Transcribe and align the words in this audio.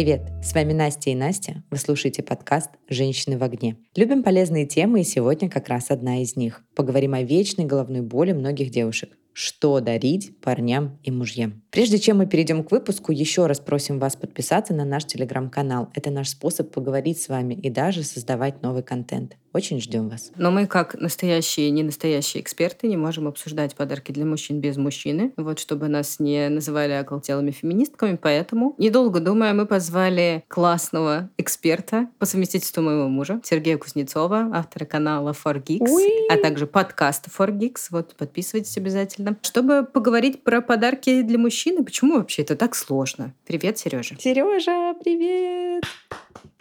Привет, 0.00 0.32
с 0.42 0.54
вами 0.54 0.72
Настя 0.72 1.10
и 1.10 1.14
Настя. 1.14 1.62
Вы 1.70 1.76
слушаете 1.76 2.22
подкаст 2.22 2.70
«Женщины 2.88 3.36
в 3.36 3.42
огне». 3.42 3.76
Любим 3.94 4.22
полезные 4.22 4.64
темы, 4.64 5.02
и 5.02 5.04
сегодня 5.04 5.50
как 5.50 5.68
раз 5.68 5.90
одна 5.90 6.22
из 6.22 6.36
них. 6.36 6.64
Поговорим 6.74 7.12
о 7.12 7.20
вечной 7.20 7.66
головной 7.66 8.00
боли 8.00 8.32
многих 8.32 8.70
девушек 8.70 9.10
что 9.32 9.80
дарить 9.80 10.38
парням 10.40 10.98
и 11.02 11.10
мужьям. 11.10 11.59
Прежде 11.70 12.00
чем 12.00 12.18
мы 12.18 12.26
перейдем 12.26 12.64
к 12.64 12.72
выпуску, 12.72 13.12
еще 13.12 13.46
раз 13.46 13.60
просим 13.60 14.00
вас 14.00 14.16
подписаться 14.16 14.74
на 14.74 14.84
наш 14.84 15.04
телеграм-канал. 15.04 15.88
Это 15.94 16.10
наш 16.10 16.30
способ 16.30 16.72
поговорить 16.72 17.22
с 17.22 17.28
вами 17.28 17.54
и 17.54 17.70
даже 17.70 18.02
создавать 18.02 18.60
новый 18.60 18.82
контент. 18.82 19.36
Очень 19.52 19.80
ждем 19.80 20.08
вас. 20.08 20.30
Но 20.36 20.52
мы, 20.52 20.66
как 20.66 20.94
настоящие 20.94 21.68
и 21.68 21.70
не 21.70 21.82
настоящие 21.82 22.40
эксперты, 22.40 22.86
не 22.86 22.96
можем 22.96 23.26
обсуждать 23.26 23.74
подарки 23.74 24.12
для 24.12 24.24
мужчин 24.24 24.60
без 24.60 24.76
мужчины. 24.76 25.32
Вот 25.36 25.58
чтобы 25.58 25.88
нас 25.88 26.20
не 26.20 26.48
называли 26.48 26.92
околтелыми 26.92 27.50
феминистками. 27.50 28.16
Поэтому, 28.20 28.74
недолго 28.78 29.18
думая, 29.18 29.52
мы 29.52 29.66
позвали 29.66 30.44
классного 30.46 31.30
эксперта 31.36 32.08
по 32.18 32.26
совместительству 32.26 32.82
моего 32.82 33.08
мужа, 33.08 33.40
Сергея 33.44 33.76
Кузнецова, 33.76 34.50
автора 34.52 34.84
канала 34.84 35.32
4Geeks, 35.32 35.88
Уи! 35.88 36.28
а 36.30 36.36
также 36.36 36.68
подкаста 36.68 37.28
4Geeks. 37.28 37.88
Вот 37.90 38.14
подписывайтесь 38.16 38.76
обязательно. 38.76 39.36
Чтобы 39.42 39.84
поговорить 39.84 40.44
про 40.44 40.60
подарки 40.60 41.22
для 41.22 41.38
мужчины. 41.60 41.84
Почему 41.84 42.16
вообще 42.16 42.42
это 42.42 42.56
так 42.56 42.74
сложно? 42.74 43.34
Привет, 43.46 43.76
Сережа. 43.76 44.16
Сережа, 44.18 44.94
привет! 45.02 45.84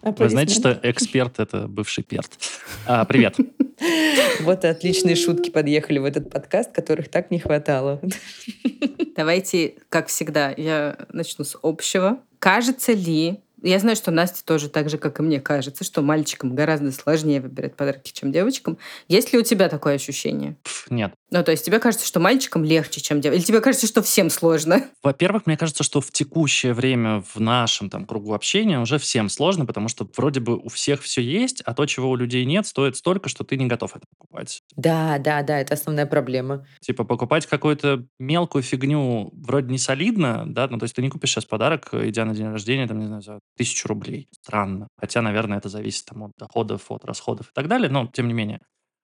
Вы 0.02 0.30
знаете, 0.30 0.54
что 0.54 0.78
эксперт— 0.84 1.36
это 1.40 1.68
бывший 1.70 2.04
перт. 2.04 2.30
А, 2.86 3.06
привет. 3.06 3.36
Вот 4.42 4.66
и 4.66 4.68
отличные 4.68 5.16
шутки 5.16 5.50
подъехали 5.50 6.00
в 6.00 6.06
этот 6.06 6.30
подкаст, 6.30 6.74
которых 6.74 7.08
так 7.08 7.32
не 7.32 7.40
хватало. 7.40 8.02
Давайте, 9.16 9.76
как 9.88 10.08
всегда, 10.08 10.54
я 10.58 10.98
начну 11.14 11.46
с 11.46 11.58
общего. 11.62 12.20
Кажется 12.40 12.92
ли 12.92 13.40
я 13.62 13.80
знаю, 13.80 13.96
что 13.96 14.12
Настя 14.12 14.44
тоже 14.44 14.70
так 14.70 14.90
же, 14.90 14.98
как 14.98 15.20
и 15.20 15.24
мне 15.24 15.40
кажется, 15.40 15.84
что 15.84 16.02
мальчикам 16.02 16.56
гораздо 16.56 16.92
сложнее 16.92 17.42
выбирать 17.42 17.76
подарки, 17.76 18.12
чем 18.12 18.32
девочкам. 18.34 18.78
Есть 19.08 19.32
ли 19.32 19.40
у 19.40 19.44
тебя 19.44 19.70
такое 19.70 19.96
ощущение? 19.96 20.58
Нет. 20.90 21.14
Ну, 21.32 21.44
то 21.44 21.52
есть 21.52 21.66
тебе 21.66 21.80
кажется, 21.80 22.08
что 22.08 22.20
мальчикам 22.20 22.64
легче, 22.64 23.02
чем 23.02 23.22
девочкам? 23.22 23.40
Или 23.40 23.46
тебе 23.46 23.62
кажется, 23.62 23.88
что 23.88 24.02
всем 24.02 24.30
сложно? 24.30 24.86
Во-первых, 25.04 25.46
мне 25.46 25.58
кажется, 25.58 25.84
что 25.84 26.02
в 26.02 26.12
текущее 26.12 26.74
время 26.74 27.24
в 27.34 27.40
нашем 27.40 27.90
там 27.90 28.06
кругу 28.06 28.34
общения 28.34 28.80
уже 28.80 28.98
всем 28.98 29.30
сложно, 29.30 29.66
потому 29.66 29.88
что 29.90 30.10
вроде 30.18 30.40
бы 30.40 30.58
у 30.58 30.70
всех 30.70 31.04
все 31.04 31.22
есть, 31.22 31.62
а 31.66 31.74
то, 31.74 31.86
чего 31.86 32.10
у 32.10 32.16
людей 32.16 32.46
нет, 32.46 32.66
стоит 32.66 32.96
столько, 32.96 33.30
что 33.30 33.44
ты 33.44 33.58
не 33.58 33.68
готов 33.68 33.96
это 33.96 34.06
покупать. 34.18 34.62
Да, 34.76 35.20
да, 35.20 35.44
да, 35.44 35.60
это 35.60 35.76
основная 35.76 36.06
проблема. 36.06 36.66
Типа 36.82 37.04
покупать 37.04 37.46
какую-то 37.46 38.06
мелкую 38.18 38.64
фигню 38.64 39.32
вроде 39.34 39.72
не 39.72 39.78
солидно, 39.78 40.46
да, 40.48 40.68
ну 40.68 40.78
то 40.80 40.86
есть 40.86 40.96
ты 40.96 41.02
не 41.02 41.10
купишь 41.10 41.32
сейчас 41.32 41.46
подарок, 41.46 41.90
идя 41.94 42.26
на 42.26 42.34
день 42.34 42.50
рождения, 42.50 42.88
там, 42.88 43.00
не 43.00 43.06
знаю, 43.06 43.22
за 43.22 43.40
тысячу 43.56 43.88
рублей. 43.88 44.28
Странно. 44.32 44.88
Хотя, 44.98 45.22
наверное, 45.22 45.60
это 45.60 45.70
зависит 45.70 46.06
там, 46.06 46.24
от 46.24 46.32
доходов, 46.38 46.86
от 46.90 47.06
расходов 47.06 47.48
и 47.48 47.54
так 47.54 47.68
далее, 47.68 47.90
но 47.90 48.08
тем 48.08 48.28
не 48.28 48.34
менее. 48.34 48.60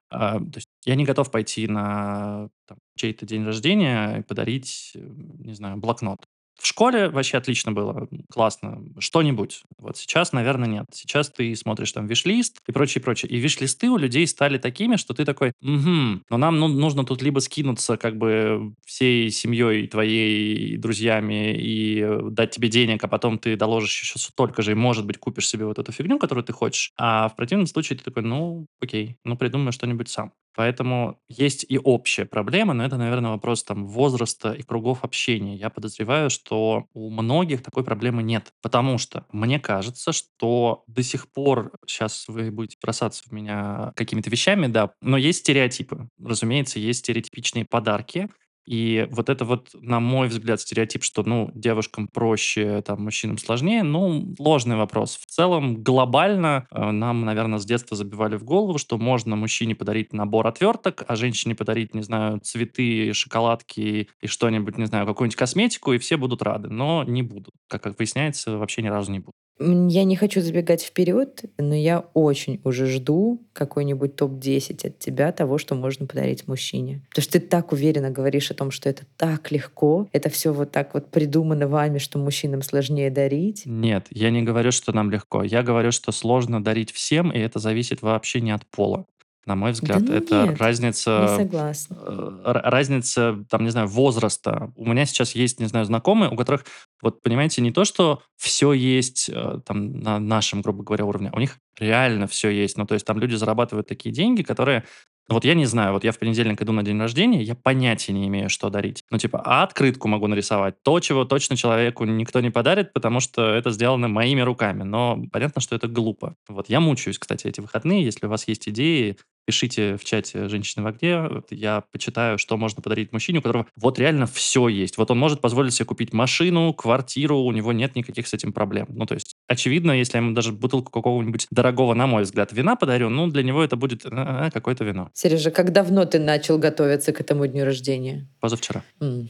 А, 0.09 0.39
то 0.39 0.57
есть 0.57 0.69
я 0.85 0.95
не 0.95 1.05
готов 1.05 1.31
пойти 1.31 1.67
на 1.67 2.49
чей-то 2.95 3.25
день 3.25 3.43
рождения 3.45 4.19
и 4.19 4.23
подарить, 4.23 4.91
не 4.95 5.53
знаю, 5.53 5.77
блокнот. 5.77 6.27
В 6.59 6.67
школе 6.67 7.09
вообще 7.09 7.37
отлично 7.37 7.71
было, 7.73 8.07
классно, 8.31 8.81
что-нибудь. 8.99 9.63
Вот 9.77 9.97
сейчас, 9.97 10.31
наверное, 10.31 10.67
нет. 10.67 10.85
Сейчас 10.91 11.29
ты 11.29 11.55
смотришь 11.55 11.91
там 11.91 12.07
виш-лист 12.07 12.59
и 12.67 12.71
прочее, 12.71 13.01
прочее. 13.03 13.29
И 13.29 13.37
виш-листы 13.37 13.89
у 13.89 13.97
людей 13.97 14.25
стали 14.25 14.57
такими, 14.57 14.95
что 14.95 15.13
ты 15.13 15.25
такой, 15.25 15.51
угу, 15.61 16.21
но 16.29 16.37
нам 16.37 16.59
ну, 16.59 16.67
нужно 16.67 17.05
тут 17.05 17.21
либо 17.21 17.39
скинуться 17.39 17.97
как 17.97 18.17
бы 18.17 18.73
всей 18.85 19.29
семьей 19.31 19.87
твоей, 19.87 20.77
друзьями 20.77 21.55
и 21.57 22.05
дать 22.31 22.51
тебе 22.51 22.69
денег, 22.69 23.03
а 23.03 23.07
потом 23.07 23.37
ты 23.37 23.55
доложишь 23.57 24.01
еще 24.01 24.17
столько 24.19 24.61
же 24.61 24.71
и, 24.71 24.75
может 24.75 25.05
быть, 25.05 25.17
купишь 25.17 25.47
себе 25.47 25.65
вот 25.65 25.77
эту 25.79 25.91
фигню, 25.91 26.19
которую 26.19 26.45
ты 26.45 26.53
хочешь. 26.53 26.91
А 26.97 27.27
в 27.29 27.35
противном 27.35 27.67
случае 27.67 27.97
ты 27.97 28.05
такой, 28.05 28.23
ну, 28.23 28.67
окей, 28.81 29.17
ну, 29.23 29.37
придумай 29.37 29.71
что-нибудь 29.73 30.09
сам. 30.09 30.31
Поэтому 30.55 31.19
есть 31.27 31.65
и 31.67 31.77
общая 31.77 32.25
проблема, 32.25 32.73
но 32.73 32.85
это, 32.85 32.97
наверное, 32.97 33.31
вопрос 33.31 33.63
там 33.63 33.87
возраста 33.87 34.53
и 34.53 34.63
кругов 34.63 35.03
общения. 35.03 35.55
Я 35.55 35.69
подозреваю, 35.69 36.29
что 36.29 36.85
у 36.93 37.09
многих 37.09 37.61
такой 37.61 37.83
проблемы 37.83 38.23
нет. 38.23 38.53
Потому 38.61 38.97
что 38.97 39.25
мне 39.31 39.59
кажется, 39.59 40.13
что 40.13 40.83
до 40.87 41.03
сих 41.03 41.31
пор, 41.31 41.71
сейчас 41.85 42.27
вы 42.27 42.51
будете 42.51 42.77
бросаться 42.81 43.23
в 43.27 43.31
меня 43.31 43.91
какими-то 43.95 44.29
вещами, 44.29 44.67
да, 44.67 44.91
но 45.01 45.17
есть 45.17 45.39
стереотипы. 45.39 46.09
Разумеется, 46.23 46.79
есть 46.79 46.99
стереотипичные 46.99 47.65
подарки, 47.65 48.29
и 48.65 49.07
вот 49.11 49.29
это 49.29 49.45
вот, 49.45 49.69
на 49.73 49.99
мой 49.99 50.27
взгляд, 50.27 50.59
стереотип, 50.59 51.03
что, 51.03 51.23
ну, 51.23 51.51
девушкам 51.53 52.07
проще, 52.07 52.81
там, 52.81 53.03
мужчинам 53.03 53.37
сложнее, 53.37 53.83
ну, 53.83 54.33
ложный 54.39 54.75
вопрос. 54.75 55.17
В 55.17 55.25
целом, 55.27 55.83
глобально 55.83 56.67
э, 56.71 56.91
нам, 56.91 57.21
наверное, 57.25 57.59
с 57.59 57.65
детства 57.65 57.95
забивали 57.95 58.35
в 58.37 58.43
голову, 58.43 58.77
что 58.77 58.97
можно 58.97 59.35
мужчине 59.35 59.75
подарить 59.75 60.13
набор 60.13 60.47
отверток, 60.47 61.03
а 61.07 61.15
женщине 61.15 61.55
подарить, 61.55 61.93
не 61.93 62.01
знаю, 62.01 62.39
цветы, 62.39 63.13
шоколадки 63.13 64.09
и 64.21 64.27
что-нибудь, 64.27 64.77
не 64.77 64.85
знаю, 64.85 65.05
какую-нибудь 65.05 65.35
косметику, 65.37 65.93
и 65.93 65.97
все 65.97 66.17
будут 66.17 66.41
рады. 66.41 66.69
Но 66.69 67.03
не 67.03 67.21
будут. 67.21 67.53
Как, 67.67 67.83
как 67.83 67.97
выясняется, 67.99 68.57
вообще 68.57 68.81
ни 68.81 68.87
разу 68.87 69.11
не 69.11 69.19
будут. 69.19 69.44
Я 69.57 70.03
не 70.03 70.15
хочу 70.17 70.41
забегать 70.41 70.83
вперед, 70.83 71.45
но 71.57 71.73
я 71.73 71.99
очень 72.13 72.59
уже 72.63 72.87
жду 72.87 73.41
какой-нибудь 73.53 74.15
топ-10 74.15 74.87
от 74.87 74.99
тебя 74.99 75.31
того, 75.31 75.57
что 75.57 75.75
можно 75.75 76.07
подарить 76.07 76.47
мужчине. 76.47 77.01
Потому 77.09 77.23
что 77.23 77.31
ты 77.33 77.39
так 77.39 77.71
уверенно 77.71 78.09
говоришь 78.09 78.51
о 78.51 78.53
том, 78.53 78.69
что 78.71 78.89
это 78.89 79.03
так 79.15 79.51
легко, 79.51 80.09
это 80.11 80.29
все 80.29 80.51
вот 80.51 80.71
так 80.71 80.93
вот 80.93 81.09
придумано 81.09 81.69
вами, 81.69 81.99
что 81.99 82.19
мужчинам 82.19 82.63
сложнее 82.63 83.09
дарить. 83.09 83.63
Нет, 83.65 84.07
я 84.09 84.29
не 84.29 84.41
говорю, 84.41 84.71
что 84.71 84.91
нам 84.91 85.09
легко. 85.09 85.43
Я 85.43 85.63
говорю, 85.63 85.91
что 85.91 86.11
сложно 86.11 86.61
дарить 86.61 86.91
всем, 86.91 87.31
и 87.31 87.39
это 87.39 87.59
зависит 87.59 88.01
вообще 88.01 88.41
не 88.41 88.51
от 88.51 88.65
пола. 88.65 89.05
На 89.45 89.55
мой 89.55 89.73
взгляд, 89.73 90.03
да 90.03 90.15
это 90.15 90.45
нет, 90.47 90.57
разница, 90.59 91.27
не 91.29 91.43
согласна. 91.43 91.97
Э, 92.07 92.51
разница, 92.63 93.45
там, 93.49 93.63
не 93.63 93.69
знаю, 93.69 93.87
возраста. 93.87 94.71
У 94.75 94.85
меня 94.85 95.05
сейчас 95.05 95.35
есть, 95.35 95.59
не 95.59 95.67
знаю, 95.67 95.85
знакомые, 95.85 96.31
у 96.31 96.35
которых, 96.35 96.65
вот, 97.01 97.21
понимаете, 97.21 97.61
не 97.61 97.71
то, 97.71 97.85
что 97.85 98.23
все 98.37 98.73
есть 98.73 99.29
э, 99.29 99.59
там 99.65 99.99
на 99.99 100.19
нашем, 100.19 100.61
грубо 100.61 100.83
говоря, 100.83 101.05
уровне, 101.05 101.29
а 101.31 101.37
у 101.37 101.39
них 101.39 101.59
реально 101.79 102.25
все 102.25 102.49
есть. 102.49 102.75
Ну, 102.77 102.85
то 102.87 102.95
есть 102.95 103.05
там 103.05 103.19
люди 103.19 103.35
зарабатывают 103.35 103.87
такие 103.87 104.13
деньги, 104.13 104.41
которые 104.41 104.83
вот 105.27 105.43
я 105.43 105.55
не 105.55 105.65
знаю, 105.65 105.93
вот 105.93 106.03
я 106.03 106.11
в 106.11 106.19
понедельник 106.19 106.61
иду 106.61 106.71
на 106.71 106.83
день 106.83 106.99
рождения, 106.99 107.41
я 107.41 107.55
понятия 107.55 108.13
не 108.13 108.27
имею, 108.27 108.47
что 108.49 108.69
дарить. 108.69 109.03
Ну, 109.09 109.17
типа, 109.17 109.41
а 109.43 109.63
открытку 109.63 110.07
могу 110.07 110.27
нарисовать. 110.27 110.75
То, 110.83 110.99
чего 110.99 111.25
точно 111.25 111.57
человеку 111.57 112.05
никто 112.05 112.41
не 112.41 112.51
подарит, 112.51 112.93
потому 112.93 113.19
что 113.19 113.55
это 113.55 113.71
сделано 113.71 114.07
моими 114.07 114.41
руками. 114.41 114.83
Но 114.83 115.23
понятно, 115.31 115.61
что 115.61 115.75
это 115.75 115.87
глупо. 115.87 116.35
Вот 116.47 116.69
я 116.69 116.79
мучаюсь, 116.79 117.17
кстати, 117.17 117.47
эти 117.47 117.59
выходные. 117.59 118.03
Если 118.03 118.27
у 118.27 118.29
вас 118.29 118.47
есть 118.47 118.69
идеи, 118.69 119.17
пишите 119.45 119.97
в 119.97 120.03
чате 120.03 120.47
«Женщины 120.49 120.83
в 120.83 120.87
огне». 120.87 121.43
Я 121.49 121.83
почитаю, 121.91 122.37
что 122.37 122.57
можно 122.57 122.81
подарить 122.81 123.13
мужчине, 123.13 123.39
у 123.39 123.41
которого 123.41 123.67
вот 123.75 123.99
реально 123.99 124.25
все 124.25 124.67
есть. 124.67 124.97
Вот 124.97 125.11
он 125.11 125.19
может 125.19 125.41
позволить 125.41 125.73
себе 125.73 125.85
купить 125.85 126.13
машину, 126.13 126.73
квартиру, 126.73 127.37
у 127.39 127.51
него 127.51 127.71
нет 127.73 127.95
никаких 127.95 128.27
с 128.27 128.33
этим 128.33 128.53
проблем. 128.53 128.87
Ну, 128.89 129.05
то 129.05 129.13
есть, 129.13 129.35
очевидно, 129.47 129.91
если 129.91 130.17
я 130.17 130.23
ему 130.23 130.33
даже 130.33 130.51
бутылку 130.51 130.91
какого-нибудь 130.91 131.47
дорогого, 131.51 131.93
на 131.93 132.07
мой 132.07 132.23
взгляд, 132.23 132.51
вина 132.51 132.75
подарю, 132.75 133.09
ну, 133.09 133.27
для 133.27 133.43
него 133.43 133.63
это 133.63 133.75
будет 133.75 134.05
э, 134.05 134.49
какое-то 134.53 134.83
вино. 134.83 135.09
Сережа, 135.13 135.51
как 135.51 135.71
давно 135.71 136.05
ты 136.05 136.19
начал 136.19 136.57
готовиться 136.57 137.13
к 137.13 137.21
этому 137.21 137.47
дню 137.47 137.65
рождения? 137.65 138.27
Позавчера. 138.39 138.83
Mm. 138.99 139.27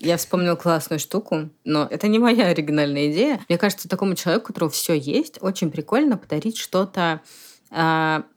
Я 0.00 0.16
вспомнил 0.16 0.56
классную 0.56 0.98
штуку, 0.98 1.50
но 1.64 1.86
это 1.88 2.08
не 2.08 2.18
моя 2.18 2.48
оригинальная 2.48 3.10
идея. 3.12 3.40
Мне 3.48 3.56
кажется, 3.56 3.88
такому 3.88 4.16
человеку, 4.16 4.46
у 4.46 4.48
которого 4.48 4.70
все 4.70 4.94
есть, 4.94 5.38
очень 5.40 5.70
прикольно 5.70 6.16
подарить 6.16 6.58
что-то 6.58 7.00
а, 7.00 7.20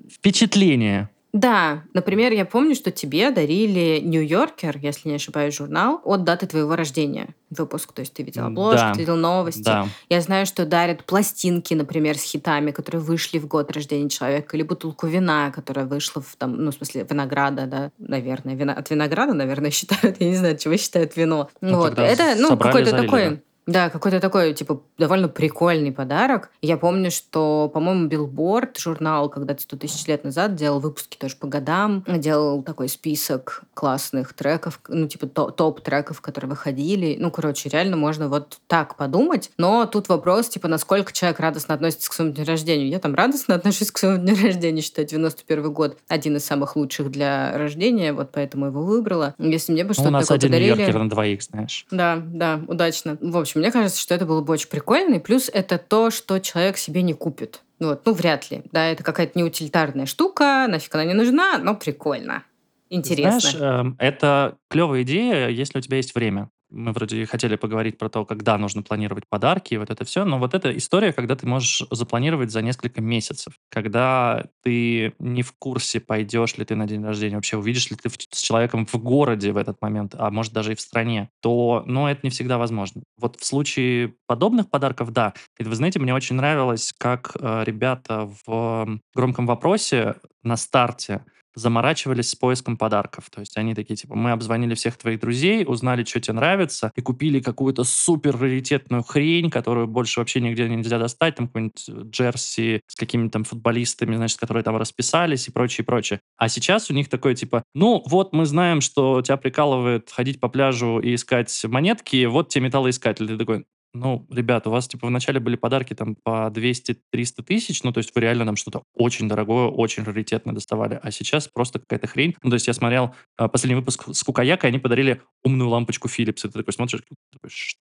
Впечатление. 0.09 1.09
Да, 1.33 1.83
например, 1.93 2.31
я 2.31 2.45
помню, 2.45 2.73
что 2.73 2.89
тебе 2.89 3.29
дарили 3.31 4.01
Нью-Йоркер, 4.03 4.77
если 4.81 5.09
не 5.09 5.15
ошибаюсь, 5.15 5.55
журнал 5.55 6.01
от 6.03 6.23
даты 6.23 6.47
твоего 6.47 6.75
рождения. 6.75 7.35
Выпуск, 7.49 7.91
то 7.91 7.99
есть 7.99 8.13
ты 8.13 8.23
видел 8.23 8.45
обложку, 8.45 8.87
да. 8.87 8.93
ты 8.93 8.99
видел 9.01 9.17
новости. 9.17 9.61
Да. 9.61 9.87
Я 10.09 10.21
знаю, 10.21 10.45
что 10.45 10.65
дарят 10.65 11.03
пластинки, 11.03 11.73
например, 11.73 12.17
с 12.17 12.23
хитами, 12.23 12.71
которые 12.71 13.01
вышли 13.01 13.39
в 13.39 13.47
год 13.47 13.71
рождения 13.71 14.09
человека, 14.09 14.55
или 14.55 14.63
бутылку 14.63 15.05
вина, 15.05 15.51
которая 15.51 15.85
вышла 15.85 16.21
в 16.21 16.35
там, 16.37 16.55
ну, 16.55 16.71
в 16.71 16.75
смысле, 16.75 17.05
винограда, 17.07 17.67
да, 17.67 17.91
наверное. 17.99 18.55
Вина... 18.55 18.73
От 18.73 18.89
винограда, 18.89 19.33
наверное, 19.33 19.71
считают, 19.71 20.19
я 20.19 20.29
не 20.29 20.35
знаю, 20.35 20.57
чего 20.57 20.75
считают 20.77 21.15
вино. 21.17 21.49
Ну, 21.61 21.77
вот. 21.77 21.99
Это, 21.99 22.35
ну, 22.37 22.57
какой-то 22.57 22.91
такой... 22.91 23.29
Да 23.29 23.37
да, 23.67 23.89
какой-то 23.89 24.21
такой, 24.21 24.53
типа, 24.53 24.81
довольно 24.97 25.27
прикольный 25.27 25.91
подарок. 25.91 26.49
Я 26.61 26.77
помню, 26.77 27.11
что, 27.11 27.69
по-моему, 27.73 28.07
Билборд, 28.07 28.77
журнал, 28.77 29.29
когда-то 29.29 29.61
100 29.61 29.77
тысяч 29.77 30.07
лет 30.07 30.23
назад, 30.23 30.55
делал 30.55 30.79
выпуски 30.79 31.17
тоже 31.17 31.35
по 31.35 31.47
годам, 31.47 32.05
делал 32.07 32.63
такой 32.63 32.87
список 32.87 33.63
классных 33.73 34.33
треков, 34.33 34.79
ну, 34.87 35.07
типа, 35.07 35.27
топ-треков, 35.27 36.21
которые 36.21 36.49
выходили. 36.49 37.17
Ну, 37.19 37.29
короче, 37.29 37.67
реально 37.67 37.97
можно 37.97 38.29
вот 38.29 38.57
так 38.67 38.95
подумать. 38.95 39.51
Но 39.57 39.85
тут 39.85 40.07
вопрос, 40.07 40.47
типа, 40.47 40.69
насколько 40.69 41.11
человек 41.11 41.41
радостно 41.41 41.73
относится 41.73 42.09
к 42.09 42.13
своему 42.13 42.33
дню 42.33 42.45
рождения. 42.45 42.87
Я 42.87 42.99
там 42.99 43.15
радостно 43.15 43.55
отношусь 43.55 43.91
к 43.91 43.97
своему 43.97 44.19
дню 44.19 44.35
рождения, 44.41 44.81
считаю, 44.81 45.05
91 45.05 45.73
год 45.73 45.97
один 46.07 46.37
из 46.37 46.45
самых 46.45 46.77
лучших 46.77 47.11
для 47.11 47.57
рождения, 47.57 48.13
вот 48.13 48.29
поэтому 48.31 48.67
его 48.67 48.81
выбрала. 48.81 49.35
Если 49.37 49.73
мне 49.73 49.83
бы 49.83 49.89
ну, 49.89 49.93
что-то 49.93 50.21
такое 50.21 50.37
подарили... 50.39 50.67
У 50.67 50.69
нас 50.69 50.79
один 50.79 50.85
подарили... 50.85 51.03
на 51.03 51.09
двоих, 51.09 51.43
знаешь. 51.43 51.85
Да, 51.91 52.23
да, 52.25 52.61
удачно. 52.67 53.17
В 53.19 53.35
общем, 53.35 53.56
знаете, 53.57 53.77
мне 53.77 53.83
кажется, 53.83 54.01
что 54.01 54.15
это 54.15 54.25
было 54.25 54.41
бы 54.41 54.53
очень 54.53 54.69
прикольно. 54.69 55.15
И 55.15 55.19
плюс 55.19 55.49
это 55.51 55.77
то, 55.77 56.11
что 56.11 56.39
человек 56.39 56.77
себе 56.77 57.01
не 57.01 57.13
купит. 57.13 57.61
Вот, 57.79 58.05
ну, 58.05 58.13
вряд 58.13 58.49
ли. 58.49 58.63
Да, 58.71 58.85
это 58.87 59.03
какая-то 59.03 59.37
неутилитарная 59.37 60.05
штука, 60.05 60.65
нафиг 60.67 60.93
она 60.95 61.05
не 61.05 61.13
нужна, 61.13 61.57
но 61.57 61.75
прикольно. 61.75 62.43
Интересно. 62.89 63.39
Знаешь, 63.39 63.55
эм, 63.59 63.95
это 63.99 64.57
клевая 64.69 65.03
идея, 65.03 65.49
если 65.49 65.77
у 65.77 65.81
тебя 65.81 65.97
есть 65.97 66.15
время 66.15 66.49
мы 66.69 66.91
вроде 66.91 67.25
хотели 67.25 67.55
поговорить 67.55 67.97
про 67.97 68.09
то, 68.09 68.25
когда 68.25 68.57
нужно 68.57 68.83
планировать 68.83 69.25
подарки 69.29 69.73
и 69.73 69.77
вот 69.77 69.89
это 69.89 70.03
все, 70.05 70.25
но 70.25 70.39
вот 70.39 70.53
эта 70.53 70.75
история, 70.75 71.13
когда 71.13 71.35
ты 71.35 71.47
можешь 71.47 71.83
запланировать 71.91 72.51
за 72.51 72.61
несколько 72.61 73.01
месяцев, 73.01 73.53
когда 73.69 74.45
ты 74.63 75.13
не 75.19 75.43
в 75.43 75.53
курсе, 75.53 75.99
пойдешь 75.99 76.57
ли 76.57 76.65
ты 76.65 76.75
на 76.75 76.87
день 76.87 77.03
рождения, 77.03 77.35
вообще 77.35 77.57
увидишь 77.57 77.89
ли 77.89 77.95
ты 77.95 78.09
с 78.09 78.41
человеком 78.41 78.85
в 78.85 78.95
городе 78.95 79.51
в 79.51 79.57
этот 79.57 79.81
момент, 79.81 80.15
а 80.17 80.29
может 80.29 80.53
даже 80.53 80.73
и 80.73 80.75
в 80.75 80.81
стране, 80.81 81.29
то, 81.41 81.83
ну, 81.85 82.07
это 82.07 82.21
не 82.23 82.29
всегда 82.29 82.57
возможно. 82.57 83.03
Вот 83.17 83.37
в 83.39 83.45
случае 83.45 84.15
подобных 84.27 84.69
подарков, 84.69 85.11
да. 85.11 85.33
И 85.57 85.63
вы 85.63 85.75
знаете, 85.75 85.99
мне 85.99 86.13
очень 86.13 86.35
нравилось, 86.35 86.93
как 86.97 87.31
э, 87.39 87.63
ребята 87.65 88.29
в 88.45 88.99
громком 89.13 89.45
вопросе 89.45 90.15
на 90.43 90.57
старте 90.57 91.23
заморачивались 91.57 92.29
с 92.29 92.35
поиском 92.35 92.77
подарков. 92.77 93.29
То 93.31 93.39
есть 93.39 93.57
они 93.57 93.73
такие, 93.73 93.95
типа, 93.95 94.15
мы 94.15 94.31
обзвонили 94.31 94.75
всех 94.75 94.95
твоих 94.97 95.19
друзей, 95.19 95.65
узнали, 95.67 96.03
что 96.03 96.21
тебе 96.21 96.35
нравится, 96.35 96.91
и 96.95 97.01
купили 97.01 97.39
какую-то 97.39 97.83
супер 97.83 98.37
раритетную 98.37 99.03
хрень, 99.03 99.49
которую 99.49 99.87
больше 99.87 100.19
вообще 100.19 100.39
нигде 100.39 100.69
нельзя 100.69 100.99
достать, 100.99 101.35
там 101.35 101.47
какой-нибудь 101.47 101.89
э, 101.89 102.01
джерси 102.11 102.81
с 102.87 102.95
какими-то 102.95 103.31
там 103.31 103.43
футболистами, 103.43 104.15
значит, 104.15 104.39
которые 104.39 104.63
там 104.63 104.77
расписались 104.77 105.47
и 105.47 105.51
прочее, 105.51 105.83
прочее. 105.83 106.19
А 106.37 106.47
сейчас 106.47 106.91
у 106.91 106.93
них 106.93 107.09
такое, 107.09 107.33
типа, 107.33 107.63
ну, 107.73 108.03
вот 108.05 108.33
мы 108.33 108.45
знаем, 108.45 108.81
что 108.81 109.21
тебя 109.21 109.37
прикалывает 109.37 110.11
ходить 110.11 110.39
по 110.39 110.49
пляжу 110.49 110.99
и 110.99 111.15
искать 111.15 111.65
монетки, 111.65 112.25
вот 112.25 112.49
тебе 112.49 112.65
металлоискатель. 112.65 113.27
Ты 113.27 113.37
такой, 113.37 113.65
ну, 113.93 114.27
ребята, 114.29 114.69
у 114.69 114.71
вас, 114.71 114.87
типа, 114.87 115.07
вначале 115.07 115.39
были 115.39 115.55
подарки 115.55 115.93
там 115.93 116.15
по 116.23 116.51
200-300 116.53 117.43
тысяч, 117.43 117.83
ну, 117.83 117.91
то 117.91 117.99
есть 117.99 118.13
вы 118.13 118.21
реально 118.21 118.45
нам 118.45 118.55
что-то 118.55 118.83
очень 118.93 119.27
дорогое, 119.27 119.67
очень 119.67 120.03
раритетное 120.03 120.53
доставали, 120.53 120.99
а 121.01 121.11
сейчас 121.11 121.47
просто 121.47 121.79
какая-то 121.79 122.07
хрень. 122.07 122.35
Ну, 122.43 122.49
то 122.49 122.55
есть 122.55 122.67
я 122.67 122.73
смотрел 122.73 123.15
э, 123.39 123.47
последний 123.47 123.75
выпуск 123.75 124.05
с 124.13 124.23
Кукаяка, 124.23 124.67
и 124.67 124.69
они 124.69 124.79
подарили 124.79 125.21
умную 125.43 125.69
лампочку 125.69 126.07
Philips, 126.07 126.45
и 126.45 126.49
ты 126.49 126.51
такой 126.51 126.73
смотришь, 126.73 127.01
такой, 127.31 127.49
что? 127.49 127.86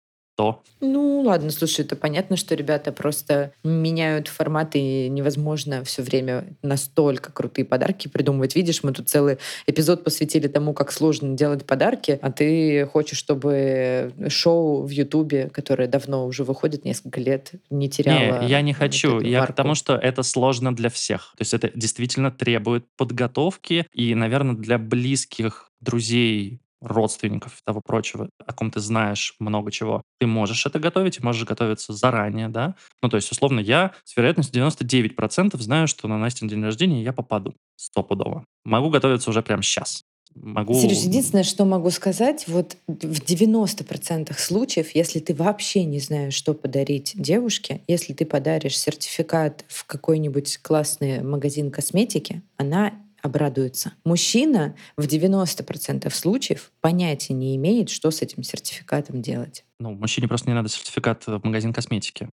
Ну, 0.79 1.21
ладно, 1.21 1.51
слушай, 1.51 1.81
это 1.81 1.95
понятно, 1.95 2.35
что 2.35 2.55
ребята 2.55 2.91
просто 2.91 3.53
меняют 3.63 4.27
форматы, 4.27 4.79
и 4.79 5.09
невозможно 5.09 5.83
все 5.83 6.01
время 6.01 6.55
настолько 6.63 7.31
крутые 7.31 7.65
подарки 7.65 8.07
придумывать. 8.07 8.55
Видишь, 8.55 8.83
мы 8.83 8.91
тут 8.93 9.09
целый 9.09 9.37
эпизод 9.67 10.03
посвятили 10.03 10.47
тому, 10.47 10.73
как 10.73 10.91
сложно 10.91 11.35
делать 11.35 11.65
подарки, 11.65 12.17
а 12.21 12.31
ты 12.31 12.85
хочешь, 12.87 13.17
чтобы 13.17 14.13
шоу 14.29 14.83
в 14.83 14.89
Ютубе, 14.89 15.49
которое 15.49 15.87
давно 15.87 16.25
уже 16.25 16.43
выходит, 16.43 16.85
несколько 16.85 17.19
лет, 17.19 17.51
не 17.69 17.89
теряло... 17.89 18.41
Не, 18.41 18.49
я 18.49 18.61
не 18.61 18.73
хочу. 18.73 19.15
Вот 19.15 19.23
я 19.23 19.45
к 19.45 19.53
тому, 19.53 19.75
что 19.75 19.95
это 19.95 20.23
сложно 20.23 20.75
для 20.75 20.89
всех. 20.89 21.33
То 21.37 21.41
есть 21.41 21.53
это 21.53 21.69
действительно 21.75 22.31
требует 22.31 22.85
подготовки, 22.97 23.85
и, 23.93 24.15
наверное, 24.15 24.55
для 24.55 24.77
близких 24.77 25.71
друзей 25.81 26.60
родственников 26.81 27.53
и 27.53 27.61
того 27.65 27.81
прочего, 27.85 28.29
о 28.45 28.53
ком 28.53 28.71
ты 28.71 28.79
знаешь 28.79 29.35
много 29.39 29.71
чего, 29.71 30.01
ты 30.19 30.27
можешь 30.27 30.65
это 30.65 30.79
готовить, 30.79 31.19
и 31.19 31.23
можешь 31.23 31.45
готовиться 31.45 31.93
заранее, 31.93 32.49
да? 32.49 32.75
Ну, 33.01 33.09
то 33.09 33.17
есть, 33.17 33.31
условно, 33.31 33.59
я 33.59 33.93
с 34.03 34.17
вероятностью 34.17 34.63
99% 34.63 35.57
знаю, 35.59 35.87
что 35.87 36.07
на 36.07 36.17
Настин 36.17 36.47
день 36.47 36.63
рождения 36.63 37.03
я 37.03 37.13
попаду 37.13 37.53
стопудово. 37.75 38.45
Могу 38.65 38.89
готовиться 38.89 39.29
уже 39.29 39.41
прямо 39.41 39.63
сейчас. 39.63 40.03
Могу... 40.35 40.73
Сереж, 40.73 40.99
единственное, 40.99 41.43
что 41.43 41.65
могу 41.65 41.89
сказать, 41.89 42.45
вот 42.47 42.77
в 42.87 43.21
90% 43.21 44.33
случаев, 44.37 44.95
если 44.95 45.19
ты 45.19 45.33
вообще 45.33 45.83
не 45.83 45.99
знаешь, 45.99 46.33
что 46.33 46.53
подарить 46.53 47.11
девушке, 47.15 47.81
если 47.87 48.13
ты 48.13 48.25
подаришь 48.25 48.79
сертификат 48.79 49.65
в 49.67 49.85
какой-нибудь 49.85 50.59
классный 50.59 51.21
магазин 51.21 51.69
косметики, 51.69 52.41
она 52.55 52.93
обрадуется. 53.21 53.93
Мужчина 54.03 54.75
в 54.97 55.05
90% 55.05 56.09
случаев 56.11 56.71
понятия 56.81 57.33
не 57.33 57.55
имеет, 57.55 57.89
что 57.89 58.11
с 58.11 58.21
этим 58.21 58.43
сертификатом 58.43 59.21
делать. 59.21 59.65
Ну, 59.79 59.91
мужчине 59.91 60.27
просто 60.27 60.49
не 60.49 60.53
надо 60.53 60.69
сертификат 60.69 61.25
в 61.27 61.41
магазин 61.43 61.73
косметики 61.73 62.29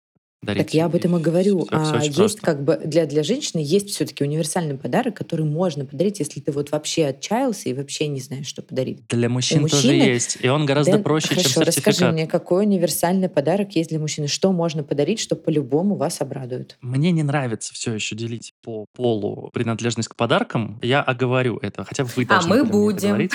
дарить. 0.43 0.65
Так 0.65 0.73
я 0.73 0.85
об 0.85 0.95
этом 0.95 1.17
и 1.17 1.21
говорю. 1.21 1.65
Все, 1.65 1.69
а 1.71 1.99
все 1.99 2.05
есть 2.05 2.15
просто. 2.15 2.41
как 2.41 2.63
бы 2.63 2.79
для, 2.83 3.05
для 3.05 3.23
женщины 3.23 3.61
есть 3.63 3.89
все-таки 3.89 4.23
универсальный 4.23 4.77
подарок, 4.77 5.15
который 5.15 5.45
можно 5.45 5.85
подарить, 5.85 6.19
если 6.19 6.39
ты 6.39 6.51
вот 6.51 6.71
вообще 6.71 7.07
отчаялся 7.07 7.69
и 7.69 7.73
вообще 7.73 8.07
не 8.07 8.19
знаешь, 8.19 8.47
что 8.47 8.61
подарить. 8.61 9.07
Для 9.07 9.29
мужчин 9.29 9.61
мужчины, 9.61 9.81
тоже 9.81 9.93
есть, 9.95 10.37
и 10.41 10.47
он 10.47 10.65
гораздо 10.65 10.97
да, 10.97 11.03
проще, 11.03 11.29
хорошо, 11.29 11.43
чем 11.43 11.63
сертификат. 11.63 11.87
расскажи 11.87 12.11
мне, 12.11 12.27
какой 12.27 12.65
универсальный 12.65 13.29
подарок 13.29 13.75
есть 13.75 13.89
для 13.89 13.99
мужчины? 13.99 14.27
Что 14.27 14.51
можно 14.51 14.83
подарить, 14.83 15.19
что 15.19 15.35
по-любому 15.35 15.95
вас 15.95 16.21
обрадует? 16.21 16.77
Мне 16.81 17.11
не 17.11 17.23
нравится 17.23 17.73
все 17.73 17.93
еще 17.93 18.15
делить 18.15 18.53
по 18.61 18.85
полу 18.93 19.49
принадлежность 19.53 20.09
к 20.09 20.15
подаркам. 20.15 20.79
Я 20.81 21.01
оговорю 21.01 21.57
это, 21.61 21.83
хотя 21.83 22.03
вы 22.03 22.25
должны 22.25 22.53
А 22.53 22.55
мы 22.55 22.63
будем. 22.63 23.29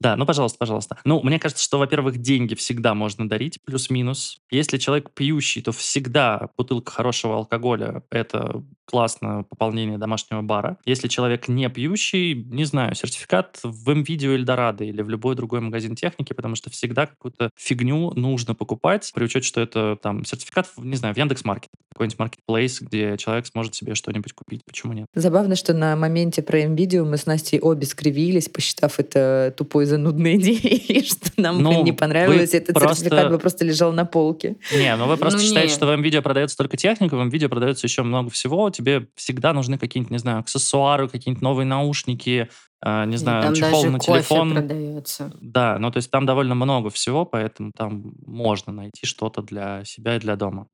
Да, 0.00 0.16
ну, 0.16 0.26
пожалуйста, 0.26 0.58
пожалуйста. 0.58 0.98
Ну, 1.04 1.22
мне 1.22 1.38
кажется, 1.38 1.64
что, 1.64 1.78
во-первых, 1.78 2.18
деньги 2.18 2.54
всегда 2.54 2.94
можно 2.94 3.28
дарить, 3.28 3.58
плюс-минус. 3.64 4.38
Если 4.50 4.78
человек 4.78 5.10
пьющий, 5.12 5.62
то 5.62 5.72
всегда 5.72 6.50
бутылка 6.56 6.92
хорошего 6.92 7.36
алкоголя– 7.36 8.02
это 8.10 8.62
классное 8.84 9.42
пополнение 9.42 9.98
домашнего 9.98 10.42
бара. 10.42 10.78
Если 10.84 11.08
человек 11.08 11.48
не 11.48 11.68
пьющий, 11.68 12.34
не 12.34 12.64
знаю, 12.64 12.94
сертификат 12.94 13.60
в 13.62 13.90
МВидео 13.90 14.32
Эльдорадо 14.32 14.84
или 14.84 15.02
в 15.02 15.08
любой 15.08 15.34
другой 15.34 15.60
магазин 15.60 15.96
техники, 15.96 16.32
потому 16.32 16.54
что 16.54 16.70
всегда 16.70 17.06
какую-то 17.06 17.50
фигню 17.56 18.12
нужно 18.14 18.54
покупать, 18.54 19.10
при 19.14 19.24
учете, 19.24 19.46
что 19.46 19.60
это 19.60 19.98
там 20.00 20.24
сертификат, 20.24 20.68
не 20.76 20.96
знаю, 20.96 21.14
в 21.14 21.18
Яндекс.Маркет, 21.18 21.70
какой-нибудь 21.92 22.18
маркетплейс, 22.18 22.80
где 22.80 23.16
человек 23.16 23.46
сможет 23.46 23.74
себе 23.74 23.94
что-нибудь 23.94 24.34
купить. 24.34 24.62
Почему 24.64 24.92
нет? 24.92 25.06
Забавно, 25.14 25.56
что 25.56 25.72
на 25.72 25.96
моменте 25.96 26.42
про 26.42 26.64
МВидео 26.64 27.04
мы 27.04 27.16
с 27.16 27.26
Настей 27.26 27.58
обе 27.58 27.86
скривились, 27.86 28.48
посчитав 28.48 29.00
это 29.00 29.52
тупой 29.56 29.85
занудной 29.86 30.36
идеей, 30.40 31.04
что 31.04 31.30
нам 31.36 31.62
ну, 31.62 31.82
не 31.82 31.92
понравилось 31.92 32.54
этот 32.54 32.74
просто... 32.74 33.04
сертификат 33.04 33.30
бы 33.30 33.38
просто 33.38 33.64
лежал 33.64 33.92
на 33.92 34.04
полке. 34.04 34.56
Не, 34.72 34.94
ну 34.96 35.06
вы 35.06 35.16
просто 35.16 35.40
ну, 35.40 35.44
считаете, 35.44 35.68
нет. 35.68 35.76
что 35.76 35.86
в 35.86 35.96
МВидео 35.96 36.22
продается 36.22 36.56
только 36.56 36.76
техника, 36.76 37.16
в 37.16 37.24
МВидео 37.24 37.48
продается 37.48 37.86
еще 37.86 38.02
много 38.02 38.30
всего, 38.30 38.70
тебе 38.70 39.08
всегда 39.14 39.52
нужны 39.52 39.78
какие-нибудь, 39.78 40.10
не 40.10 40.18
знаю, 40.18 40.40
аксессуары, 40.40 41.08
какие-нибудь 41.08 41.42
новые 41.42 41.66
наушники, 41.66 42.48
э, 42.84 43.04
не 43.06 43.16
знаю, 43.16 43.42
там 43.42 43.54
чехол 43.54 43.82
даже 43.82 43.90
на 43.90 43.98
телефон. 43.98 44.52
продается. 44.52 45.32
Да, 45.40 45.78
ну 45.78 45.90
то 45.90 45.98
есть 45.98 46.10
там 46.10 46.26
довольно 46.26 46.54
много 46.54 46.90
всего, 46.90 47.24
поэтому 47.24 47.72
там 47.76 48.12
можно 48.26 48.72
найти 48.72 49.06
что-то 49.06 49.42
для 49.42 49.84
себя 49.84 50.16
и 50.16 50.18
для 50.18 50.36
дома. 50.36 50.68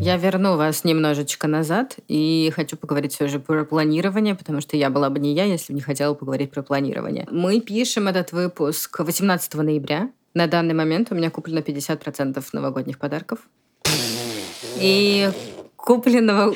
Я 0.00 0.16
верну 0.16 0.56
вас 0.56 0.84
немножечко 0.84 1.46
назад 1.46 1.96
и 2.08 2.50
хочу 2.56 2.78
поговорить 2.78 3.12
все 3.12 3.28
же 3.28 3.38
про 3.38 3.66
планирование, 3.66 4.34
потому 4.34 4.62
что 4.62 4.78
я 4.78 4.88
была 4.88 5.10
бы 5.10 5.18
не 5.18 5.34
я, 5.34 5.44
если 5.44 5.74
бы 5.74 5.76
не 5.76 5.82
хотела 5.82 6.14
поговорить 6.14 6.50
про 6.50 6.62
планирование. 6.62 7.28
Мы 7.30 7.60
пишем 7.60 8.08
этот 8.08 8.32
выпуск 8.32 8.98
18 8.98 9.54
ноября. 9.56 10.10
На 10.32 10.46
данный 10.46 10.72
момент 10.72 11.12
у 11.12 11.14
меня 11.14 11.28
куплено 11.30 11.58
50% 11.58 12.42
новогодних 12.54 12.98
подарков. 12.98 13.40
И 14.78 15.30
купленного 15.82 16.54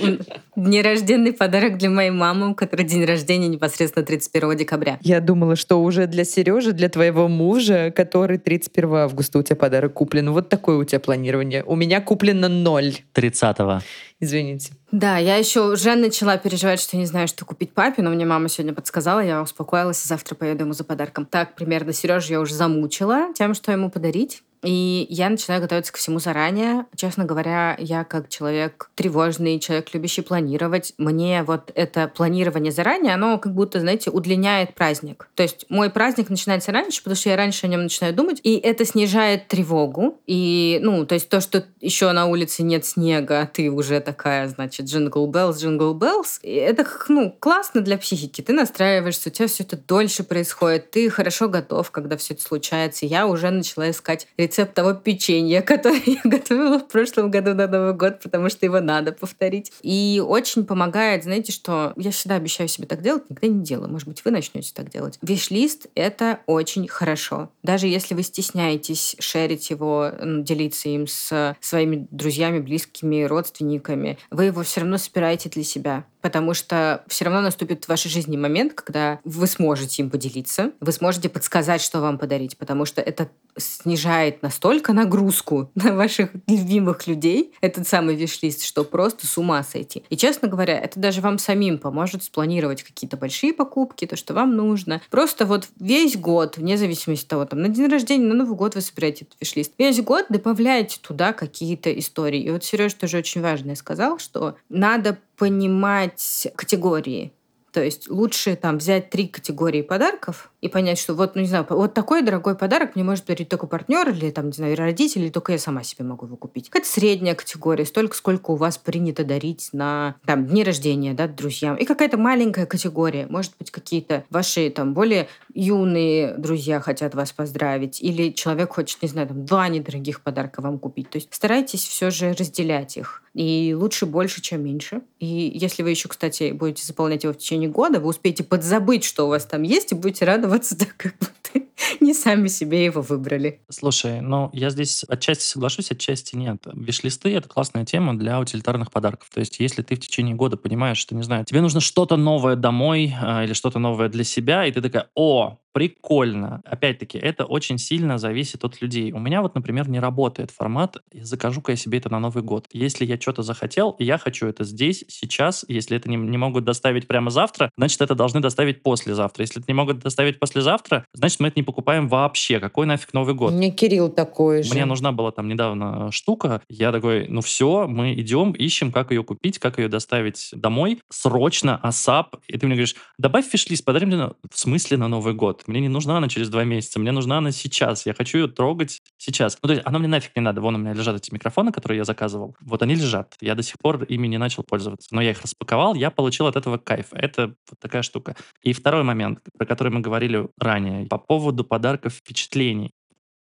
нерожденный 0.56 1.32
подарок 1.32 1.78
для 1.78 1.90
моей 1.90 2.10
мамы, 2.10 2.50
у 2.50 2.54
которой 2.54 2.84
день 2.84 3.04
рождения 3.04 3.48
непосредственно 3.48 4.04
31 4.04 4.56
декабря. 4.56 4.98
Я 5.02 5.20
думала, 5.20 5.56
что 5.56 5.82
уже 5.82 6.06
для 6.06 6.24
Сережи, 6.24 6.72
для 6.72 6.88
твоего 6.88 7.28
мужа, 7.28 7.92
который 7.94 8.38
31 8.38 8.94
августа 8.94 9.38
у 9.38 9.42
тебя 9.42 9.56
подарок 9.56 9.94
куплен. 9.94 10.30
Вот 10.30 10.48
такое 10.48 10.76
у 10.76 10.84
тебя 10.84 11.00
планирование. 11.00 11.64
У 11.64 11.76
меня 11.76 12.00
куплено 12.00 12.48
ноль. 12.48 12.94
30-го. 13.14 13.80
Извините. 14.20 14.72
Да, 14.92 15.18
я 15.18 15.36
еще 15.36 15.72
уже 15.72 15.96
начала 15.96 16.36
переживать, 16.36 16.80
что 16.80 16.96
не 16.96 17.06
знаю, 17.06 17.26
что 17.26 17.44
купить 17.44 17.72
папе, 17.72 18.00
но 18.00 18.10
мне 18.10 18.24
мама 18.24 18.48
сегодня 18.48 18.72
подсказала, 18.72 19.20
я 19.20 19.42
успокоилась, 19.42 20.04
и 20.04 20.08
завтра 20.08 20.34
поеду 20.34 20.64
ему 20.64 20.72
за 20.72 20.84
подарком. 20.84 21.26
Так, 21.26 21.56
примерно 21.56 21.92
Сережу 21.92 22.32
я 22.32 22.40
уже 22.40 22.54
замучила 22.54 23.32
тем, 23.34 23.54
что 23.54 23.72
ему 23.72 23.90
подарить. 23.90 24.42
И 24.64 25.06
я 25.10 25.28
начинаю 25.28 25.60
готовиться 25.60 25.92
ко 25.92 25.98
всему 25.98 26.18
заранее. 26.18 26.86
Честно 26.96 27.24
говоря, 27.24 27.76
я 27.78 28.04
как 28.04 28.28
человек 28.28 28.90
тревожный, 28.94 29.60
человек, 29.60 29.88
любящий 29.92 30.22
планировать, 30.22 30.94
мне 30.98 31.42
вот 31.42 31.70
это 31.74 32.08
планирование 32.08 32.72
заранее, 32.72 33.14
оно 33.14 33.38
как 33.38 33.54
будто, 33.54 33.80
знаете, 33.80 34.10
удлиняет 34.10 34.74
праздник. 34.74 35.28
То 35.34 35.42
есть 35.42 35.66
мой 35.68 35.90
праздник 35.90 36.30
начинается 36.30 36.72
раньше, 36.72 37.02
потому 37.02 37.16
что 37.16 37.28
я 37.28 37.36
раньше 37.36 37.66
о 37.66 37.68
нем 37.68 37.82
начинаю 37.82 38.14
думать, 38.14 38.40
и 38.42 38.56
это 38.56 38.84
снижает 38.84 39.48
тревогу. 39.48 40.20
И, 40.26 40.78
ну, 40.82 41.04
то 41.04 41.14
есть 41.14 41.28
то, 41.28 41.40
что 41.40 41.64
еще 41.80 42.10
на 42.12 42.26
улице 42.26 42.62
нет 42.62 42.86
снега, 42.86 43.42
а 43.42 43.46
ты 43.46 43.70
уже 43.70 44.00
такая, 44.00 44.48
значит, 44.48 44.86
jingle 44.86 45.26
bells, 45.26 45.60
jingle 45.60 45.94
bells, 45.94 46.40
это, 46.42 46.86
ну, 47.08 47.36
классно 47.38 47.82
для 47.82 47.98
психики. 47.98 48.40
Ты 48.40 48.52
настраиваешься, 48.52 49.28
у 49.28 49.32
тебя 49.32 49.48
все 49.48 49.62
это 49.64 49.76
дольше 49.76 50.24
происходит, 50.24 50.90
ты 50.90 51.10
хорошо 51.10 51.48
готов, 51.48 51.90
когда 51.90 52.16
все 52.16 52.34
это 52.34 52.42
случается. 52.42 53.04
Я 53.06 53.26
уже 53.26 53.50
начала 53.50 53.90
искать 53.90 54.26
рецепты 54.38 54.53
рецепт 54.54 54.74
того 54.74 54.94
печенья, 54.94 55.62
которое 55.62 56.02
я 56.06 56.20
готовила 56.24 56.78
в 56.78 56.88
прошлом 56.88 57.30
году 57.30 57.54
на 57.54 57.66
Новый 57.66 57.94
год, 57.94 58.20
потому 58.22 58.48
что 58.48 58.64
его 58.66 58.80
надо 58.80 59.12
повторить. 59.12 59.72
И 59.82 60.22
очень 60.24 60.64
помогает, 60.64 61.24
знаете, 61.24 61.52
что 61.52 61.92
я 61.96 62.10
всегда 62.10 62.36
обещаю 62.36 62.68
себе 62.68 62.86
так 62.86 63.02
делать, 63.02 63.28
никогда 63.28 63.48
не 63.48 63.64
делаю. 63.64 63.90
Может 63.90 64.08
быть, 64.08 64.24
вы 64.24 64.30
начнете 64.30 64.72
так 64.74 64.90
делать. 64.90 65.18
Виш-лист— 65.22 65.86
это 65.94 66.40
очень 66.46 66.86
хорошо. 66.88 67.50
Даже 67.62 67.86
если 67.86 68.14
вы 68.14 68.22
стесняетесь 68.22 69.16
шерить 69.18 69.70
его, 69.70 70.10
делиться 70.22 70.88
им 70.88 71.06
с 71.06 71.56
своими 71.60 72.06
друзьями, 72.10 72.60
близкими, 72.60 73.24
родственниками, 73.24 74.18
вы 74.30 74.46
его 74.46 74.62
все 74.62 74.80
равно 74.80 74.98
собираете 74.98 75.48
для 75.48 75.64
себя 75.64 76.04
потому 76.24 76.54
что 76.54 77.04
все 77.06 77.26
равно 77.26 77.42
наступит 77.42 77.84
в 77.84 77.88
вашей 77.90 78.10
жизни 78.10 78.38
момент, 78.38 78.72
когда 78.72 79.20
вы 79.24 79.46
сможете 79.46 80.00
им 80.00 80.08
поделиться, 80.08 80.72
вы 80.80 80.90
сможете 80.90 81.28
подсказать, 81.28 81.82
что 81.82 82.00
вам 82.00 82.16
подарить, 82.16 82.56
потому 82.56 82.86
что 82.86 83.02
это 83.02 83.28
снижает 83.58 84.42
настолько 84.42 84.94
нагрузку 84.94 85.70
на 85.74 85.94
ваших 85.94 86.30
любимых 86.46 87.06
людей, 87.06 87.52
этот 87.60 87.86
самый 87.86 88.14
виш-лист, 88.14 88.64
что 88.64 88.84
просто 88.84 89.26
с 89.26 89.36
ума 89.36 89.62
сойти. 89.62 90.02
И, 90.08 90.16
честно 90.16 90.48
говоря, 90.48 90.78
это 90.78 90.98
даже 90.98 91.20
вам 91.20 91.36
самим 91.36 91.76
поможет 91.76 92.24
спланировать 92.24 92.82
какие-то 92.82 93.18
большие 93.18 93.52
покупки, 93.52 94.06
то, 94.06 94.16
что 94.16 94.32
вам 94.32 94.56
нужно. 94.56 95.02
Просто 95.10 95.44
вот 95.44 95.68
весь 95.78 96.16
год, 96.16 96.56
вне 96.56 96.78
зависимости 96.78 97.24
от 97.24 97.28
того, 97.28 97.44
там, 97.44 97.60
на 97.60 97.68
день 97.68 97.88
рождения, 97.88 98.24
на 98.24 98.34
Новый 98.34 98.56
год 98.56 98.76
вы 98.76 98.80
собираете 98.80 99.26
этот 99.26 99.38
виш-лист, 99.42 99.72
весь 99.76 100.00
год 100.00 100.24
добавляете 100.30 100.98
туда 101.02 101.34
какие-то 101.34 101.92
истории. 101.98 102.40
И 102.40 102.50
вот 102.50 102.64
Сереж 102.64 102.94
тоже 102.94 103.18
очень 103.18 103.42
важное 103.42 103.74
сказал, 103.74 104.18
что 104.18 104.56
надо 104.70 105.18
понимать 105.36 106.48
категории. 106.56 107.32
То 107.72 107.82
есть 107.82 108.08
лучше 108.08 108.54
там 108.56 108.78
взять 108.78 109.10
три 109.10 109.26
категории 109.26 109.82
подарков, 109.82 110.52
и 110.64 110.68
понять, 110.68 110.98
что 110.98 111.12
вот, 111.12 111.34
ну 111.34 111.42
не 111.42 111.46
знаю, 111.46 111.66
вот 111.68 111.92
такой 111.92 112.22
дорогой 112.22 112.54
подарок 112.54 112.94
мне 112.94 113.04
может 113.04 113.26
дарить 113.26 113.50
только 113.50 113.66
партнер 113.66 114.08
или 114.08 114.30
там, 114.30 114.46
не 114.46 114.52
знаю, 114.52 114.74
родители, 114.74 115.24
или 115.24 115.28
только 115.28 115.52
я 115.52 115.58
сама 115.58 115.82
себе 115.82 116.06
могу 116.06 116.24
его 116.24 116.36
купить. 116.36 116.70
Какая-то 116.70 116.88
средняя 116.88 117.34
категория, 117.34 117.84
столько, 117.84 118.16
сколько 118.16 118.52
у 118.52 118.56
вас 118.56 118.78
принято 118.78 119.24
дарить 119.24 119.68
на 119.74 120.14
там 120.24 120.46
дни 120.46 120.64
рождения, 120.64 121.12
да, 121.12 121.28
друзьям. 121.28 121.76
И 121.76 121.84
какая-то 121.84 122.16
маленькая 122.16 122.64
категория, 122.64 123.26
может 123.28 123.52
быть, 123.58 123.70
какие-то 123.70 124.24
ваши 124.30 124.70
там 124.70 124.94
более 124.94 125.28
юные 125.52 126.32
друзья 126.38 126.80
хотят 126.80 127.14
вас 127.14 127.30
поздравить, 127.32 128.00
или 128.00 128.30
человек 128.30 128.72
хочет, 128.72 129.02
не 129.02 129.08
знаю, 129.08 129.28
там 129.28 129.44
два 129.44 129.68
недорогих 129.68 130.22
подарка 130.22 130.62
вам 130.62 130.78
купить. 130.78 131.10
То 131.10 131.16
есть 131.16 131.28
старайтесь 131.30 131.86
все 131.86 132.08
же 132.08 132.32
разделять 132.32 132.96
их. 132.96 133.22
И 133.34 133.74
лучше 133.76 134.06
больше, 134.06 134.40
чем 134.40 134.64
меньше. 134.64 135.02
И 135.18 135.26
если 135.26 135.82
вы 135.82 135.90
еще, 135.90 136.08
кстати, 136.08 136.52
будете 136.52 136.86
заполнять 136.86 137.24
его 137.24 137.34
в 137.34 137.36
течение 137.36 137.68
года, 137.68 138.00
вы 138.00 138.08
успеете 138.08 138.44
подзабыть, 138.44 139.04
что 139.04 139.26
у 139.26 139.28
вас 139.28 139.44
там 139.44 139.62
есть, 139.62 139.92
и 139.92 139.94
будете 139.94 140.24
радоваться 140.24 140.53
радоваться 140.54 140.76
так, 140.76 140.96
как 140.96 141.14
будто 141.18 141.43
не 142.00 142.14
сами 142.14 142.48
себе 142.48 142.84
его 142.84 143.00
выбрали. 143.00 143.60
Слушай, 143.68 144.20
ну 144.20 144.50
я 144.52 144.70
здесь 144.70 145.04
отчасти 145.04 145.44
соглашусь, 145.44 145.90
отчасти 145.90 146.36
нет. 146.36 146.66
Виш-листы— 146.72 147.34
это 147.34 147.48
классная 147.48 147.84
тема 147.84 148.16
для 148.18 148.40
утилитарных 148.40 148.90
подарков. 148.90 149.28
То 149.32 149.40
есть 149.40 149.60
если 149.60 149.82
ты 149.82 149.96
в 149.96 150.00
течение 150.00 150.34
года 150.34 150.56
понимаешь, 150.56 150.98
что, 150.98 151.14
не 151.14 151.22
знаю, 151.22 151.44
тебе 151.44 151.60
нужно 151.60 151.80
что-то 151.80 152.16
новое 152.16 152.56
домой 152.56 153.14
э, 153.20 153.44
или 153.44 153.52
что-то 153.52 153.78
новое 153.78 154.08
для 154.08 154.24
себя, 154.24 154.66
и 154.66 154.72
ты 154.72 154.80
такая, 154.80 155.08
о, 155.14 155.58
прикольно. 155.74 156.62
Опять-таки, 156.64 157.18
это 157.18 157.44
очень 157.44 157.78
сильно 157.78 158.16
зависит 158.16 158.64
от 158.64 158.80
людей. 158.80 159.10
У 159.10 159.18
меня 159.18 159.42
вот, 159.42 159.56
например, 159.56 159.88
не 159.88 159.98
работает 159.98 160.52
формат 160.52 160.98
«закажу-ка 161.12 161.72
я 161.72 161.76
себе 161.76 161.98
это 161.98 162.08
на 162.08 162.20
Новый 162.20 162.44
год». 162.44 162.68
Если 162.72 163.04
я 163.04 163.20
что-то 163.20 163.42
захотел, 163.42 163.90
и 163.98 164.04
я 164.04 164.16
хочу 164.16 164.46
это 164.46 164.62
здесь, 164.62 165.04
сейчас, 165.08 165.64
если 165.66 165.96
это 165.96 166.08
не, 166.08 166.16
не 166.16 166.38
могут 166.38 166.64
доставить 166.64 167.08
прямо 167.08 167.30
завтра, 167.30 167.72
значит, 167.76 168.00
это 168.00 168.14
должны 168.14 168.40
доставить 168.40 168.84
послезавтра. 168.84 169.42
Если 169.42 169.60
это 169.60 169.64
не 169.68 169.74
могут 169.74 169.98
доставить 169.98 170.38
послезавтра, 170.38 171.04
значит, 171.12 171.40
мы 171.44 171.48
это 171.48 171.60
не 171.60 171.62
покупаем 171.62 172.08
вообще. 172.08 172.58
Какой 172.58 172.86
нафиг 172.86 173.12
Новый 173.12 173.34
год? 173.34 173.52
Мне 173.52 173.70
Кирилл 173.70 174.08
такой 174.08 174.62
же. 174.62 174.72
Мне 174.72 174.86
нужна 174.86 175.12
была 175.12 175.30
там 175.30 175.46
недавно 175.46 176.10
штука. 176.10 176.62
Я 176.70 176.90
такой, 176.90 177.28
ну 177.28 177.42
все, 177.42 177.86
мы 177.86 178.14
идем, 178.14 178.52
ищем, 178.52 178.90
как 178.90 179.10
ее 179.10 179.22
купить, 179.22 179.58
как 179.58 179.78
ее 179.78 179.88
доставить 179.88 180.48
домой. 180.52 181.02
Срочно, 181.10 181.76
асап. 181.76 182.36
И 182.46 182.56
ты 182.56 182.64
мне 182.64 182.76
говоришь, 182.76 182.96
добавь 183.18 183.46
фиш-лист, 183.46 183.84
подари 183.84 184.06
мне... 184.06 184.30
В 184.50 184.58
смысле 184.58 184.96
на 184.96 185.08
Новый 185.08 185.34
год? 185.34 185.64
Мне 185.66 185.80
не 185.80 185.90
нужна 185.90 186.16
она 186.16 186.30
через 186.30 186.48
два 186.48 186.64
месяца, 186.64 186.98
мне 186.98 187.12
нужна 187.12 187.36
она 187.36 187.50
сейчас. 187.50 188.06
Я 188.06 188.14
хочу 188.14 188.38
ее 188.38 188.48
трогать 188.48 189.02
сейчас. 189.18 189.58
Ну, 189.62 189.66
то 189.66 189.74
есть 189.74 189.86
она 189.86 189.98
мне 189.98 190.08
нафиг 190.08 190.34
не 190.34 190.40
надо. 190.40 190.62
Вон 190.62 190.76
у 190.76 190.78
меня 190.78 190.94
лежат 190.94 191.16
эти 191.16 191.30
микрофоны, 191.30 191.72
которые 191.72 191.98
я 191.98 192.04
заказывал. 192.04 192.56
Вот 192.62 192.82
они 192.82 192.94
лежат. 192.94 193.34
Я 193.42 193.54
до 193.54 193.62
сих 193.62 193.76
пор 193.78 194.04
ими 194.04 194.28
не 194.28 194.38
начал 194.38 194.62
пользоваться. 194.62 195.08
Но 195.10 195.20
я 195.20 195.32
их 195.32 195.42
распаковал, 195.42 195.94
я 195.94 196.10
получил 196.10 196.46
от 196.46 196.56
этого 196.56 196.78
кайф. 196.78 197.08
Это 197.12 197.48
вот 197.70 197.78
такая 197.78 198.00
штука. 198.00 198.34
И 198.62 198.72
второй 198.72 199.02
момент, 199.02 199.40
про 199.58 199.66
который 199.66 199.92
мы 199.92 200.00
говорили 200.00 200.48
ранее, 200.58 201.06
по 201.06 201.18
поводу 201.18 201.33
подарков 201.64 202.14
впечатлений. 202.14 202.90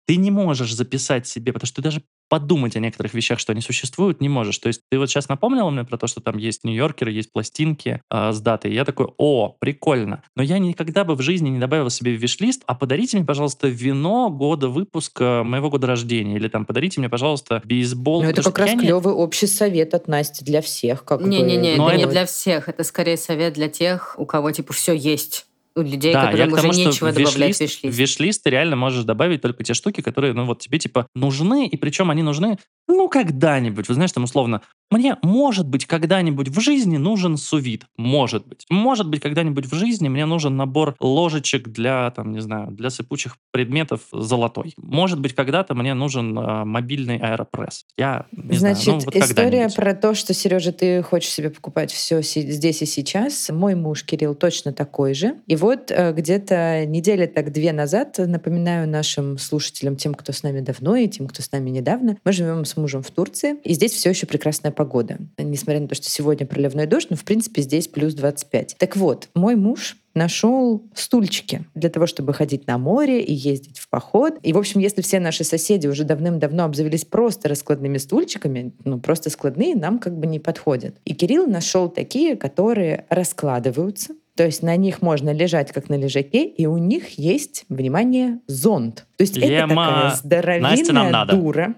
Ты 0.08 0.18
не 0.18 0.32
можешь 0.32 0.74
записать 0.74 1.28
себе, 1.28 1.54
потому 1.54 1.68
что 1.68 1.78
ты 1.78 1.82
даже 1.82 2.02
подумать 2.32 2.78
о 2.78 2.80
некоторых 2.80 3.14
вещах, 3.14 3.40
что 3.40 3.52
они 3.52 3.60
существуют, 3.60 4.22
не 4.22 4.30
можешь. 4.30 4.58
То 4.58 4.68
есть 4.68 4.80
ты 4.90 4.98
вот 4.98 5.10
сейчас 5.10 5.28
напомнила 5.28 5.70
мне 5.70 5.84
про 5.84 5.98
то, 5.98 6.08
что 6.08 6.22
там 6.22 6.38
есть 6.38 6.64
нью-йоркеры, 6.64 7.12
есть 7.12 7.30
пластинки 7.34 8.02
э, 8.10 8.32
с 8.32 8.40
датой. 8.40 8.72
И 8.72 8.74
я 8.74 8.86
такой, 8.86 9.08
о, 9.18 9.50
прикольно. 9.60 10.24
Но 10.38 10.42
я 10.42 10.58
никогда 10.58 11.04
бы 11.04 11.16
в 11.16 11.22
жизни 11.22 11.50
не 11.50 11.60
добавил 11.60 11.90
себе 11.90 12.16
в 12.16 12.22
виш-лист, 12.22 12.64
а 12.68 12.76
подарите 12.76 13.18
мне, 13.18 13.26
пожалуйста, 13.26 13.68
вино 13.68 14.30
года 14.30 14.70
выпуска 14.70 15.44
моего 15.44 15.70
года 15.70 15.88
рождения. 15.88 16.38
Или 16.38 16.48
там 16.48 16.66
подарите 16.66 17.02
мне, 17.02 17.10
пожалуйста, 17.10 17.62
бейсбол. 17.66 18.24
Ну 18.24 18.30
это 18.30 18.44
как 18.44 18.60
раз 18.60 18.76
не... 18.76 18.80
клевый 18.80 19.14
общий 19.14 19.48
совет 19.48 19.94
от 19.94 20.08
Насти 20.08 20.46
для 20.46 20.62
всех. 20.62 21.04
Не-не-не, 21.20 21.74
это 21.74 21.98
не 21.98 22.06
для 22.06 22.26
всех. 22.26 22.70
Это 22.70 22.86
скорее 22.86 23.18
совет 23.18 23.56
для 23.56 23.68
тех, 23.68 24.16
у 24.18 24.26
кого 24.26 24.52
типа 24.52 24.72
все 24.72 24.94
есть 24.94 25.48
у 25.76 25.82
людей, 25.82 26.14
да, 26.14 26.28
которым 26.28 26.54
уже 26.54 26.62
тому, 26.62 26.74
нечего 26.74 27.12
добавлять 27.12 27.58
в 27.58 27.88
виш-лист. 27.88 28.44
Ты 28.44 28.50
реально 28.50 28.76
можешь 28.76 29.04
добавить 29.04 29.42
только 29.42 29.64
те 29.64 29.74
штуки, 29.74 30.02
которые, 30.02 30.34
ну 30.34 30.46
вот 30.46 30.60
тебе 30.60 30.80
типа 30.80 31.08
нужны, 31.16 31.68
и 31.68 31.78
причем 31.78 32.10
они 32.10 32.24
нужны, 32.24 32.58
ну, 32.88 33.08
когда-нибудь. 33.08 33.88
Вы 33.88 33.94
знаешь, 33.94 34.12
там 34.12 34.24
условно, 34.24 34.62
мне, 34.92 35.18
может 35.24 35.68
быть, 35.68 35.86
когда-нибудь 35.86 36.50
в 36.50 36.60
жизни 36.60 36.98
нужен 36.98 37.38
сувид. 37.38 37.86
Может 37.98 38.46
быть. 38.46 38.66
Может 38.70 39.08
быть, 39.08 39.22
когда-нибудь 39.22 39.66
в 39.66 39.74
жизни 39.74 40.10
мне 40.10 40.26
нужен 40.26 40.58
набор 40.58 40.96
ложечек 41.00 41.70
для, 41.70 42.12
там, 42.12 42.34
не 42.34 42.42
знаю, 42.42 42.72
для 42.72 42.90
сыпучих 42.90 43.38
предметов 43.52 44.02
золотой. 44.12 44.74
Может 44.78 45.20
быть, 45.20 45.34
когда-то 45.34 45.74
мне 45.74 45.94
нужен 45.94 46.38
э, 46.38 46.66
мобильный 46.66 47.18
аэропресс. 47.18 47.86
Я 47.98 48.26
не 48.32 48.58
Значит, 48.58 48.84
знаю. 48.84 49.00
Ну, 49.00 49.06
вот 49.06 49.16
история 49.16 49.70
про 49.70 49.94
то, 49.94 50.14
что, 50.14 50.34
Сережа, 50.34 50.74
ты 50.74 51.02
хочешь 51.02 51.32
себе 51.32 51.50
покупать 51.50 51.92
все 51.92 52.22
здесь 52.22 52.82
и 52.82 52.86
сейчас. 52.86 53.50
Мой 53.50 53.76
муж 53.76 54.04
Кирилл 54.04 54.36
точно 54.36 54.74
такой 54.74 55.14
же. 55.14 55.36
И 55.48 55.56
вот 55.56 55.90
э, 55.90 56.12
где-то 56.14 56.86
недели 56.86 57.28
так 57.28 57.52
две 57.54 57.72
назад, 57.72 58.18
напоминаю 58.18 58.90
нашим 58.90 59.38
слушателям, 59.38 59.96
тем, 59.96 60.14
кто 60.14 60.34
с 60.34 60.44
нами 60.44 60.60
давно 60.60 60.96
и 60.98 61.08
тем, 61.08 61.28
кто 61.28 61.42
с 61.42 61.52
нами 61.52 61.70
недавно, 61.70 62.18
мы 62.26 62.34
живем 62.34 62.66
с 62.66 62.76
мужем 62.76 63.04
в 63.04 63.12
Турции, 63.12 63.56
и 63.64 63.74
здесь 63.74 63.94
все 63.94 64.10
еще 64.10 64.28
прекрасная 64.28 64.72
погода. 64.82 65.20
Несмотря 65.38 65.80
на 65.80 65.88
то, 65.88 65.94
что 65.94 66.10
сегодня 66.10 66.48
проливной 66.48 66.88
дождь, 66.88 67.12
но 67.12 67.16
в 67.16 67.24
принципе 67.24 67.62
здесь 67.62 67.88
плюс 67.88 68.16
25. 68.16 68.78
Так 68.80 68.98
вот, 68.98 69.30
мой 69.36 69.56
муж 69.56 69.96
нашел 70.16 70.82
стульчики 70.96 71.66
для 71.76 71.92
того, 71.92 72.08
чтобы 72.08 72.34
ходить 72.34 72.66
на 72.66 72.80
море 72.80 73.22
и 73.22 73.32
ездить 73.32 73.78
в 73.78 73.90
поход. 73.90 74.40
И, 74.42 74.54
в 74.54 74.58
общем, 74.58 74.80
если 74.80 75.04
все 75.04 75.20
наши 75.20 75.44
соседи 75.44 75.86
уже 75.86 76.04
давным-давно 76.04 76.64
обзавелись 76.64 77.06
просто 77.06 77.48
раскладными 77.48 78.00
стульчиками, 78.00 78.74
ну, 78.84 79.00
просто 79.00 79.30
складные, 79.30 79.76
нам 79.76 80.00
как 80.00 80.18
бы 80.18 80.26
не 80.26 80.40
подходят. 80.40 80.96
И 81.06 81.14
Кирилл 81.14 81.46
нашел 81.46 81.88
такие, 81.88 82.36
которые 82.36 83.06
раскладываются, 83.10 84.16
то 84.36 84.46
есть 84.46 84.64
на 84.64 84.76
них 84.78 85.04
можно 85.04 85.32
лежать, 85.32 85.72
как 85.72 85.90
на 85.90 85.96
лежаке, 85.96 86.46
и 86.46 86.66
у 86.66 86.78
них 86.78 87.20
есть, 87.20 87.66
внимание, 87.70 88.40
зонт. 88.48 89.06
То 89.18 89.22
есть 89.22 89.38
Ема. 89.38 89.46
это 89.46 89.68
такая 89.68 90.16
здоровенная 90.16 91.26
дура, 91.26 91.76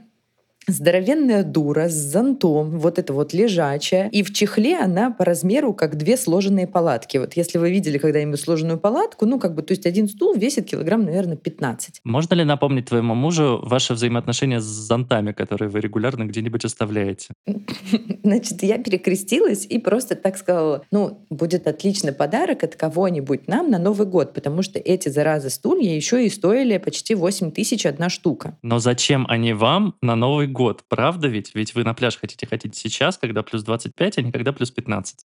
Здоровенная 0.67 1.43
дура 1.43 1.89
с 1.89 1.93
зонтом, 1.93 2.79
вот 2.79 2.99
это 2.99 3.13
вот 3.13 3.33
лежачая. 3.33 4.07
И 4.09 4.23
в 4.23 4.33
чехле 4.33 4.77
она 4.79 5.11
по 5.11 5.25
размеру 5.25 5.73
как 5.73 5.97
две 5.97 6.15
сложенные 6.15 6.67
палатки. 6.67 7.17
Вот 7.17 7.33
если 7.33 7.57
вы 7.57 7.69
видели 7.69 7.97
когда-нибудь 7.97 8.39
сложенную 8.39 8.79
палатку, 8.79 9.25
ну 9.25 9.39
как 9.39 9.55
бы, 9.55 9.61
то 9.61 9.73
есть 9.73 9.85
один 9.85 10.07
стул 10.07 10.35
весит 10.35 10.65
килограмм, 10.69 11.03
наверное, 11.03 11.35
15. 11.35 12.01
Можно 12.03 12.35
ли 12.35 12.43
напомнить 12.43 12.85
твоему 12.85 13.13
мужу 13.13 13.59
ваши 13.63 13.93
взаимоотношения 13.93 14.61
с 14.61 14.63
зонтами, 14.63 15.33
которые 15.33 15.69
вы 15.69 15.81
регулярно 15.81 16.23
где-нибудь 16.25 16.63
оставляете? 16.63 17.33
Значит, 18.23 18.63
я 18.63 18.77
перекрестилась 18.77 19.65
и 19.65 19.79
просто 19.79 20.15
так 20.15 20.37
сказала, 20.37 20.83
ну, 20.91 21.25
будет 21.29 21.67
отличный 21.67 22.13
подарок 22.13 22.63
от 22.63 22.75
кого-нибудь 22.75 23.47
нам 23.47 23.69
на 23.69 23.79
Новый 23.79 24.07
год, 24.07 24.33
потому 24.33 24.61
что 24.61 24.79
эти, 24.79 25.09
заразы, 25.09 25.49
стулья 25.49 25.93
еще 25.93 26.25
и 26.25 26.29
стоили 26.29 26.77
почти 26.77 27.15
8 27.15 27.51
тысяч 27.51 27.85
одна 27.85 28.09
штука. 28.09 28.57
Но 28.61 28.79
зачем 28.79 29.25
они 29.27 29.53
вам 29.53 29.95
на 30.01 30.15
Новый 30.15 30.47
год, 30.53 30.85
правда 30.87 31.27
ведь? 31.27 31.53
Ведь 31.55 31.75
вы 31.75 31.83
на 31.83 31.93
пляж 31.93 32.17
хотите 32.17 32.47
ходить 32.47 32.75
сейчас, 32.75 33.17
когда 33.17 33.43
плюс 33.43 33.63
25, 33.63 34.17
а 34.17 34.21
не 34.21 34.31
когда 34.31 34.53
плюс 34.53 34.71
15. 34.71 35.25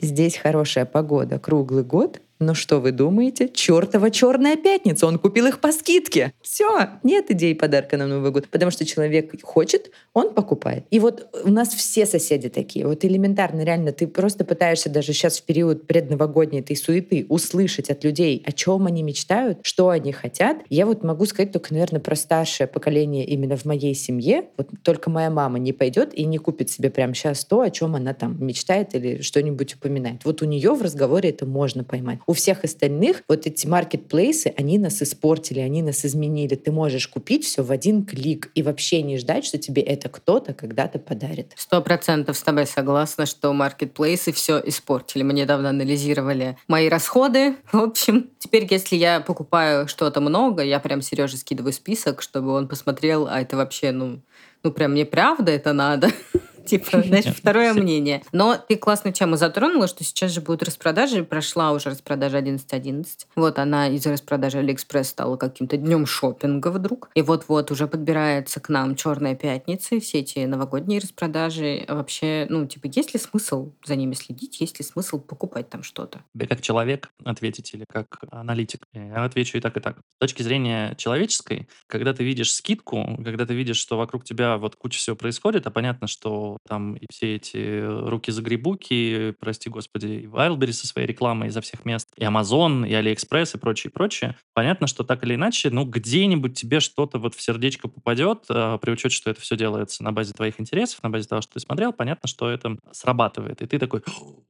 Здесь 0.00 0.36
хорошая 0.36 0.86
погода 0.86 1.38
круглый 1.38 1.84
год, 1.84 2.22
Но 2.40 2.54
что 2.54 2.80
вы 2.80 2.92
думаете? 2.92 3.48
Чертова 3.48 4.10
черная 4.10 4.56
пятница, 4.56 5.06
он 5.06 5.18
купил 5.18 5.46
их 5.46 5.60
по 5.60 5.72
скидке. 5.72 6.32
Все, 6.40 6.88
нет 7.02 7.30
идеи 7.30 7.52
подарка 7.52 7.96
на 7.96 8.06
Новый 8.06 8.30
год, 8.30 8.48
потому 8.48 8.70
что 8.70 8.84
человек 8.84 9.42
хочет, 9.42 9.90
он 10.12 10.32
покупает. 10.34 10.84
И 10.90 11.00
вот 11.00 11.28
у 11.44 11.50
нас 11.50 11.70
все 11.70 12.06
соседи 12.06 12.48
такие. 12.48 12.86
Вот 12.86 13.04
элементарно, 13.04 13.62
реально, 13.62 13.92
ты 13.92 14.06
просто 14.06 14.44
пытаешься 14.44 14.88
даже 14.88 15.12
сейчас 15.12 15.38
в 15.38 15.44
период 15.44 15.86
предновогодней 15.86 16.60
этой 16.60 16.76
суеты 16.76 17.26
услышать 17.28 17.90
от 17.90 18.04
людей, 18.04 18.42
о 18.46 18.52
чем 18.52 18.86
они 18.86 19.02
мечтают, 19.02 19.58
что 19.62 19.88
они 19.88 20.12
хотят. 20.12 20.58
Я 20.68 20.86
вот 20.86 21.02
могу 21.02 21.26
сказать 21.26 21.52
только, 21.52 21.74
наверное, 21.74 22.00
про 22.00 22.14
старшее 22.14 22.68
поколение 22.68 23.24
именно 23.24 23.56
в 23.56 23.64
моей 23.64 23.94
семье. 23.94 24.44
Вот 24.56 24.68
только 24.82 25.10
моя 25.10 25.30
мама 25.30 25.58
не 25.58 25.72
пойдет 25.72 26.14
и 26.14 26.24
не 26.24 26.38
купит 26.38 26.70
себе 26.70 26.90
прямо 26.90 27.14
сейчас 27.14 27.44
то, 27.44 27.62
о 27.62 27.70
чем 27.70 27.96
она 27.96 28.14
там 28.14 28.36
мечтает 28.44 28.94
или 28.94 29.22
что-нибудь 29.22 29.74
упоминает. 29.74 30.24
Вот 30.24 30.42
у 30.42 30.44
нее 30.44 30.72
в 30.74 30.82
разговоре 30.82 31.30
это 31.30 31.44
можно 31.44 31.82
поймать. 31.82 32.20
У 32.28 32.34
всех 32.34 32.62
остальных 32.62 33.22
вот 33.26 33.46
эти 33.46 33.66
маркетплейсы, 33.66 34.52
они 34.54 34.76
нас 34.76 35.00
испортили, 35.00 35.60
они 35.60 35.80
нас 35.80 36.04
изменили. 36.04 36.56
Ты 36.56 36.70
можешь 36.70 37.08
купить 37.08 37.46
все 37.46 37.62
в 37.62 37.72
один 37.72 38.04
клик 38.04 38.50
и 38.54 38.62
вообще 38.62 39.00
не 39.00 39.16
ждать, 39.16 39.46
что 39.46 39.56
тебе 39.56 39.80
это 39.80 40.10
кто-то 40.10 40.52
когда-то 40.52 40.98
подарит. 40.98 41.52
Сто 41.56 41.80
процентов 41.80 42.36
с 42.36 42.42
тобой 42.42 42.66
согласна, 42.66 43.24
что 43.24 43.50
маркетплейсы 43.54 44.32
все 44.32 44.60
испортили. 44.62 45.22
Мы 45.22 45.32
недавно 45.32 45.70
анализировали 45.70 46.58
мои 46.68 46.90
расходы. 46.90 47.56
В 47.72 47.78
общем, 47.80 48.28
теперь, 48.38 48.68
если 48.70 48.96
я 48.96 49.20
покупаю 49.20 49.88
что-то 49.88 50.20
много, 50.20 50.62
я 50.62 50.80
прям 50.80 51.00
Сереже 51.00 51.38
скидываю 51.38 51.72
список, 51.72 52.20
чтобы 52.20 52.52
он 52.52 52.68
посмотрел, 52.68 53.26
а 53.26 53.40
это 53.40 53.56
вообще, 53.56 53.90
ну, 53.90 54.20
ну 54.62 54.70
прям 54.70 54.92
мне 54.92 55.06
правда 55.06 55.50
это 55.50 55.72
надо. 55.72 56.10
Типа, 56.68 57.02
знаешь, 57.06 57.24
второе 57.24 57.72
мнение. 57.72 58.22
Но 58.32 58.56
ты 58.56 58.76
классную 58.76 59.14
тему 59.14 59.36
затронула, 59.36 59.88
что 59.88 60.04
сейчас 60.04 60.32
же 60.32 60.40
будут 60.40 60.62
распродажи. 60.62 61.24
Прошла 61.24 61.72
уже 61.72 61.90
распродажа 61.90 62.38
11.11. 62.38 63.06
Вот 63.36 63.58
она 63.58 63.88
из 63.88 64.06
распродажи 64.06 64.58
Алиэкспресс 64.58 65.08
стала 65.08 65.36
каким-то 65.36 65.76
днем 65.78 66.04
шопинга 66.04 66.68
вдруг. 66.68 67.10
И 67.14 67.22
вот-вот 67.22 67.70
уже 67.70 67.86
подбирается 67.86 68.60
к 68.60 68.68
нам 68.68 68.96
Черная 68.96 69.34
пятница 69.34 69.94
и 69.94 70.00
все 70.00 70.18
эти 70.18 70.40
новогодние 70.40 71.00
распродажи. 71.00 71.84
Вообще, 71.88 72.46
ну, 72.50 72.66
типа, 72.66 72.86
есть 72.92 73.14
ли 73.14 73.20
смысл 73.20 73.72
за 73.84 73.96
ними 73.96 74.12
следить? 74.14 74.60
Есть 74.60 74.78
ли 74.78 74.84
смысл 74.84 75.18
покупать 75.18 75.70
там 75.70 75.82
что-то? 75.82 76.20
Тебе 76.34 76.46
как 76.46 76.60
человек 76.60 77.10
ответить 77.24 77.72
или 77.72 77.86
как 77.88 78.06
аналитик? 78.30 78.86
Я 78.92 79.24
отвечу 79.24 79.56
и 79.56 79.60
так, 79.60 79.76
и 79.76 79.80
так. 79.80 79.98
С 79.98 80.20
точки 80.20 80.42
зрения 80.42 80.94
человеческой, 80.96 81.68
когда 81.86 82.12
ты 82.12 82.24
видишь 82.24 82.52
скидку, 82.52 83.18
когда 83.24 83.46
ты 83.46 83.54
видишь, 83.54 83.78
что 83.78 83.96
вокруг 83.96 84.24
тебя 84.24 84.58
вот 84.58 84.76
куча 84.76 84.98
всего 84.98 85.16
происходит, 85.16 85.66
а 85.66 85.70
понятно, 85.70 86.06
что 86.06 86.57
там 86.66 86.94
и 86.94 87.06
все 87.10 87.36
эти 87.36 87.80
руки-загребуки, 88.08 89.34
прости 89.40 89.70
господи, 89.70 90.06
и 90.06 90.26
Wildberries 90.26 90.72
со 90.72 90.86
своей 90.86 91.06
рекламой 91.06 91.48
изо 91.48 91.60
всех 91.60 91.84
мест, 91.84 92.08
и 92.16 92.24
Amazon, 92.24 92.88
и 92.88 92.92
AliExpress, 92.92 93.56
и 93.56 93.58
прочее, 93.58 93.90
прочее. 93.90 94.36
Понятно, 94.54 94.86
что 94.86 95.04
так 95.04 95.24
или 95.24 95.34
иначе, 95.34 95.70
ну, 95.70 95.84
где-нибудь 95.84 96.58
тебе 96.58 96.80
что-то 96.80 97.18
вот 97.18 97.34
в 97.34 97.40
сердечко 97.42 97.88
попадет, 97.88 98.44
э, 98.48 98.78
при 98.80 98.90
учете, 98.90 99.14
что 99.14 99.30
это 99.30 99.40
все 99.40 99.56
делается 99.56 100.02
на 100.02 100.12
базе 100.12 100.32
твоих 100.32 100.60
интересов, 100.60 101.02
на 101.02 101.10
базе 101.10 101.28
того, 101.28 101.42
что 101.42 101.54
ты 101.54 101.60
смотрел, 101.60 101.92
понятно, 101.92 102.28
что 102.28 102.48
это 102.48 102.76
срабатывает. 102.92 103.62
И 103.62 103.66
ты 103.66 103.78
такой, 103.78 104.02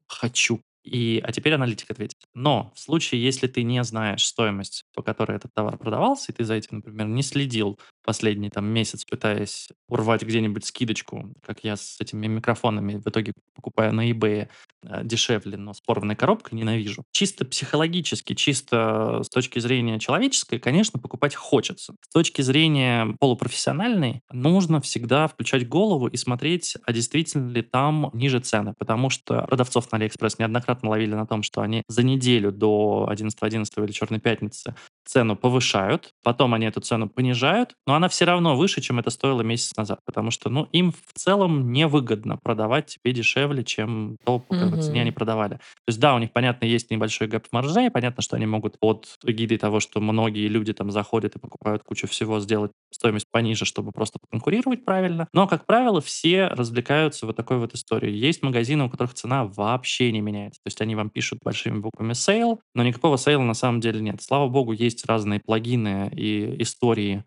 хочу. 0.07 0.61
И, 0.89 1.21
а 1.21 1.33
теперь 1.33 1.55
аналитик 1.55 1.91
ответит. 1.91 2.19
Но 2.35 2.73
в 2.75 2.81
случае, 2.81 3.23
если 3.23 3.47
ты 3.47 3.63
не 3.63 3.83
знаешь 3.85 4.27
стоимость, 4.27 4.85
по 4.95 5.03
которой 5.03 5.37
этот 5.37 5.53
товар 5.55 5.77
продавался, 5.77 6.33
и 6.33 6.35
ты 6.35 6.45
за 6.45 6.55
этим, 6.55 6.77
например, 6.77 7.07
не 7.07 7.23
следил 7.23 7.79
последний 8.05 8.49
там 8.49 8.65
месяц, 8.67 9.05
пытаясь 9.05 9.69
урвать 9.89 10.23
где-нибудь 10.23 10.65
скидочку, 10.65 11.35
как 11.43 11.63
я 11.63 11.77
с 11.77 12.01
этими 12.01 12.27
микрофонами 12.27 12.97
в 12.97 13.07
итоге 13.07 13.33
покупаю 13.55 13.93
на 13.93 14.11
eBay 14.11 14.49
э, 14.83 15.05
дешевле, 15.05 15.57
но 15.57 15.75
с 15.75 15.81
порванной 15.81 16.17
коробкой 16.17 16.59
ненавижу. 16.59 17.05
Чисто 17.13 17.45
психологически, 17.45 18.35
чисто 18.35 19.21
с 19.23 19.29
точки 19.29 19.59
зрения 19.59 19.99
человеческой, 19.99 20.59
конечно, 20.59 20.99
покупать 20.99 21.35
хочется. 21.35 21.95
С 22.01 22.13
точки 22.13 22.41
зрения 22.41 23.15
полупрофессиональной, 23.21 24.23
нужно 24.33 24.81
всегда 24.81 25.27
включать 25.27 25.69
голову 25.69 26.07
и 26.07 26.17
смотреть, 26.17 26.77
а 26.85 26.93
действительно 26.93 27.51
ли 27.51 27.63
там 27.63 28.11
ниже 28.15 28.41
цены, 28.41 28.75
потому 28.79 29.11
что 29.11 29.43
продавцов 29.43 29.91
на 29.93 29.99
Алиэкспресс 29.99 30.39
неоднократно 30.39 30.78
ловили 30.87 31.15
на 31.15 31.27
том, 31.27 31.43
что 31.43 31.63
они 31.63 31.83
за 31.89 32.03
неделю 32.03 32.53
до 32.53 33.09
11.11 33.11 33.65
.11 33.69 33.85
или 33.85 33.93
Черной 33.93 34.21
пятницы 34.21 34.75
цену 35.09 35.37
повышают, 35.37 36.13
потом 36.23 36.55
они 36.55 36.67
эту 36.67 36.81
цену 36.81 37.09
понижают, 37.09 37.75
но 37.87 37.95
она 37.95 38.09
все 38.09 38.27
равно 38.27 38.57
выше, 38.57 38.81
чем 38.81 38.99
это 38.99 39.11
стоило 39.11 39.41
месяц 39.41 39.75
назад, 39.77 40.01
потому 40.05 40.31
что, 40.31 40.51
ну, 40.51 40.69
им 40.73 40.93
в 40.93 41.19
целом 41.19 41.73
невыгодно 41.73 42.37
продавать 42.37 42.87
тебе 42.87 43.13
дешевле, 43.13 43.65
чем 43.65 44.17
то, 44.25 44.39
по 44.39 44.55
какой 44.55 44.83
цене 44.83 45.01
они 45.03 45.11
продавали. 45.11 45.55
То 45.55 45.89
есть, 45.89 46.01
да, 46.01 46.15
у 46.15 46.19
них, 46.19 46.33
понятно, 46.33 46.67
есть 46.67 46.91
небольшой 46.91 47.27
gap 47.27 47.47
в 47.47 47.53
марже, 47.53 47.87
и 47.87 47.91
понятно, 47.91 48.23
что 48.23 48.37
они 48.37 48.47
могут 48.47 48.79
под 48.79 49.07
эгидой 49.25 49.57
того, 49.59 49.81
что 49.81 50.01
многие 50.01 50.47
люди 50.49 50.73
там 50.73 50.91
заходят 50.91 51.37
и 51.37 51.39
покупают 51.39 51.83
кучу 51.83 52.07
всего, 52.07 52.39
сделать 52.41 52.73
стоимость 52.93 53.27
пониже, 53.31 53.65
чтобы 53.65 53.93
просто 53.93 54.19
конкурировать 54.31 54.85
правильно. 54.85 55.29
Но, 55.33 55.47
как 55.47 55.65
правило, 55.67 56.01
все 56.01 56.49
развлекаются 56.49 57.27
вот 57.27 57.37
такой 57.37 57.59
вот 57.59 57.75
историей. 57.75 58.17
Есть 58.19 58.43
магазины, 58.43 58.85
у 58.85 58.91
которых 58.91 59.15
цена 59.15 59.45
вообще 59.45 60.13
не 60.13 60.21
меняется. 60.21 60.61
То 60.63 60.69
есть 60.69 60.81
они 60.81 60.95
вам 60.95 61.11
пишут 61.11 61.41
большими 61.43 61.79
буквами 61.79 62.13
sale, 62.13 62.61
но 62.75 62.83
никакого 62.83 63.17
sale 63.17 63.38
а 63.38 63.43
на 63.43 63.55
самом 63.55 63.81
деле 63.81 64.01
нет. 64.01 64.21
Слава 64.23 64.49
богу, 64.49 64.73
есть 64.73 64.98
разные 65.07 65.41
плагины 65.41 66.11
и 66.15 66.63
истории 66.63 67.25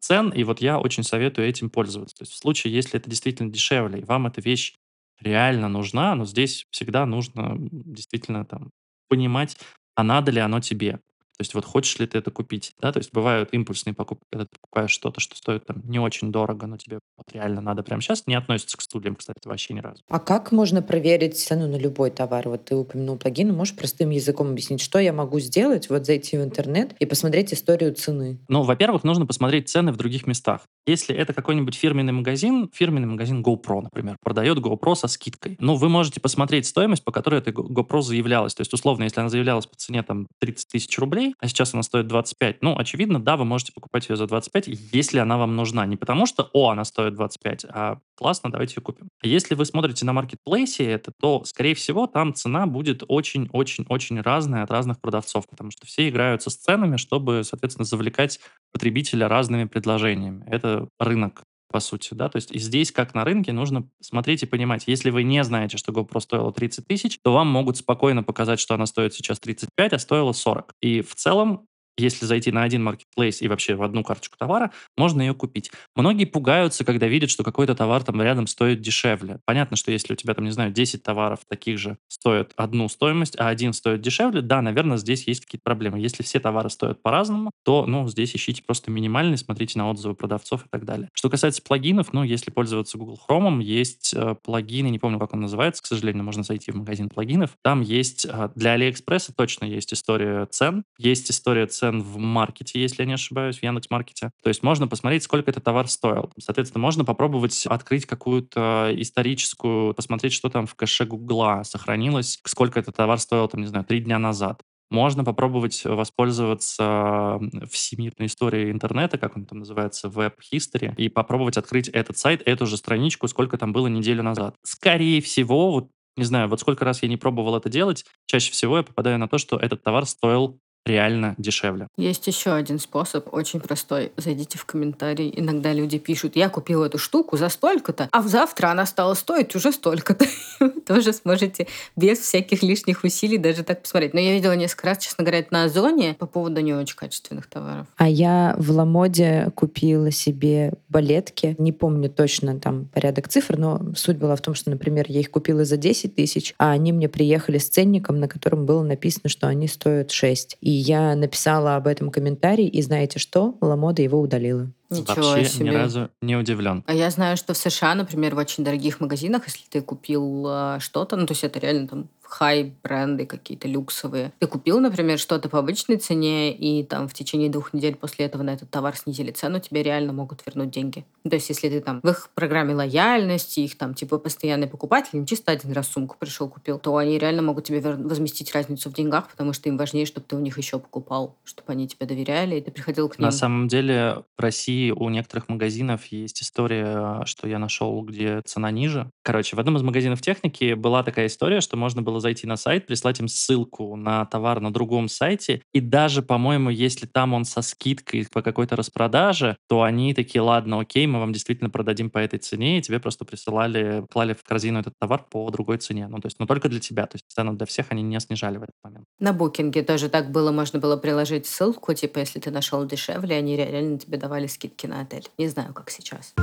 цен, 0.00 0.30
и 0.30 0.44
вот 0.44 0.60
я 0.60 0.78
очень 0.78 1.02
советую 1.02 1.48
этим 1.48 1.70
пользоваться. 1.70 2.16
То 2.16 2.22
есть 2.22 2.32
в 2.32 2.36
случае, 2.38 2.72
если 2.74 2.98
это 2.98 3.10
действительно 3.10 3.50
дешевле, 3.50 4.00
и 4.00 4.04
вам 4.04 4.26
эта 4.26 4.40
вещь 4.40 4.74
реально 5.20 5.68
нужна, 5.68 6.14
но 6.14 6.24
здесь 6.24 6.66
всегда 6.70 7.06
нужно 7.06 7.56
действительно 7.58 8.44
там 8.44 8.70
понимать, 9.08 9.56
а 9.94 10.02
надо 10.02 10.30
ли 10.30 10.40
оно 10.40 10.60
тебе. 10.60 11.00
То 11.40 11.42
есть 11.42 11.54
вот 11.54 11.64
хочешь 11.64 11.98
ли 11.98 12.06
ты 12.06 12.18
это 12.18 12.30
купить, 12.30 12.74
да, 12.82 12.92
то 12.92 12.98
есть 12.98 13.14
бывают 13.14 13.48
импульсные 13.52 13.94
покупки, 13.94 14.26
когда 14.30 14.44
ты 14.44 14.50
покупаешь 14.60 14.90
что-то, 14.90 15.20
что 15.20 15.34
стоит 15.34 15.64
там 15.64 15.80
не 15.84 15.98
очень 15.98 16.30
дорого, 16.30 16.66
но 16.66 16.76
тебе 16.76 16.98
вот 17.16 17.32
реально 17.32 17.62
надо 17.62 17.82
прямо 17.82 18.02
сейчас, 18.02 18.26
не 18.26 18.34
относится 18.34 18.76
к 18.76 18.82
студиям, 18.82 19.16
кстати, 19.16 19.48
вообще 19.48 19.72
ни 19.72 19.80
разу. 19.80 20.02
А 20.10 20.18
как 20.18 20.52
можно 20.52 20.82
проверить 20.82 21.38
цену 21.38 21.66
на 21.66 21.76
любой 21.76 22.10
товар? 22.10 22.46
Вот 22.46 22.66
ты 22.66 22.76
упомянул 22.76 23.16
плагин, 23.16 23.54
можешь 23.54 23.74
простым 23.74 24.10
языком 24.10 24.50
объяснить, 24.50 24.82
что 24.82 24.98
я 24.98 25.14
могу 25.14 25.40
сделать, 25.40 25.88
вот 25.88 26.04
зайти 26.04 26.36
в 26.36 26.42
интернет 26.42 26.94
и 26.98 27.06
посмотреть 27.06 27.54
историю 27.54 27.94
цены? 27.94 28.38
Ну, 28.48 28.62
во-первых, 28.62 29.02
нужно 29.02 29.24
посмотреть 29.24 29.70
цены 29.70 29.92
в 29.92 29.96
других 29.96 30.26
местах. 30.26 30.66
Если 30.86 31.16
это 31.16 31.32
какой-нибудь 31.32 31.74
фирменный 31.74 32.12
магазин, 32.12 32.68
фирменный 32.74 33.08
магазин 33.08 33.42
GoPro, 33.42 33.80
например, 33.80 34.18
продает 34.22 34.58
GoPro 34.58 34.94
со 34.94 35.08
скидкой, 35.08 35.56
ну, 35.58 35.76
вы 35.76 35.88
можете 35.88 36.20
посмотреть 36.20 36.66
стоимость, 36.66 37.02
по 37.02 37.12
которой 37.12 37.40
эта 37.40 37.50
GoPro 37.50 38.02
заявлялась. 38.02 38.54
То 38.54 38.60
есть, 38.60 38.74
условно, 38.74 39.04
если 39.04 39.20
она 39.20 39.30
заявлялась 39.30 39.64
по 39.64 39.76
цене 39.76 40.02
там 40.02 40.26
30 40.40 40.68
тысяч 40.68 40.98
а 41.38 41.48
сейчас 41.48 41.74
она 41.74 41.82
стоит 41.82 42.06
25. 42.06 42.62
Ну, 42.62 42.76
очевидно, 42.76 43.20
да, 43.20 43.36
вы 43.36 43.44
можете 43.44 43.72
покупать 43.72 44.08
ее 44.08 44.16
за 44.16 44.26
25, 44.26 44.68
если 44.92 45.18
она 45.18 45.38
вам 45.38 45.56
нужна. 45.56 45.86
Не 45.86 45.96
потому 45.96 46.26
что, 46.26 46.50
о, 46.52 46.70
она 46.70 46.84
стоит 46.84 47.14
25, 47.14 47.66
а 47.68 47.98
классно, 48.14 48.50
давайте 48.50 48.74
ее 48.76 48.82
купим. 48.82 49.08
Если 49.22 49.54
вы 49.54 49.64
смотрите 49.64 50.04
на 50.04 50.12
маркетплейсе 50.12 50.84
это, 50.84 51.12
то, 51.20 51.44
скорее 51.44 51.74
всего, 51.74 52.06
там 52.06 52.34
цена 52.34 52.66
будет 52.66 53.02
очень-очень-очень 53.06 54.20
разная 54.20 54.62
от 54.62 54.70
разных 54.70 55.00
продавцов, 55.00 55.48
потому 55.48 55.70
что 55.70 55.86
все 55.86 56.08
играются 56.08 56.50
с 56.50 56.56
ценами, 56.56 56.96
чтобы, 56.96 57.42
соответственно, 57.44 57.84
завлекать 57.84 58.40
потребителя 58.72 59.28
разными 59.28 59.64
предложениями. 59.64 60.44
Это 60.46 60.88
рынок 60.98 61.42
по 61.70 61.80
сути, 61.80 62.14
да, 62.14 62.28
то 62.28 62.36
есть 62.36 62.50
и 62.50 62.58
здесь, 62.58 62.92
как 62.92 63.14
на 63.14 63.24
рынке, 63.24 63.52
нужно 63.52 63.88
смотреть 64.00 64.42
и 64.42 64.46
понимать, 64.46 64.84
если 64.86 65.10
вы 65.10 65.22
не 65.22 65.42
знаете, 65.44 65.76
что 65.76 65.92
GoPro 65.92 66.20
стоила 66.20 66.52
30 66.52 66.86
тысяч, 66.86 67.18
то 67.22 67.32
вам 67.32 67.48
могут 67.48 67.76
спокойно 67.76 68.22
показать, 68.22 68.60
что 68.60 68.74
она 68.74 68.86
стоит 68.86 69.14
сейчас 69.14 69.40
35, 69.40 69.92
а 69.92 69.98
стоила 69.98 70.32
40. 70.32 70.74
И 70.80 71.00
в 71.00 71.14
целом 71.14 71.66
если 71.96 72.26
зайти 72.26 72.50
на 72.50 72.62
один 72.62 72.82
маркетплейс 72.82 73.42
и 73.42 73.48
вообще 73.48 73.74
в 73.74 73.82
одну 73.82 74.02
карточку 74.02 74.36
товара, 74.38 74.70
можно 74.96 75.20
ее 75.20 75.34
купить. 75.34 75.70
Многие 75.94 76.24
пугаются, 76.24 76.84
когда 76.84 77.06
видят, 77.06 77.30
что 77.30 77.44
какой-то 77.44 77.74
товар 77.74 78.02
там 78.02 78.20
рядом 78.22 78.46
стоит 78.46 78.80
дешевле. 78.80 79.40
Понятно, 79.44 79.76
что 79.76 79.92
если 79.92 80.14
у 80.14 80.16
тебя 80.16 80.34
там, 80.34 80.44
не 80.44 80.50
знаю, 80.50 80.72
10 80.72 81.02
товаров 81.02 81.40
таких 81.48 81.78
же 81.78 81.98
стоят 82.08 82.52
одну 82.56 82.88
стоимость, 82.88 83.38
а 83.38 83.48
один 83.48 83.72
стоит 83.72 84.00
дешевле, 84.00 84.42
да, 84.42 84.62
наверное, 84.62 84.96
здесь 84.96 85.26
есть 85.26 85.44
какие-то 85.44 85.64
проблемы. 85.64 86.00
Если 86.00 86.22
все 86.22 86.40
товары 86.40 86.70
стоят 86.70 87.02
по-разному, 87.02 87.50
то, 87.64 87.86
ну, 87.86 88.08
здесь 88.08 88.34
ищите 88.34 88.62
просто 88.66 88.90
минимальный, 88.90 89.38
смотрите 89.38 89.78
на 89.78 89.90
отзывы 89.90 90.14
продавцов 90.14 90.66
и 90.66 90.68
так 90.70 90.84
далее. 90.84 91.08
Что 91.12 91.30
касается 91.30 91.62
плагинов, 91.62 92.12
ну, 92.12 92.22
если 92.22 92.50
пользоваться 92.50 92.98
Google 92.98 93.20
Chrome, 93.28 93.62
есть 93.62 94.14
э, 94.14 94.36
плагины, 94.42 94.88
не 94.88 94.98
помню, 94.98 95.18
как 95.18 95.34
он 95.34 95.40
называется, 95.40 95.82
к 95.82 95.86
сожалению, 95.86 96.24
можно 96.24 96.42
зайти 96.42 96.70
в 96.72 96.76
магазин 96.76 97.08
плагинов. 97.08 97.50
Там 97.62 97.80
есть, 97.80 98.26
э, 98.26 98.50
для 98.54 98.76
AliExpress 98.76 99.32
точно 99.36 99.64
есть 99.64 99.92
история 99.92 100.46
цен, 100.46 100.84
есть 100.98 101.30
история 101.30 101.66
цен 101.66 101.89
цен 101.90 102.02
в 102.02 102.18
маркете, 102.18 102.80
если 102.80 103.02
я 103.02 103.06
не 103.06 103.14
ошибаюсь, 103.14 103.58
в 103.58 103.62
Яндекс.Маркете. 103.62 104.30
То 104.42 104.48
есть 104.48 104.62
можно 104.62 104.88
посмотреть, 104.88 105.22
сколько 105.22 105.50
этот 105.50 105.64
товар 105.64 105.88
стоил. 105.88 106.30
Соответственно, 106.38 106.82
можно 106.82 107.04
попробовать 107.04 107.66
открыть 107.66 108.06
какую-то 108.06 108.90
историческую, 108.96 109.94
посмотреть, 109.94 110.32
что 110.32 110.48
там 110.48 110.66
в 110.66 110.74
кэше 110.74 111.04
Гугла 111.04 111.62
сохранилось, 111.64 112.40
сколько 112.44 112.78
этот 112.80 112.96
товар 112.96 113.18
стоил, 113.18 113.48
там, 113.48 113.60
не 113.60 113.66
знаю, 113.66 113.84
три 113.84 114.00
дня 114.00 114.18
назад. 114.18 114.62
Можно 114.90 115.24
попробовать 115.24 115.84
воспользоваться 115.84 117.38
всемирной 117.70 118.26
историей 118.26 118.72
интернета, 118.72 119.18
как 119.18 119.36
он 119.36 119.46
там 119.46 119.60
называется, 119.60 120.08
Web 120.08 120.34
History, 120.52 120.92
и 120.96 121.08
попробовать 121.08 121.56
открыть 121.56 121.88
этот 121.88 122.18
сайт, 122.18 122.42
эту 122.44 122.66
же 122.66 122.76
страничку, 122.76 123.28
сколько 123.28 123.56
там 123.56 123.72
было 123.72 123.86
неделю 123.86 124.24
назад. 124.24 124.56
Скорее 124.64 125.20
всего, 125.20 125.70
вот 125.70 125.90
не 126.16 126.24
знаю, 126.24 126.48
вот 126.48 126.60
сколько 126.60 126.84
раз 126.84 127.02
я 127.02 127.08
не 127.08 127.16
пробовал 127.16 127.56
это 127.56 127.68
делать, 127.68 128.04
чаще 128.26 128.50
всего 128.50 128.78
я 128.78 128.82
попадаю 128.82 129.18
на 129.18 129.28
то, 129.28 129.38
что 129.38 129.56
этот 129.56 129.84
товар 129.84 130.06
стоил 130.06 130.58
реально 130.86 131.34
дешевле. 131.38 131.86
Есть 131.96 132.26
еще 132.26 132.52
один 132.52 132.78
способ, 132.78 133.32
очень 133.32 133.60
простой. 133.60 134.12
Зайдите 134.16 134.58
в 134.58 134.64
комментарии. 134.64 135.32
Иногда 135.36 135.72
люди 135.72 135.98
пишут, 135.98 136.36
я 136.36 136.48
купил 136.48 136.82
эту 136.82 136.98
штуку 136.98 137.36
за 137.36 137.48
столько-то, 137.48 138.08
а 138.10 138.22
завтра 138.22 138.68
она 138.68 138.86
стала 138.86 139.14
стоить 139.14 139.54
уже 139.54 139.72
столько-то. 139.72 140.26
Тоже 140.86 141.12
сможете 141.12 141.66
без 141.96 142.18
всяких 142.18 142.62
лишних 142.62 143.04
усилий 143.04 143.38
даже 143.38 143.62
так 143.62 143.82
посмотреть. 143.82 144.14
Но 144.14 144.20
я 144.20 144.32
видела 144.32 144.56
несколько 144.56 144.86
раз, 144.86 144.98
честно 144.98 145.24
говоря, 145.24 145.44
на 145.50 145.64
Озоне 145.64 146.14
по 146.14 146.26
поводу 146.26 146.60
не 146.60 146.74
очень 146.74 146.96
качественных 146.96 147.46
товаров. 147.46 147.86
А 147.96 148.08
я 148.08 148.54
в 148.58 148.70
Ламоде 148.70 149.50
купила 149.54 150.10
себе 150.10 150.72
балетки. 150.88 151.54
Не 151.58 151.72
помню 151.72 152.10
точно 152.10 152.58
там 152.58 152.86
порядок 152.86 153.28
цифр, 153.28 153.56
но 153.56 153.80
суть 153.94 154.16
была 154.16 154.36
в 154.36 154.40
том, 154.40 154.54
что, 154.54 154.70
например, 154.70 155.06
я 155.08 155.20
их 155.20 155.30
купила 155.30 155.64
за 155.64 155.76
10 155.76 156.14
тысяч, 156.14 156.54
а 156.58 156.70
они 156.70 156.92
мне 156.92 157.08
приехали 157.08 157.58
с 157.58 157.68
ценником, 157.68 158.18
на 158.18 158.28
котором 158.28 158.66
было 158.66 158.82
написано, 158.82 159.28
что 159.28 159.46
они 159.46 159.68
стоят 159.68 160.10
6. 160.10 160.58
И 160.60 160.69
я 160.70 161.14
написала 161.14 161.76
об 161.76 161.86
этом 161.86 162.10
комментарий, 162.10 162.66
и 162.66 162.82
знаете 162.82 163.18
что? 163.18 163.56
Ламода 163.60 164.02
его 164.02 164.20
удалила. 164.20 164.72
Ничего 164.90 165.28
Вообще 165.28 165.44
себе. 165.44 165.70
ни 165.70 165.74
разу 165.74 166.10
не 166.20 166.36
удивлен. 166.36 166.82
А 166.86 166.94
я 166.94 167.10
знаю, 167.10 167.36
что 167.36 167.54
в 167.54 167.56
США, 167.56 167.94
например, 167.94 168.34
в 168.34 168.38
очень 168.38 168.64
дорогих 168.64 169.00
магазинах, 169.00 169.46
если 169.46 169.64
ты 169.68 169.80
купил 169.82 170.46
э, 170.48 170.78
что-то, 170.80 171.16
ну, 171.16 171.26
то 171.26 171.32
есть 171.32 171.44
это 171.44 171.58
реально 171.58 171.88
там 171.88 172.08
хай 172.30 172.72
бренды 172.82 173.26
какие-то 173.26 173.66
люксовые. 173.66 174.32
Ты 174.38 174.46
купил, 174.46 174.78
например, 174.80 175.18
что-то 175.18 175.48
по 175.48 175.58
обычной 175.58 175.96
цене, 175.96 176.52
и 176.52 176.84
там 176.84 177.08
в 177.08 177.14
течение 177.14 177.50
двух 177.50 177.74
недель 177.74 177.96
после 177.96 178.26
этого 178.26 178.42
на 178.42 178.50
этот 178.50 178.70
товар 178.70 178.96
снизили 178.96 179.32
цену, 179.32 179.58
тебе 179.58 179.82
реально 179.82 180.12
могут 180.12 180.46
вернуть 180.46 180.70
деньги. 180.70 181.04
То 181.28 181.34
есть 181.34 181.48
если 181.48 181.68
ты 181.68 181.80
там 181.80 182.00
в 182.02 182.08
их 182.08 182.30
программе 182.34 182.74
лояльности, 182.74 183.60
их 183.60 183.76
там 183.76 183.94
типа 183.94 184.18
постоянный 184.18 184.68
покупатель, 184.68 185.18
не 185.18 185.26
чисто 185.26 185.50
один 185.50 185.72
раз 185.72 185.88
сумку 185.88 186.16
пришел 186.18 186.48
купил, 186.48 186.78
то 186.78 186.96
они 186.96 187.18
реально 187.18 187.42
могут 187.42 187.64
тебе 187.64 187.80
вер- 187.80 188.00
возместить 188.00 188.54
разницу 188.54 188.90
в 188.90 188.94
деньгах, 188.94 189.28
потому 189.28 189.52
что 189.52 189.68
им 189.68 189.76
важнее, 189.76 190.06
чтобы 190.06 190.26
ты 190.26 190.36
у 190.36 190.40
них 190.40 190.56
еще 190.56 190.78
покупал, 190.78 191.36
чтобы 191.44 191.72
они 191.72 191.88
тебе 191.88 192.06
доверяли, 192.06 192.56
и 192.56 192.60
ты 192.60 192.70
приходил 192.70 193.08
к 193.08 193.18
ним. 193.18 193.26
На 193.26 193.32
самом 193.32 193.66
деле 193.66 194.22
в 194.38 194.40
России 194.40 194.79
у 194.88 195.08
некоторых 195.10 195.48
магазинов 195.48 196.06
есть 196.06 196.42
история, 196.42 197.22
что 197.24 197.46
я 197.46 197.58
нашел, 197.58 198.02
где 198.02 198.40
цена 198.44 198.70
ниже. 198.70 199.10
Короче, 199.22 199.56
в 199.56 199.60
одном 199.60 199.76
из 199.76 199.82
магазинов 199.82 200.22
техники 200.22 200.74
была 200.74 201.02
такая 201.02 201.26
история, 201.26 201.60
что 201.60 201.76
можно 201.76 202.02
было 202.02 202.20
зайти 202.20 202.46
на 202.46 202.56
сайт, 202.56 202.86
прислать 202.86 203.20
им 203.20 203.28
ссылку 203.28 203.96
на 203.96 204.24
товар 204.26 204.60
на 204.60 204.72
другом 204.72 205.08
сайте, 205.08 205.62
и 205.72 205.80
даже, 205.80 206.22
по-моему, 206.22 206.70
если 206.70 207.06
там 207.06 207.34
он 207.34 207.44
со 207.44 207.62
скидкой 207.62 208.26
по 208.32 208.42
какой-то 208.42 208.76
распродаже, 208.76 209.56
то 209.68 209.82
они 209.82 210.14
такие, 210.14 210.40
ладно, 210.40 210.80
окей, 210.80 211.06
мы 211.06 211.20
вам 211.20 211.32
действительно 211.32 211.70
продадим 211.70 212.10
по 212.10 212.18
этой 212.18 212.38
цене, 212.38 212.78
и 212.78 212.82
тебе 212.82 213.00
просто 213.00 213.24
присылали, 213.24 214.04
клали 214.10 214.32
в 214.34 214.42
корзину 214.42 214.80
этот 214.80 214.94
товар 214.98 215.24
по 215.30 215.50
другой 215.50 215.78
цене. 215.78 216.06
Ну, 216.08 216.18
то 216.18 216.26
есть, 216.26 216.38
но 216.38 216.46
только 216.46 216.68
для 216.68 216.80
тебя. 216.80 217.06
То 217.06 217.16
есть 217.16 217.24
цену 217.28 217.54
для 217.54 217.66
всех 217.66 217.86
они 217.90 218.02
не 218.02 218.18
снижали 218.20 218.58
в 218.58 218.62
этот 218.62 218.76
момент. 218.82 219.04
На 219.18 219.32
букинге 219.32 219.82
тоже 219.82 220.08
так 220.08 220.30
было, 220.30 220.52
можно 220.52 220.78
было 220.78 220.96
приложить 220.96 221.46
ссылку, 221.46 221.92
типа, 221.94 222.20
если 222.20 222.38
ты 222.38 222.50
нашел 222.50 222.84
дешевле, 222.86 223.36
они 223.36 223.56
ре- 223.56 223.70
реально 223.70 223.98
тебе 223.98 224.18
давали 224.18 224.46
скидки 224.46 224.69
на 224.86 225.00
отель. 225.00 225.28
Не 225.38 225.48
знаю, 225.48 225.74
как 225.74 225.90
сейчас. 225.90 226.34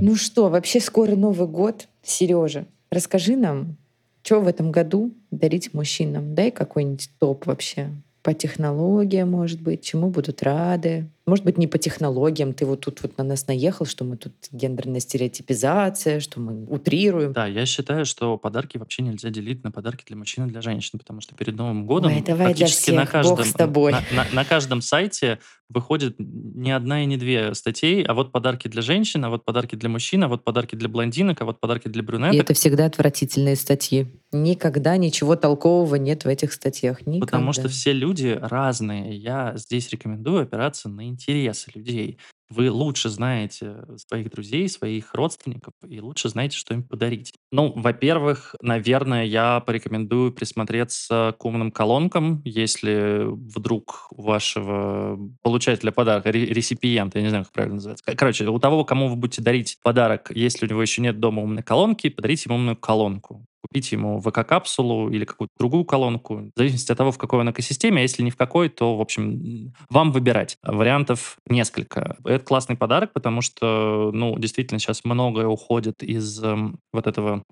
Ну 0.00 0.16
что, 0.16 0.48
вообще 0.48 0.80
скоро 0.80 1.16
Новый 1.16 1.48
год. 1.48 1.88
Сережа, 2.02 2.66
расскажи 2.90 3.36
нам, 3.36 3.76
что 4.22 4.40
в 4.40 4.48
этом 4.48 4.70
году 4.70 5.12
дарить 5.30 5.72
мужчинам? 5.72 6.34
Дай 6.34 6.50
какой-нибудь 6.50 7.10
топ 7.18 7.46
вообще. 7.46 7.90
По 8.24 8.32
технологиям, 8.32 9.30
может 9.30 9.60
быть, 9.60 9.82
чему 9.84 10.08
будут 10.08 10.42
рады. 10.42 11.10
Может 11.26 11.44
быть, 11.44 11.58
не 11.58 11.66
по 11.66 11.76
технологиям. 11.76 12.54
Ты 12.54 12.64
вот 12.64 12.80
тут 12.80 13.02
вот 13.02 13.18
на 13.18 13.24
нас 13.24 13.46
наехал, 13.48 13.84
что 13.84 14.02
мы 14.04 14.16
тут 14.16 14.32
гендерная 14.50 15.00
стереотипизация, 15.00 16.20
что 16.20 16.40
мы 16.40 16.64
утрируем. 16.64 17.34
Да, 17.34 17.46
я 17.46 17.66
считаю, 17.66 18.06
что 18.06 18.38
подарки 18.38 18.78
вообще 18.78 19.02
нельзя 19.02 19.28
делить 19.28 19.62
на 19.62 19.70
подарки 19.70 20.04
для 20.06 20.16
мужчин 20.16 20.46
и 20.46 20.48
для 20.50 20.62
женщин, 20.62 20.98
потому 20.98 21.20
что 21.20 21.34
перед 21.34 21.54
Новым 21.54 21.84
годом 21.84 22.12
Ой, 22.14 22.22
давай 22.22 22.54
практически 22.54 22.92
на 22.92 23.04
каждом, 23.06 23.44
с 23.44 23.52
тобой. 23.52 23.92
На, 23.92 24.02
на- 24.10 24.26
на 24.32 24.44
каждом 24.46 24.80
сайте 24.80 25.38
выходит 25.74 26.14
не 26.18 26.70
одна 26.70 27.02
и 27.02 27.06
не 27.06 27.16
две 27.16 27.54
статей, 27.54 28.02
а 28.04 28.14
вот 28.14 28.32
подарки 28.32 28.68
для 28.68 28.80
женщин, 28.80 29.24
а 29.24 29.30
вот 29.30 29.44
подарки 29.44 29.74
для 29.74 29.88
мужчин, 29.88 30.24
а 30.24 30.28
вот 30.28 30.44
подарки 30.44 30.76
для 30.76 30.88
блондинок, 30.88 31.42
а 31.42 31.44
вот 31.44 31.60
подарки 31.60 31.88
для 31.88 32.02
И 32.02 32.06
брюнеток. 32.06 32.40
это 32.40 32.54
всегда 32.54 32.86
отвратительные 32.86 33.56
статьи. 33.56 34.06
Никогда 34.32 34.96
ничего 34.96 35.36
толкового 35.36 35.96
нет 35.96 36.24
в 36.24 36.28
этих 36.28 36.52
статьях. 36.52 37.06
Никогда. 37.06 37.26
Потому 37.26 37.52
что 37.52 37.68
все 37.68 37.92
люди 37.92 38.38
разные. 38.40 39.16
Я 39.16 39.52
здесь 39.56 39.90
рекомендую 39.90 40.42
опираться 40.42 40.88
на 40.88 41.06
интересы 41.08 41.70
людей. 41.74 42.18
Вы 42.54 42.70
лучше 42.70 43.08
знаете 43.08 43.84
своих 43.96 44.30
друзей, 44.30 44.68
своих 44.68 45.14
родственников, 45.14 45.74
и 45.86 46.00
лучше 46.00 46.28
знаете, 46.28 46.56
что 46.56 46.74
им 46.74 46.82
подарить. 46.82 47.32
Ну, 47.50 47.72
во-первых, 47.74 48.54
наверное, 48.62 49.24
я 49.24 49.60
порекомендую 49.60 50.32
присмотреться 50.32 51.34
к 51.38 51.44
умным 51.44 51.70
колонкам, 51.70 52.42
если 52.44 53.24
вдруг 53.26 54.08
у 54.10 54.22
вашего 54.22 55.18
получателя 55.42 55.90
подарка, 55.90 56.30
ре- 56.30 56.46
ресипиента, 56.46 57.18
я 57.18 57.24
не 57.24 57.30
знаю, 57.30 57.44
как 57.44 57.52
правильно 57.52 57.76
называется. 57.76 58.04
Короче, 58.14 58.46
у 58.46 58.58
того, 58.58 58.84
кому 58.84 59.08
вы 59.08 59.16
будете 59.16 59.42
дарить 59.42 59.78
подарок, 59.82 60.30
если 60.34 60.66
у 60.66 60.68
него 60.68 60.82
еще 60.82 61.02
нет 61.02 61.18
дома 61.18 61.42
умной 61.42 61.62
колонки, 61.62 62.08
подарите 62.08 62.44
ему 62.46 62.56
умную 62.56 62.76
колонку. 62.76 63.46
Купите 63.64 63.96
ему 63.96 64.20
ВК-капсулу 64.20 65.08
или 65.10 65.24
какую-то 65.24 65.52
другую 65.58 65.84
колонку, 65.86 66.36
в 66.54 66.58
зависимости 66.58 66.92
от 66.92 66.98
того, 66.98 67.12
в 67.12 67.18
какой 67.18 67.40
он 67.40 67.50
экосистеме. 67.50 68.00
А 68.00 68.02
если 68.02 68.22
не 68.22 68.30
в 68.30 68.36
какой, 68.36 68.68
то, 68.68 68.96
в 68.96 69.00
общем, 69.00 69.72
вам 69.88 70.12
выбирать. 70.12 70.58
Вариантов 70.62 71.38
несколько. 71.48 72.16
Это 72.24 72.44
классный 72.44 72.76
подарок, 72.76 73.12
потому 73.14 73.40
что, 73.40 74.10
ну, 74.12 74.38
действительно, 74.38 74.78
сейчас 74.78 75.04
многое 75.04 75.46
уходит 75.46 76.02
из 76.02 76.42
эм, 76.44 76.78
вот 76.92 77.06
этого 77.06 77.42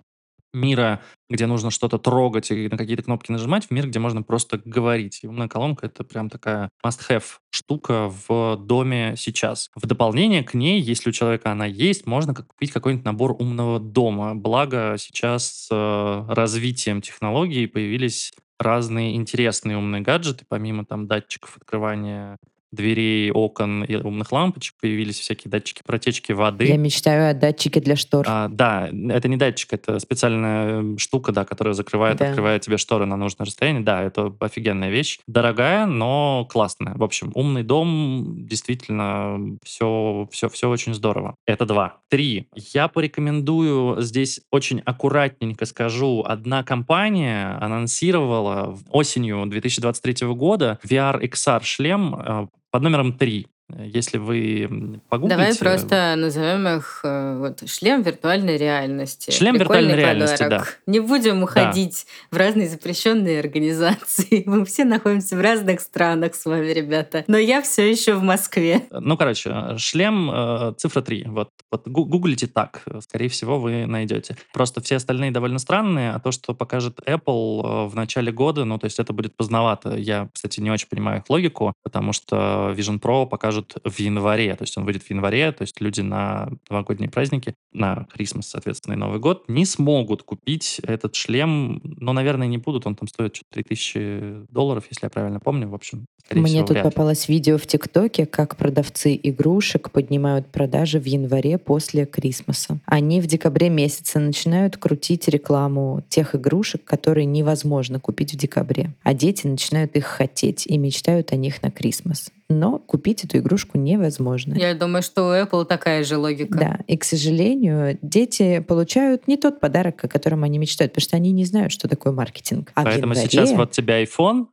мира, 0.53 1.01
где 1.31 1.47
нужно 1.47 1.71
что-то 1.71 1.99
трогать 1.99 2.51
и 2.51 2.69
на 2.69 2.77
какие-то 2.77 3.03
кнопки 3.03 3.33
нажимать, 3.33 3.67
в 3.67 3.71
мир, 3.71 3.89
где 3.89 3.99
можно 3.99 4.23
просто 4.23 4.61
говорить. 4.65 5.21
И 5.23 5.27
умная 5.27 5.49
колонка— 5.49 5.87
это 5.89 6.05
прям 6.05 6.29
такая 6.29 6.69
must-have 6.85 7.25
штука 7.51 8.13
в 8.29 8.57
доме 8.57 9.15
сейчас. 9.17 9.71
В 9.75 9.87
дополнение 9.87 10.43
к 10.43 10.55
ней, 10.55 10.81
если 10.81 11.11
у 11.11 11.13
человека 11.13 11.51
она 11.51 11.67
есть, 11.67 12.07
можно 12.07 12.35
купить 12.35 12.73
какой-нибудь 12.73 13.05
набор 13.05 13.33
умного 13.39 13.81
дома. 13.81 14.35
Благо 14.35 14.97
сейчас 14.99 15.67
с 15.67 15.69
э, 15.71 16.33
развитием 16.33 17.01
технологий 17.01 17.67
появились 17.67 18.33
разные 18.59 19.17
интересные 19.17 19.77
умные 19.77 20.03
гаджеты, 20.03 20.45
помимо 20.49 20.85
там 20.85 21.07
датчиков 21.07 21.57
открывания 21.57 22.39
дверей, 22.73 23.31
окон 23.31 23.85
и 23.85 23.95
умных 23.97 24.33
лампочек, 24.33 24.75
появились 24.81 25.21
всякие 25.21 25.51
датчики 25.51 25.83
протечки 25.85 26.33
воды. 26.33 26.65
Я 26.67 26.77
мечтаю 26.77 27.31
о 27.31 27.35
датчике 27.35 27.81
для 27.81 27.97
штор. 27.97 28.25
А, 28.29 28.49
да, 28.49 28.89
это 28.89 29.29
не 29.29 29.37
датчик, 29.37 29.73
это 29.75 29.99
специальная 29.99 30.83
э, 30.83 30.99
штука, 30.99 31.33
да, 31.33 31.45
которая 31.45 31.75
закрывает, 31.75 32.17
Да. 32.19 32.29
открывает 32.31 32.63
тебе 32.63 32.79
шторы 32.79 33.05
на 33.07 33.17
нужное 33.17 33.47
расстояние. 33.47 33.83
Да, 33.83 34.03
это 34.03 34.35
офигенная 34.41 34.91
вещь. 34.91 35.19
Дорогая, 35.27 35.87
но 35.87 36.47
классная. 36.51 36.95
В 36.95 37.05
общем, 37.05 37.31
умный 37.35 37.63
дом, 37.63 38.37
действительно, 38.47 39.39
все, 39.63 40.29
все, 40.31 40.49
все 40.49 40.69
очень 40.69 40.95
здорово. 40.95 41.37
Это 41.47 41.67
два. 41.67 41.99
Три. 42.09 42.49
Я 42.55 42.89
порекомендую 42.89 44.01
здесь 44.01 44.41
очень 44.51 44.81
аккуратненько 44.81 45.67
скажу. 45.67 46.25
Одна 46.27 46.63
компания 46.65 47.59
анонсировала 47.61 48.79
осенью 48.91 49.45
2023 49.47 50.27
года 50.29 50.79
VR 50.85 51.21
XR 51.23 51.61
шлем 51.65 52.15
э, 52.15 52.47
под 52.73 52.83
номером 52.83 53.13
3. 53.19 53.47
Если 53.79 54.19
вы 54.19 55.01
погуглите... 55.09 55.37
Давай 55.37 55.57
просто 55.57 56.15
назовем 56.17 56.69
их 56.69 57.01
э, 57.05 57.39
вот, 57.39 57.69
шлем 57.69 58.03
виртуальной 58.03 58.57
реальности. 58.57 59.31
Шлем 59.31 59.57
Прикольный 59.57 59.95
виртуальной 59.95 60.03
реальности, 60.03 60.43
подарок. 60.43 60.81
Не 60.87 61.01
будем 61.01 61.43
уходить 61.43 62.07
в 62.31 62.37
разные 62.37 62.69
запрещенные 62.69 63.41
организации. 63.41 64.43
Мы 64.47 64.65
все 64.65 64.85
находимся 64.85 65.37
в 65.37 65.41
разных 65.41 65.81
странах 65.81 66.35
с 66.35 66.45
вами, 66.45 66.69
ребята. 66.69 67.25
Но 67.27 67.39
я 67.39 67.63
все 67.63 67.91
еще 67.91 68.15
в 68.15 68.23
Москве. 68.23 68.83
Ну, 68.91 69.17
короче, 69.17 69.77
шлем 69.79 70.31
э, 70.33 70.75
цифра 70.77 71.01
3. 71.03 71.25
Вот, 71.29 71.51
вот 71.71 71.89
гу- 71.89 72.05
гуглите 72.05 72.47
так, 72.47 72.83
скорее 73.01 73.29
всего, 73.29 73.59
вы 73.59 73.87
найдете. 73.87 74.37
Просто 74.53 74.81
все 74.81 74.97
остальные 74.97 75.31
довольно 75.31 75.59
странные, 75.59 76.13
а 76.13 76.21
то, 76.21 76.33
что 76.33 76.55
покажет 76.55 77.01
Apple 77.07 77.87
э, 77.87 77.89
в 77.89 77.95
начале 77.95 78.33
года, 78.33 78.65
ну, 78.65 78.79
то 78.79 78.87
есть 78.87 78.99
это 78.99 79.13
будет 79.13 79.37
поздновато. 79.37 79.97
Я, 79.97 80.29
кстати, 80.33 80.61
не 80.61 80.71
очень 80.71 80.89
понимаю 80.89 81.21
их 81.21 81.31
логику, 81.31 81.73
потому 81.83 82.13
что 82.13 82.75
Vision 82.77 83.01
Pro 83.01 83.27
покажут 83.63 83.95
в 83.97 84.01
январе, 84.01 84.55
то 84.55 84.63
есть 84.63 84.77
он 84.77 84.85
выйдет 84.85 85.03
в 85.03 85.11
январе, 85.11 85.53
то 85.53 85.63
есть 85.63 85.81
люди 85.81 86.01
на 86.01 86.51
новогодние 86.69 87.11
праздники, 87.11 87.55
на 87.73 88.07
Крисмас, 88.13 88.49
соответственно, 88.49 88.95
и 88.95 88.97
Новый 88.97 89.19
год, 89.19 89.45
не 89.49 89.65
смогут 89.65 90.23
купить 90.23 90.81
этот 90.83 91.15
шлем, 91.15 91.81
но, 91.83 92.13
наверное, 92.13 92.47
не 92.47 92.59
будут, 92.59 92.87
он 92.87 92.95
там 92.95 93.09
стоит 93.09 93.37
что-то 93.37 93.55
3000 93.55 94.47
долларов, 94.51 94.85
если 94.91 95.07
я 95.07 95.11
правильно 95.11 95.41
помню, 95.41 95.69
в 95.69 95.75
общем, 95.75 96.07
Мне 96.31 96.47
всего, 96.47 96.67
тут 96.67 96.83
попалось 96.83 97.29
видео 97.29 97.59
в 97.59 97.67
ТикТоке, 97.67 98.27
как 98.27 98.57
продавцы 98.57 99.19
игрушек 99.23 99.91
поднимают 99.91 100.47
продажи 100.47 101.01
в 101.01 101.07
январе 101.07 101.59
после 101.59 102.07
Крисмаса. 102.07 102.81
Они 102.87 103.21
в 103.21 103.27
декабре 103.27 103.69
месяце 103.69 104.19
начинают 104.19 104.77
крутить 104.77 105.29
рекламу 105.29 106.03
тех 106.09 106.35
игрушек, 106.35 106.85
которые 106.85 107.25
невозможно 107.27 108.01
купить 108.01 108.35
в 108.35 108.37
декабре. 108.37 108.95
А 109.03 109.15
дети 109.15 109.47
начинают 109.47 109.97
их 109.97 110.05
хотеть 110.05 110.67
и 110.67 110.79
мечтают 110.79 111.33
о 111.33 111.37
них 111.37 111.63
на 111.63 111.71
Крисмас. 111.71 112.31
Но 112.49 112.79
купить 112.79 113.25
эту 113.25 113.39
игрушку 113.39 113.79
невозможно. 113.79 114.55
Я 114.55 114.75
думаю, 114.75 115.03
что 115.03 115.29
у 115.29 115.33
Apple 115.33 115.65
такая 115.65 116.05
же 116.05 116.17
логика. 116.17 116.59
Да, 116.59 116.79
и, 116.87 116.97
к 116.97 117.05
сожалению, 117.05 117.99
дети 118.03 118.61
получают 118.61 119.29
не 119.29 119.37
тот 119.37 119.61
подарок, 119.61 120.05
о 120.05 120.09
котором 120.09 120.45
они 120.45 120.59
мечтают, 120.59 120.93
потому 120.93 121.05
что 121.05 121.17
они 121.17 121.33
не 121.33 121.45
знают, 121.45 121.73
что 121.73 121.89
такое 121.89 122.13
маркетинг. 122.13 122.73
А 122.75 122.85
Поэтому 122.85 123.13
январе... 123.13 123.29
сейчас 123.29 123.53
вот 123.53 123.73
тебе 123.73 124.03
iPhone, 124.05 124.47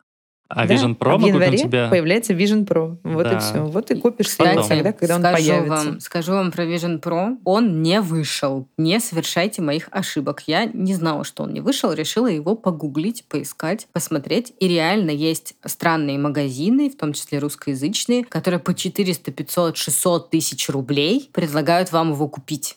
а 0.50 0.66
да, 0.66 0.74
Vision 0.74 0.98
Pro 0.98 1.14
а 1.14 1.18
в 1.18 1.26
январе 1.26 1.58
тебя... 1.60 1.90
появляется 1.90 2.34
Vision 2.34 2.66
Pro. 2.66 2.98
Вот 3.04 3.24
да. 3.24 3.38
и 3.38 3.40
все. 3.40 3.64
Вот 3.64 3.92
и 3.92 3.96
купишь 3.96 4.30
Кстати, 4.30 4.68
тогда, 4.68 4.92
когда 4.94 5.18
он 5.18 5.22
появится. 5.22 5.70
Вам, 5.70 6.00
скажу 6.00 6.32
вам 6.32 6.52
про 6.52 6.66
Vision 6.66 7.00
Pro. 7.00 7.38
Он 7.46 7.84
не 7.84 8.02
вышел. 8.02 8.68
Не 8.76 9.00
совершайте 9.00 9.62
моих 9.62 9.90
ошибок. 9.92 10.42
Я 10.48 10.66
не 10.66 10.96
знала, 10.96 11.24
что 11.24 11.44
он 11.44 11.54
не 11.54 11.62
вышел. 11.62 11.94
Решила 11.94 12.26
его 12.26 12.56
погуглить, 12.56 13.26
поискать, 13.30 13.88
посмотреть. 13.94 14.54
И 14.60 14.68
реально 14.68 15.12
есть 15.12 15.54
странные 15.66 16.18
магазины, 16.18 16.90
в 16.90 16.98
том 16.98 17.14
числе 17.14 17.38
русскоязычные, 17.38 18.26
которые 18.26 18.60
по 18.60 18.74
400, 18.74 19.32
500, 19.32 19.78
600 19.78 20.32
тысяч 20.32 20.68
рублей 20.68 21.30
предлагают 21.32 21.92
вам 21.92 22.14
его 22.14 22.28
купить. 22.28 22.76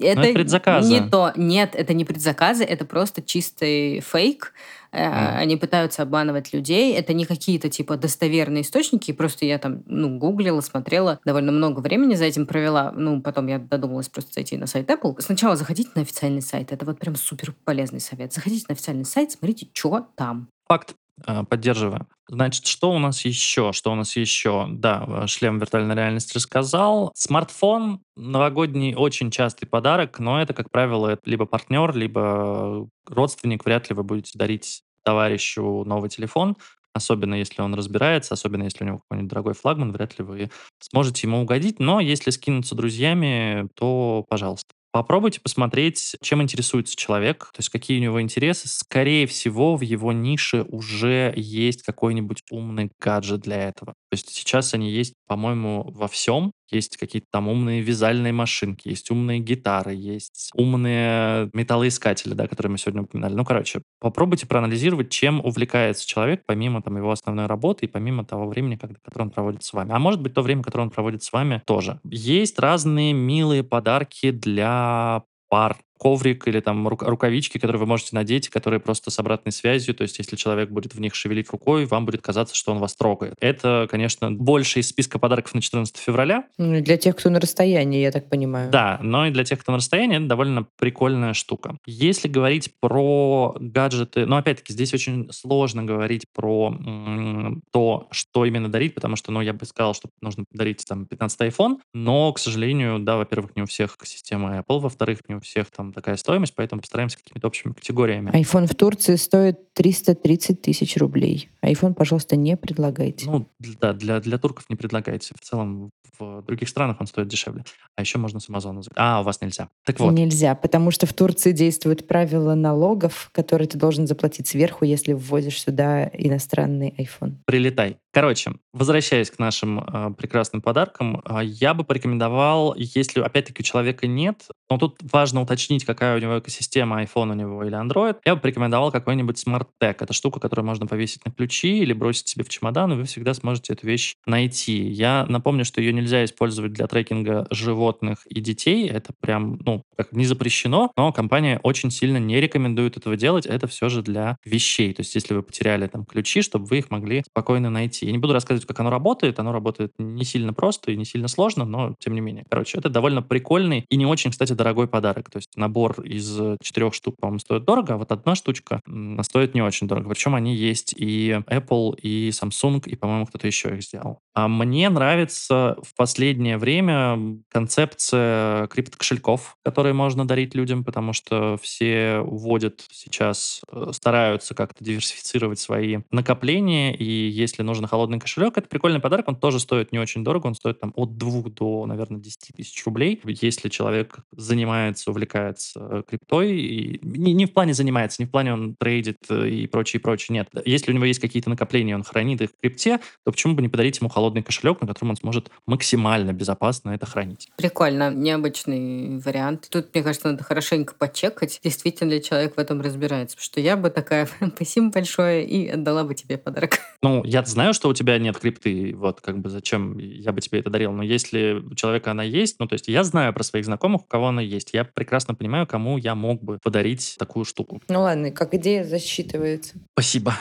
Это, 0.00 0.20
это 0.20 0.32
предзаказы. 0.32 0.88
не 0.90 1.08
то. 1.08 1.32
Нет, 1.36 1.74
это 1.74 1.94
не 1.94 2.04
предзаказы, 2.04 2.64
это 2.64 2.84
просто 2.84 3.22
чистый 3.22 4.00
фейк. 4.00 4.52
Mm. 4.92 5.36
Они 5.36 5.56
пытаются 5.56 6.02
обманывать 6.02 6.52
людей. 6.52 6.94
Это 6.94 7.12
не 7.12 7.24
какие-то 7.24 7.68
типа 7.68 7.96
достоверные 7.96 8.62
источники. 8.62 9.12
Просто 9.12 9.44
я 9.44 9.58
там, 9.58 9.82
ну, 9.86 10.18
гуглила, 10.18 10.60
смотрела, 10.60 11.20
довольно 11.24 11.52
много 11.52 11.80
времени 11.80 12.14
за 12.14 12.24
этим 12.24 12.46
провела. 12.46 12.92
Ну, 12.92 13.20
потом 13.20 13.46
я 13.46 13.58
додумалась 13.58 14.08
просто 14.08 14.32
зайти 14.34 14.56
на 14.56 14.66
сайт 14.66 14.88
Apple. 14.90 15.20
Сначала 15.20 15.56
заходите 15.56 15.90
на 15.94 16.02
официальный 16.02 16.42
сайт. 16.42 16.72
Это 16.72 16.84
вот 16.86 16.98
прям 16.98 17.16
супер 17.16 17.54
полезный 17.64 18.00
совет. 18.00 18.32
Заходите 18.32 18.66
на 18.68 18.72
официальный 18.72 19.04
сайт, 19.04 19.32
смотрите, 19.32 19.68
что 19.72 20.06
там. 20.16 20.48
Факт. 20.68 20.94
А, 21.24 21.44
поддерживаю. 21.44 22.06
Значит, 22.28 22.66
что 22.66 22.90
у 22.92 22.98
нас 22.98 23.24
еще? 23.24 23.72
Что 23.72 23.92
у 23.92 23.94
нас 23.94 24.16
еще? 24.16 24.66
Да, 24.68 25.26
шлем 25.26 25.58
виртуальной 25.58 25.94
реальности 25.94 26.34
рассказал. 26.34 27.10
Смартфон 27.14 28.00
новогодний 28.16 28.94
очень 28.94 29.30
частый 29.30 29.68
подарок, 29.68 30.18
но 30.18 30.40
это, 30.42 30.52
как 30.52 30.70
правило, 30.70 31.18
либо 31.24 31.46
партнер, 31.46 31.94
либо 31.96 32.88
родственник. 33.06 33.64
Вряд 33.64 33.88
ли 33.88 33.96
вы 33.96 34.02
будете 34.02 34.38
дарить 34.38 34.82
товарищу 35.04 35.84
новый 35.86 36.10
телефон, 36.10 36.56
особенно 36.92 37.34
если 37.34 37.62
он 37.62 37.74
разбирается, 37.74 38.34
особенно 38.34 38.64
если 38.64 38.84
у 38.84 38.86
него 38.86 38.98
какой-нибудь 38.98 39.30
дорогой 39.30 39.54
флагман, 39.54 39.92
вряд 39.92 40.18
ли 40.18 40.24
вы 40.24 40.50
сможете 40.80 41.26
ему 41.26 41.40
угодить. 41.40 41.78
Но 41.78 42.00
если 42.00 42.30
скинуться 42.30 42.74
друзьями, 42.74 43.68
то 43.74 44.24
пожалуйста. 44.28 44.74
Попробуйте 44.92 45.40
посмотреть, 45.40 46.16
чем 46.22 46.40
интересуется 46.40 46.96
человек, 46.96 47.50
то 47.52 47.58
есть 47.60 47.68
какие 47.68 47.98
у 47.98 48.02
него 48.02 48.22
интересы. 48.22 48.66
Скорее 48.68 49.26
всего, 49.26 49.76
в 49.76 49.82
его 49.82 50.10
нише 50.12 50.62
уже 50.62 51.34
есть 51.36 51.82
какой-нибудь 51.82 52.42
умный 52.50 52.90
гаджет 52.98 53.40
для 53.40 53.68
этого. 53.68 53.92
То 53.92 54.14
есть 54.14 54.30
сейчас 54.30 54.72
они 54.72 54.90
есть, 54.90 55.12
по-моему, 55.26 55.90
во 55.90 56.08
всем. 56.08 56.52
Есть 56.70 56.96
какие-то 56.96 57.28
там 57.30 57.48
умные 57.48 57.80
вязальные 57.80 58.32
машинки, 58.32 58.88
есть 58.88 59.10
умные 59.10 59.38
гитары, 59.38 59.94
есть 59.94 60.50
умные 60.54 61.48
металлоискатели, 61.52 62.34
да, 62.34 62.48
которые 62.48 62.72
мы 62.72 62.78
сегодня 62.78 63.02
упоминали. 63.02 63.34
Ну, 63.34 63.44
короче, 63.44 63.82
попробуйте 64.00 64.46
проанализировать, 64.46 65.10
чем 65.10 65.40
увлекается 65.44 66.06
человек, 66.06 66.42
помимо 66.44 66.82
там 66.82 66.96
его 66.96 67.10
основной 67.12 67.46
работы 67.46 67.86
и 67.86 67.88
помимо 67.88 68.24
того 68.24 68.48
времени, 68.48 68.76
которое 68.76 69.24
он 69.26 69.30
проводит 69.30 69.62
с 69.62 69.72
вами. 69.72 69.92
А 69.92 69.98
может 69.98 70.20
быть, 70.20 70.34
то 70.34 70.42
время, 70.42 70.62
которое 70.62 70.84
он 70.84 70.90
проводит 70.90 71.22
с 71.22 71.32
вами, 71.32 71.62
тоже. 71.66 72.00
Есть 72.04 72.58
разные 72.58 73.12
милые 73.12 73.62
подарки 73.62 74.30
для 74.32 75.22
пар 75.48 75.76
коврик 75.98 76.46
или 76.48 76.60
там 76.60 76.86
рукавички, 76.88 77.58
которые 77.58 77.80
вы 77.80 77.86
можете 77.86 78.14
надеть, 78.14 78.48
которые 78.48 78.80
просто 78.80 79.10
с 79.10 79.18
обратной 79.18 79.52
связью, 79.52 79.94
то 79.94 80.02
есть 80.02 80.18
если 80.18 80.36
человек 80.36 80.70
будет 80.70 80.94
в 80.94 81.00
них 81.00 81.14
шевелить 81.14 81.50
рукой, 81.50 81.86
вам 81.86 82.06
будет 82.06 82.22
казаться, 82.22 82.54
что 82.54 82.72
он 82.72 82.78
вас 82.78 82.94
трогает. 82.94 83.34
Это, 83.40 83.86
конечно, 83.90 84.30
больше 84.30 84.80
из 84.80 84.88
списка 84.88 85.18
подарков 85.18 85.54
на 85.54 85.60
14 85.60 85.96
февраля. 85.96 86.44
Ну, 86.58 86.80
для 86.82 86.96
тех, 86.96 87.16
кто 87.16 87.30
на 87.30 87.40
расстоянии, 87.40 88.00
я 88.00 88.12
так 88.12 88.28
понимаю. 88.28 88.70
Да, 88.70 88.98
но 89.02 89.26
и 89.26 89.30
для 89.30 89.44
тех, 89.44 89.60
кто 89.60 89.72
на 89.72 89.78
расстоянии, 89.78 90.16
это 90.18 90.26
довольно 90.26 90.66
прикольная 90.78 91.32
штука. 91.34 91.76
Если 91.86 92.28
говорить 92.28 92.72
про 92.80 93.54
гаджеты, 93.58 94.26
ну, 94.26 94.36
опять-таки, 94.36 94.72
здесь 94.72 94.94
очень 94.94 95.30
сложно 95.32 95.84
говорить 95.84 96.26
про 96.32 96.68
м- 96.78 97.62
то, 97.72 98.08
что 98.10 98.44
именно 98.44 98.68
дарить, 98.68 98.94
потому 98.94 99.16
что, 99.16 99.32
ну, 99.32 99.40
я 99.40 99.52
бы 99.52 99.64
сказал, 99.66 99.94
что 99.94 100.08
нужно 100.20 100.44
дарить 100.52 100.84
там 100.86 101.06
15 101.06 101.40
iPhone, 101.42 101.78
но, 101.94 102.32
к 102.32 102.38
сожалению, 102.38 102.98
да, 102.98 103.16
во-первых, 103.16 103.56
не 103.56 103.62
у 103.62 103.66
всех 103.66 103.96
система 104.04 104.58
Apple, 104.58 104.80
во-вторых, 104.80 105.20
не 105.28 105.36
у 105.36 105.40
всех 105.40 105.70
там 105.70 105.85
такая 105.92 106.16
стоимость, 106.16 106.54
поэтому 106.54 106.80
постараемся 106.80 107.18
какими-то 107.18 107.46
общими 107.46 107.72
категориями. 107.72 108.30
iPhone 108.30 108.66
в 108.66 108.74
Турции 108.74 109.16
стоит 109.16 109.72
330 109.74 110.62
тысяч 110.62 110.96
рублей. 110.96 111.48
iPhone, 111.62 111.94
пожалуйста, 111.94 112.36
не 112.36 112.56
предлагайте. 112.56 113.30
Ну, 113.30 113.46
да, 113.80 113.92
для, 113.92 114.20
для 114.20 114.38
турков 114.38 114.64
не 114.68 114.76
предлагайте. 114.76 115.34
В 115.38 115.44
целом 115.44 115.90
в 116.18 116.42
других 116.42 116.68
странах 116.68 116.96
он 117.00 117.06
стоит 117.06 117.28
дешевле. 117.28 117.64
А 117.94 118.00
еще 118.00 118.18
можно 118.18 118.40
с 118.40 118.48
Амазона. 118.48 118.82
А, 118.94 119.20
у 119.20 119.24
вас 119.24 119.40
нельзя. 119.40 119.68
Так 119.84 120.00
вот. 120.00 120.12
Нельзя, 120.12 120.54
потому 120.54 120.90
что 120.90 121.06
в 121.06 121.12
Турции 121.12 121.52
действуют 121.52 122.06
правила 122.06 122.54
налогов, 122.54 123.30
которые 123.32 123.68
ты 123.68 123.78
должен 123.78 124.06
заплатить 124.06 124.46
сверху, 124.46 124.84
если 124.84 125.12
ввозишь 125.12 125.60
сюда 125.60 126.08
иностранный 126.12 126.94
iPhone. 126.98 127.36
Прилетай. 127.44 127.98
Короче, 128.16 128.52
возвращаясь 128.72 129.30
к 129.30 129.38
нашим 129.38 129.80
э, 129.80 130.14
прекрасным 130.16 130.62
подаркам, 130.62 131.22
э, 131.24 131.40
я 131.44 131.74
бы 131.74 131.84
порекомендовал, 131.84 132.74
если 132.76 133.20
опять-таки 133.20 133.60
у 133.60 133.62
человека 133.62 134.06
нет, 134.06 134.46
но 134.70 134.78
тут 134.78 134.96
важно 135.02 135.42
уточнить, 135.42 135.75
какая 135.84 136.16
у 136.16 136.20
него 136.20 136.38
экосистема, 136.38 137.02
iPhone 137.02 137.30
у 137.30 137.34
него 137.34 137.64
или 137.64 137.76
Android, 137.76 138.16
я 138.24 138.34
бы 138.34 138.40
порекомендовал 138.40 138.90
какой-нибудь 138.90 139.42
Smart 139.46 139.66
Tag. 139.80 139.96
Это 140.00 140.12
штука, 140.12 140.40
которую 140.40 140.66
можно 140.66 140.86
повесить 140.86 141.24
на 141.24 141.32
ключи 141.32 141.78
или 141.78 141.92
бросить 141.92 142.28
себе 142.28 142.44
в 142.44 142.48
чемодан, 142.48 142.92
и 142.92 142.96
вы 142.96 143.04
всегда 143.04 143.34
сможете 143.34 143.72
эту 143.72 143.86
вещь 143.86 144.14
найти. 144.26 144.88
Я 144.88 145.26
напомню, 145.28 145.64
что 145.64 145.80
ее 145.80 145.92
нельзя 145.92 146.24
использовать 146.24 146.72
для 146.72 146.86
трекинга 146.86 147.46
животных 147.50 148.26
и 148.26 148.40
детей. 148.40 148.88
Это 148.88 149.12
прям, 149.20 149.58
ну, 149.64 149.82
как 149.96 150.12
не 150.12 150.24
запрещено, 150.24 150.92
но 150.96 151.12
компания 151.12 151.60
очень 151.62 151.90
сильно 151.90 152.18
не 152.18 152.40
рекомендует 152.40 152.96
этого 152.96 153.16
делать. 153.16 153.46
Это 153.46 153.66
все 153.66 153.88
же 153.88 154.02
для 154.02 154.36
вещей. 154.44 154.92
То 154.94 155.00
есть, 155.00 155.14
если 155.14 155.34
вы 155.34 155.42
потеряли 155.42 155.86
там 155.86 156.04
ключи, 156.04 156.42
чтобы 156.42 156.66
вы 156.66 156.78
их 156.78 156.90
могли 156.90 157.22
спокойно 157.22 157.70
найти. 157.70 158.06
Я 158.06 158.12
не 158.12 158.18
буду 158.18 158.32
рассказывать, 158.32 158.66
как 158.66 158.78
оно 158.80 158.90
работает. 158.90 159.38
Оно 159.38 159.52
работает 159.52 159.92
не 159.98 160.24
сильно 160.24 160.52
просто 160.52 160.92
и 160.92 160.96
не 160.96 161.04
сильно 161.04 161.28
сложно, 161.28 161.64
но 161.64 161.94
тем 161.98 162.14
не 162.14 162.20
менее. 162.20 162.44
Короче, 162.50 162.78
это 162.78 162.88
довольно 162.88 163.22
прикольный 163.22 163.84
и 163.88 163.96
не 163.96 164.06
очень, 164.06 164.30
кстати, 164.30 164.52
дорогой 164.52 164.88
подарок. 164.88 165.30
То 165.30 165.38
есть 165.38 165.50
набор 165.66 166.00
из 166.02 166.38
четырех 166.62 166.94
штук, 166.94 167.16
по-моему, 167.20 167.38
стоит 167.38 167.64
дорого, 167.64 167.94
а 167.94 167.96
вот 167.96 168.12
одна 168.12 168.34
штучка 168.34 168.80
стоит 169.22 169.54
не 169.54 169.62
очень 169.62 169.86
дорого. 169.88 170.08
Причем 170.10 170.34
они 170.34 170.54
есть 170.54 170.94
и 170.96 171.40
Apple, 171.46 171.96
и 172.00 172.30
Samsung, 172.30 172.82
и, 172.86 172.96
по-моему, 172.96 173.26
кто-то 173.26 173.46
еще 173.46 173.74
их 173.74 173.82
сделал. 173.82 174.20
А 174.36 174.48
мне 174.48 174.90
нравится 174.90 175.78
в 175.82 175.96
последнее 175.96 176.58
время 176.58 177.38
концепция 177.48 178.66
криптокошельков, 178.66 179.56
которые 179.64 179.94
можно 179.94 180.28
дарить 180.28 180.54
людям, 180.54 180.84
потому 180.84 181.14
что 181.14 181.56
все 181.62 182.18
вводят 182.18 182.84
сейчас, 182.92 183.62
э, 183.72 183.92
стараются 183.92 184.54
как-то 184.54 184.84
диверсифицировать 184.84 185.58
свои 185.58 186.00
накопления, 186.10 186.94
и 186.94 187.30
если 187.30 187.62
нужен 187.62 187.86
холодный 187.86 188.20
кошелек, 188.20 188.58
это 188.58 188.68
прикольный 188.68 189.00
подарок, 189.00 189.26
он 189.28 189.36
тоже 189.36 189.58
стоит 189.58 189.90
не 189.90 189.98
очень 189.98 190.22
дорого, 190.22 190.48
он 190.48 190.54
стоит 190.54 190.80
там 190.80 190.92
от 190.96 191.16
2 191.16 191.48
до, 191.48 191.86
наверное, 191.86 192.20
10 192.20 192.52
тысяч 192.54 192.84
рублей. 192.84 193.18
Если 193.24 193.70
человек 193.70 194.18
занимается, 194.32 195.12
увлекается 195.12 196.04
криптой, 196.06 196.58
и 196.60 197.00
не, 197.00 197.32
не 197.32 197.46
в 197.46 197.54
плане 197.54 197.72
занимается, 197.72 198.20
не 198.20 198.26
в 198.26 198.30
плане 198.30 198.52
он 198.52 198.76
трейдит 198.78 199.16
э, 199.30 199.48
и 199.48 199.66
прочее, 199.66 199.98
прочее, 200.00 200.34
нет. 200.34 200.50
Если 200.66 200.92
у 200.92 200.94
него 200.94 201.06
есть 201.06 201.20
какие-то 201.20 201.48
накопления, 201.48 201.94
он 201.94 202.02
хранит 202.02 202.42
их 202.42 202.50
в 202.50 202.60
крипте, 202.60 202.98
то 203.24 203.32
почему 203.32 203.54
бы 203.54 203.62
не 203.62 203.70
подарить 203.70 203.98
ему 203.98 204.10
холодный 204.10 204.25
кошелек, 204.42 204.80
на 204.80 204.86
котором 204.86 205.10
он 205.10 205.16
сможет 205.16 205.50
максимально 205.66 206.32
безопасно 206.32 206.90
это 206.90 207.06
хранить? 207.06 207.48
Прикольно, 207.56 208.10
необычный 208.10 209.18
вариант. 209.18 209.68
Тут, 209.70 209.94
мне 209.94 210.02
кажется, 210.02 210.28
надо 210.28 210.44
хорошенько 210.44 210.94
почекать, 210.94 211.60
действительно 211.62 212.10
ли 212.10 212.22
человек 212.22 212.56
в 212.56 212.58
этом 212.58 212.80
разбирается, 212.80 213.36
потому 213.36 213.44
что 213.44 213.60
я 213.60 213.76
бы 213.76 213.90
такая, 213.90 214.28
спасибо 214.54 214.90
большое, 214.90 215.46
и 215.46 215.68
отдала 215.68 216.04
бы 216.04 216.14
тебе 216.14 216.38
подарок. 216.38 216.78
Ну, 217.02 217.22
я 217.24 217.44
знаю, 217.44 217.72
что 217.72 217.88
у 217.88 217.94
тебя 217.94 218.18
нет 218.18 218.36
крипты, 218.36 218.94
вот 218.96 219.20
как 219.20 219.38
бы 219.38 219.48
зачем 219.48 219.96
я 219.98 220.32
бы 220.32 220.40
тебе 220.40 220.58
это 220.58 220.70
дарил, 220.70 220.90
но 220.92 221.04
если 221.04 221.62
у 221.70 221.74
человека 221.74 222.10
она 222.10 222.24
есть, 222.24 222.56
ну 222.58 222.66
то 222.66 222.72
есть 222.72 222.88
я 222.88 223.04
знаю 223.04 223.32
про 223.32 223.44
своих 223.44 223.64
знакомых, 223.64 224.02
у 224.02 224.06
кого 224.06 224.28
она 224.28 224.42
есть, 224.42 224.70
я 224.72 224.84
прекрасно 224.84 225.34
понимаю, 225.34 225.66
кому 225.66 225.98
я 225.98 226.14
мог 226.16 226.42
бы 226.42 226.58
подарить 226.58 227.16
такую 227.18 227.44
штуку. 227.44 227.80
Ну 227.88 228.00
ладно, 228.00 228.32
как 228.32 228.54
идея 228.54 228.82
засчитывается. 228.82 229.74
Спасибо. 229.92 230.34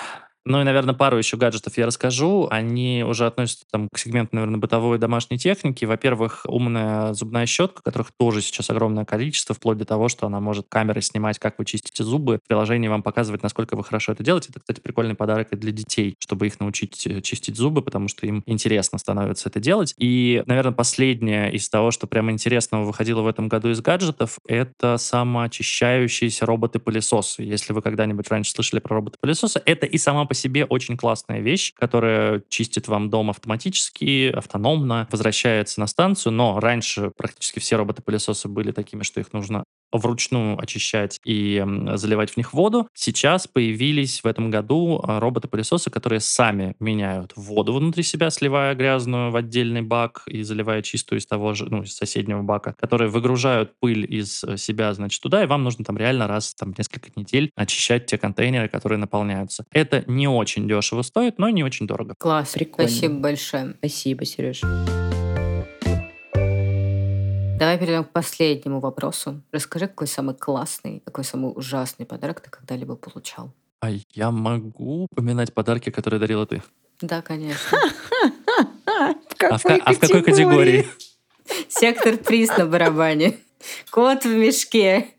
Ну 0.46 0.62
и, 0.62 0.64
наверное, 0.64 0.94
пару 0.94 1.18
еще 1.18 1.38
гаджетов 1.38 1.76
я 1.78 1.88
расскажу. 1.88 2.48
Они 2.52 3.04
уже 3.04 3.26
относятся 3.26 3.66
там, 3.72 3.90
к 3.92 3.98
сегменту, 3.98 4.36
наверное, 4.36 4.60
бытовой 4.60 4.98
и 4.98 5.00
домашней 5.00 5.40
техники. 5.40 5.86
Во-первых, 5.86 6.46
умная 6.48 7.14
зубная 7.14 7.48
щетка, 7.48 7.82
которых 7.82 8.12
тоже 8.18 8.42
сейчас 8.42 8.70
огромное 8.70 9.06
количество, 9.06 9.56
вплоть 9.56 9.80
до 9.80 9.86
того, 9.86 10.08
что 10.08 10.28
она 10.28 10.40
может 10.40 10.68
камерой 10.70 11.02
снимать, 11.02 11.40
как 11.40 11.58
вы 11.58 11.66
чистите 11.66 12.04
зубы. 12.04 12.40
Приложение 12.48 12.92
вам 12.92 13.02
показывает, 13.02 13.42
насколько 13.42 13.76
вы 13.76 13.84
хорошо 13.84 14.12
это 14.12 14.24
делаете. 14.24 14.50
Это, 14.52 14.60
кстати, 14.60 14.82
прикольный 14.82 15.16
подарок 15.16 15.52
и 15.52 15.56
для 15.56 15.72
детей, 15.72 16.16
чтобы 16.20 16.46
их 16.46 16.60
научить 16.60 17.08
э, 17.08 17.22
чистить 17.22 17.58
зубы, 17.58 17.82
потому 17.82 18.08
что 18.08 18.28
им 18.28 18.44
интересно 18.46 19.00
становится 19.00 19.50
это 19.50 19.60
делать. 19.60 19.96
И, 19.98 20.44
наверное, 20.46 20.74
последнее 20.74 21.52
из 21.54 21.68
того, 21.70 21.90
что 21.90 22.06
прямо 22.06 22.32
интересного 22.32 22.84
выходило 22.84 23.22
в 23.22 23.28
этом 23.28 23.48
году 23.48 23.72
из 23.72 23.82
гаджетов, 23.82 24.38
это 24.48 24.98
самоочищающиеся 24.98 26.46
роботы-пылесосы. 26.46 27.42
Если 27.42 27.74
вы 27.74 27.82
когда-нибудь 27.82 28.30
раньше 28.30 28.52
слышали 28.52 28.80
про 28.80 28.98
роботы-пылесосы, 28.98 29.60
это 29.66 29.88
и 29.88 29.98
сама 29.98 30.26
по 30.26 30.35
себе 30.36 30.66
очень 30.66 30.98
классная 30.98 31.40
вещь, 31.40 31.74
которая 31.74 32.44
чистит 32.50 32.88
вам 32.88 33.10
дом 33.10 33.32
автоматически, 33.32 34.30
автономно, 34.30 35.08
возвращается 35.12 35.80
на 35.80 35.88
станцию, 35.88 36.34
но 36.34 36.60
раньше 36.60 37.12
практически 37.18 37.60
все 37.60 37.78
роботы-пылесосы 37.78 38.48
были 38.48 38.72
такими, 38.72 39.02
что 39.02 39.20
их 39.20 39.34
нужно 39.34 39.64
вручную 39.98 40.60
очищать 40.60 41.20
и 41.24 41.64
заливать 41.94 42.32
в 42.32 42.38
них 42.38 42.54
воду. 42.54 42.88
Сейчас 42.94 43.48
появились 43.48 44.24
в 44.24 44.28
этом 44.28 44.50
году 44.50 45.02
а, 45.04 45.20
роботы-пылесосы, 45.20 45.90
которые 45.90 46.20
сами 46.20 46.76
меняют 46.80 47.34
воду 47.36 47.74
внутри 47.74 48.04
себя, 48.04 48.30
сливая 48.30 48.76
грязную 48.76 49.32
в 49.32 49.36
отдельный 49.36 49.82
бак 49.82 50.24
и 50.28 50.44
заливая 50.44 50.82
чистую 50.82 51.20
из 51.20 51.26
того 51.26 51.54
же, 51.54 51.66
ну, 51.66 51.84
из 51.84 51.96
соседнего 51.96 52.42
бака, 52.42 52.76
которые 52.80 53.10
выгружают 53.10 53.74
пыль 53.80 54.06
из 54.08 54.44
э, 54.44 54.58
себя, 54.58 54.94
значит, 54.94 55.22
туда, 55.22 55.44
и 55.44 55.48
вам 55.48 55.64
нужно 55.64 55.86
там 55.86 55.98
реально 55.98 56.28
раз 56.28 56.54
там 56.54 56.74
несколько 56.78 57.10
недель 57.16 57.52
очищать 57.56 58.06
те 58.06 58.18
контейнеры, 58.18 58.68
которые 58.68 59.00
наполняются. 59.00 59.66
Это 59.72 60.04
не 60.08 60.28
очень 60.28 60.68
дешево 60.68 61.02
стоит, 61.02 61.38
но 61.40 61.50
не 61.50 61.64
очень 61.64 61.88
дорого. 61.88 62.16
Класс, 62.18 62.54
Прикольно. 62.54 62.90
спасибо 62.90 63.16
большое. 63.16 63.76
Спасибо, 63.80 64.26
Сереж. 64.26 64.62
Давай 67.58 67.78
перейдем 67.78 68.04
к 68.04 68.10
последнему 68.10 68.82
вопросу. 68.82 69.42
Расскажи, 69.54 69.88
какой 69.88 70.08
самый 70.08 70.36
классный, 70.36 71.02
какой 71.06 71.24
самый 71.24 71.54
ужасный 71.56 72.06
подарок 72.06 72.42
ты 72.42 72.50
когда-либо 72.50 72.98
получал? 72.98 73.54
А 73.80 73.92
я 74.14 74.32
могу 74.32 75.08
упоминать 75.10 75.54
подарки, 75.54 75.90
которые 75.90 76.20
дарила 76.20 76.46
ты? 76.46 76.62
Да, 77.02 77.22
конечно. 77.22 77.78
А 78.88 79.14
в, 79.58 79.66
а 79.66 79.94
в 79.94 80.00
какой 80.00 80.22
категории? 80.22 80.86
Сектор 81.70 82.18
приз 82.18 82.50
на 82.58 82.66
барабане. 82.66 83.38
Кот 83.90 84.26
в 84.26 84.36
мешке. 84.36 85.14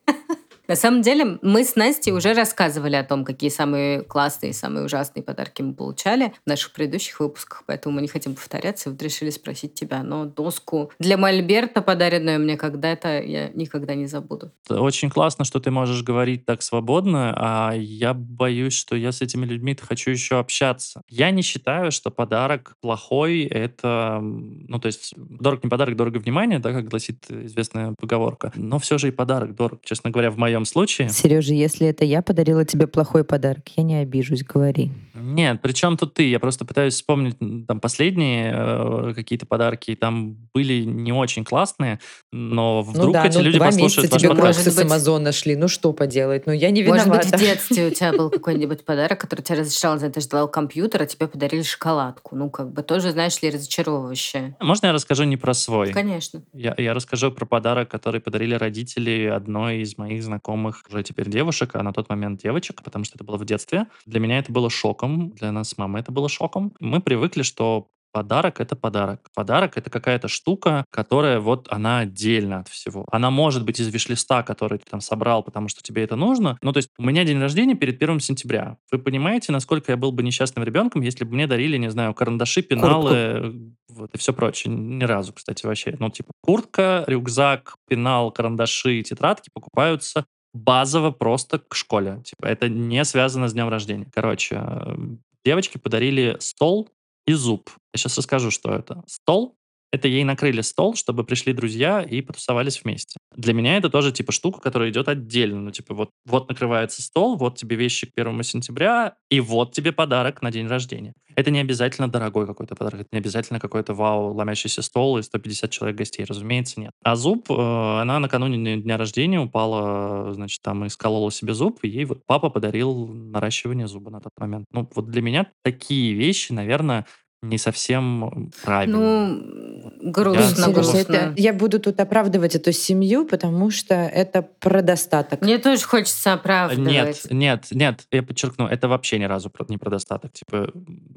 На 0.68 0.76
самом 0.76 1.02
деле, 1.02 1.38
мы 1.42 1.64
с 1.64 1.76
Настей 1.76 2.12
уже 2.12 2.32
рассказывали 2.32 2.96
о 2.96 3.04
том, 3.04 3.24
какие 3.24 3.50
самые 3.50 4.02
классные, 4.02 4.52
самые 4.52 4.84
ужасные 4.84 5.22
подарки 5.22 5.62
мы 5.62 5.74
получали 5.74 6.32
в 6.44 6.48
наших 6.48 6.72
предыдущих 6.72 7.20
выпусках, 7.20 7.62
поэтому 7.66 7.96
мы 7.96 8.02
не 8.02 8.08
хотим 8.08 8.34
повторяться. 8.34 8.90
Вот 8.90 9.00
решили 9.02 9.30
спросить 9.30 9.74
тебя. 9.74 10.02
Но 10.02 10.24
доску 10.24 10.90
для 10.98 11.16
Мольберта, 11.16 11.82
подаренную 11.82 12.40
мне 12.40 12.56
когда-то, 12.56 13.20
я 13.20 13.48
никогда 13.50 13.94
не 13.94 14.06
забуду. 14.06 14.52
Очень 14.68 15.10
классно, 15.10 15.44
что 15.44 15.60
ты 15.60 15.70
можешь 15.70 16.02
говорить 16.02 16.44
так 16.44 16.62
свободно, 16.62 17.34
а 17.36 17.72
я 17.74 18.14
боюсь, 18.14 18.74
что 18.74 18.96
я 18.96 19.12
с 19.12 19.22
этими 19.22 19.44
людьми 19.46 19.76
хочу 19.80 20.10
еще 20.10 20.38
общаться. 20.38 21.02
Я 21.08 21.30
не 21.30 21.42
считаю, 21.42 21.92
что 21.92 22.10
подарок 22.10 22.76
плохой, 22.80 23.42
это, 23.42 24.18
ну, 24.20 24.78
то 24.78 24.86
есть, 24.86 25.14
дорог 25.16 25.62
не 25.64 25.70
подарок, 25.70 25.96
дорого 25.96 26.18
внимание, 26.18 26.58
да, 26.58 26.72
как 26.72 26.88
гласит 26.88 27.30
известная 27.30 27.94
поговорка. 27.98 28.52
Но 28.54 28.78
все 28.78 28.98
же 28.98 29.08
и 29.08 29.10
подарок 29.10 29.54
дорог. 29.54 29.80
Честно 29.84 30.10
говоря, 30.10 30.30
в 30.30 30.38
моем 30.38 30.55
моем 30.56 30.64
случае. 30.64 31.08
Сережа, 31.10 31.54
если 31.54 31.86
это 31.86 32.04
я 32.04 32.22
подарила 32.22 32.64
тебе 32.64 32.86
плохой 32.86 33.24
подарок, 33.24 33.68
я 33.76 33.82
не 33.82 33.96
обижусь, 33.96 34.42
говори. 34.42 34.90
Нет, 35.14 35.60
причем 35.62 35.96
тут 35.96 36.14
ты? 36.14 36.28
Я 36.28 36.40
просто 36.40 36.64
пытаюсь 36.64 36.94
вспомнить 36.94 37.36
там 37.66 37.80
последние 37.80 38.52
э, 38.54 39.12
какие-то 39.14 39.46
подарки, 39.46 39.94
там 39.94 40.36
были 40.54 40.84
не 40.84 41.12
очень 41.12 41.44
классные, 41.44 42.00
но 42.32 42.82
ну 42.84 42.90
вдруг 42.90 43.06
ну 43.06 43.12
да, 43.12 43.26
эти 43.26 43.36
ну 43.36 43.42
люди 43.42 43.58
два 43.58 43.66
послушают 43.66 44.12
месяца 44.12 44.18
тебе 44.18 44.34
кроксы 44.34 44.70
с 44.70 44.78
Амазона 44.78 45.32
шли, 45.32 45.56
ну 45.56 45.68
что 45.68 45.92
поделать, 45.92 46.46
ну 46.46 46.52
я 46.52 46.70
не 46.70 46.82
виновата. 46.82 47.08
Может 47.08 47.30
быть, 47.30 47.40
в 47.40 47.44
детстве 47.44 47.86
у 47.88 47.90
тебя 47.90 48.12
был 48.12 48.30
какой-нибудь 48.30 48.84
подарок, 48.84 49.20
который 49.20 49.42
тебя 49.42 49.60
разочаровал, 49.60 50.10
ты 50.10 50.20
ждал 50.20 50.48
компьютер, 50.48 51.02
а 51.02 51.06
тебе 51.06 51.26
подарили 51.28 51.62
шоколадку. 51.62 52.36
Ну, 52.36 52.50
как 52.50 52.72
бы 52.72 52.82
тоже, 52.82 53.10
знаешь 53.10 53.40
ли, 53.42 53.50
разочаровывающее. 53.50 54.56
Можно 54.60 54.86
я 54.86 54.92
расскажу 54.92 55.24
не 55.24 55.36
про 55.36 55.54
свой? 55.54 55.92
Конечно. 55.92 56.42
Я, 56.52 56.74
я 56.76 56.94
расскажу 56.94 57.30
про 57.30 57.46
подарок, 57.46 57.88
который 57.88 58.20
подарили 58.20 58.54
родители 58.54 59.26
одной 59.26 59.78
из 59.78 59.98
моих 59.98 60.22
знакомых 60.22 60.45
знакомых 60.46 60.82
уже 60.88 61.02
теперь 61.02 61.28
девушек, 61.28 61.70
а 61.74 61.82
на 61.82 61.92
тот 61.92 62.08
момент 62.08 62.40
девочек, 62.40 62.82
потому 62.82 63.04
что 63.04 63.16
это 63.16 63.24
было 63.24 63.36
в 63.36 63.44
детстве. 63.44 63.86
Для 64.06 64.20
меня 64.20 64.38
это 64.38 64.52
было 64.52 64.70
шоком, 64.70 65.30
для 65.32 65.52
нас 65.52 65.70
с 65.70 65.78
мамой 65.78 66.00
это 66.02 66.12
было 66.12 66.28
шоком. 66.28 66.72
Мы 66.80 67.00
привыкли, 67.00 67.42
что 67.42 67.88
Подарок— 68.16 68.60
это 68.62 68.74
подарок. 68.76 69.28
Подарок— 69.34 69.72
это 69.76 69.90
какая-то 69.90 70.26
штука, 70.26 70.86
которая 70.88 71.38
вот 71.38 71.68
она 71.70 71.98
отдельно 71.98 72.60
от 72.60 72.68
всего. 72.68 73.04
Она 73.12 73.30
может 73.30 73.62
быть 73.66 73.78
из 73.78 73.88
виш-листа, 73.88 74.42
который 74.42 74.78
ты 74.78 74.86
там 74.90 75.02
собрал, 75.02 75.42
потому 75.42 75.68
что 75.68 75.82
тебе 75.82 76.02
это 76.02 76.16
нужно. 76.16 76.56
Ну, 76.62 76.72
то 76.72 76.78
есть 76.78 76.88
у 76.96 77.02
меня 77.02 77.24
день 77.24 77.38
рождения 77.38 77.74
перед 77.74 77.98
первым 77.98 78.20
сентября. 78.20 78.78
Вы 78.90 79.00
понимаете, 79.00 79.52
насколько 79.52 79.92
я 79.92 79.98
был 79.98 80.12
бы 80.12 80.22
несчастным 80.22 80.64
ребенком, 80.64 81.02
если 81.02 81.24
бы 81.24 81.34
мне 81.34 81.46
дарили, 81.46 81.76
не 81.76 81.90
знаю, 81.90 82.14
карандаши, 82.14 82.62
пеналы, 82.62 83.40
Куртку. 83.42 83.76
вот, 83.90 84.14
и 84.14 84.16
все 84.16 84.32
прочее. 84.32 84.72
Ни 84.72 85.04
разу, 85.04 85.34
кстати, 85.34 85.66
вообще. 85.66 85.94
Ну, 85.98 86.08
типа, 86.08 86.30
куртка, 86.40 87.04
рюкзак, 87.06 87.76
пенал, 87.86 88.30
карандаши, 88.30 89.02
тетрадки 89.02 89.50
покупаются 89.52 90.24
базово 90.56 91.10
просто 91.10 91.58
к 91.58 91.74
школе. 91.74 92.22
Типа, 92.24 92.46
это 92.46 92.68
не 92.68 93.04
связано 93.04 93.48
с 93.48 93.52
днем 93.52 93.68
рождения. 93.68 94.08
Короче, 94.12 94.56
э, 94.58 94.96
девочки 95.44 95.78
подарили 95.78 96.36
стол 96.40 96.88
и 97.26 97.32
зуб. 97.32 97.70
Я 97.94 97.98
сейчас 97.98 98.18
расскажу, 98.18 98.50
что 98.50 98.72
это. 98.72 99.02
Стол 99.06 99.56
это 99.92 100.08
ей 100.08 100.24
накрыли 100.24 100.60
стол, 100.60 100.94
чтобы 100.94 101.24
пришли 101.24 101.52
друзья 101.52 102.02
и 102.02 102.20
потусовались 102.20 102.82
вместе. 102.82 103.16
Для 103.34 103.54
меня 103.54 103.76
это 103.76 103.88
тоже 103.88 104.12
типа 104.12 104.32
штука, 104.32 104.60
которая 104.60 104.90
идет 104.90 105.08
отдельно. 105.08 105.60
Ну, 105.60 105.70
типа, 105.70 105.94
вот, 105.94 106.10
вот 106.24 106.48
накрывается 106.48 107.02
стол, 107.02 107.36
вот 107.36 107.56
тебе 107.56 107.76
вещи 107.76 108.06
к 108.06 108.14
первому 108.14 108.42
сентября, 108.42 109.14
и 109.30 109.40
вот 109.40 109.72
тебе 109.72 109.92
подарок 109.92 110.42
на 110.42 110.50
день 110.50 110.66
рождения. 110.66 111.14
Это 111.36 111.50
не 111.50 111.60
обязательно 111.60 112.08
дорогой 112.08 112.46
какой-то 112.46 112.74
подарок, 112.74 113.02
это 113.02 113.08
не 113.12 113.18
обязательно 113.18 113.60
какой-то 113.60 113.92
вау, 113.92 114.32
ломящийся 114.34 114.80
стол 114.80 115.18
и 115.18 115.22
150 115.22 115.70
человек 115.70 115.96
гостей, 115.98 116.24
разумеется, 116.24 116.80
нет. 116.80 116.92
А 117.04 117.14
зуб, 117.14 117.50
э, 117.50 117.54
она 117.54 118.18
накануне 118.20 118.78
дня 118.78 118.96
рождения 118.96 119.38
упала, 119.38 120.32
значит, 120.32 120.62
там 120.62 120.86
и 120.86 120.88
сколола 120.88 121.30
себе 121.30 121.52
зуб, 121.52 121.80
и 121.82 121.88
ей 121.88 122.06
вот 122.06 122.24
папа 122.26 122.48
подарил 122.48 123.06
наращивание 123.06 123.86
зуба 123.86 124.10
на 124.10 124.20
тот 124.20 124.32
момент. 124.38 124.64
Ну, 124.72 124.88
вот 124.94 125.10
для 125.10 125.20
меня 125.20 125.46
такие 125.62 126.14
вещи, 126.14 126.52
наверное, 126.52 127.06
не 127.48 127.58
совсем 127.58 128.50
правильно. 128.64 128.98
Ну, 128.98 129.92
грустно, 130.02 130.66
я, 130.66 130.72
грустно. 130.72 130.98
Это, 130.98 131.34
я 131.36 131.52
буду 131.52 131.80
тут 131.80 132.00
оправдывать 132.00 132.54
эту 132.54 132.72
семью, 132.72 133.26
потому 133.26 133.70
что 133.70 133.94
это 133.94 134.42
про 134.42 134.82
достаток. 134.82 135.42
Мне 135.42 135.58
тоже 135.58 135.82
хочется 135.82 136.32
оправдывать. 136.32 136.90
Нет, 136.90 137.26
нет, 137.30 137.66
нет, 137.70 138.06
я 138.10 138.22
подчеркну, 138.22 138.66
это 138.66 138.88
вообще 138.88 139.18
ни 139.18 139.24
разу 139.24 139.52
не 139.68 139.78
про 139.78 139.90
достаток. 139.90 140.32
Типа, 140.32 140.70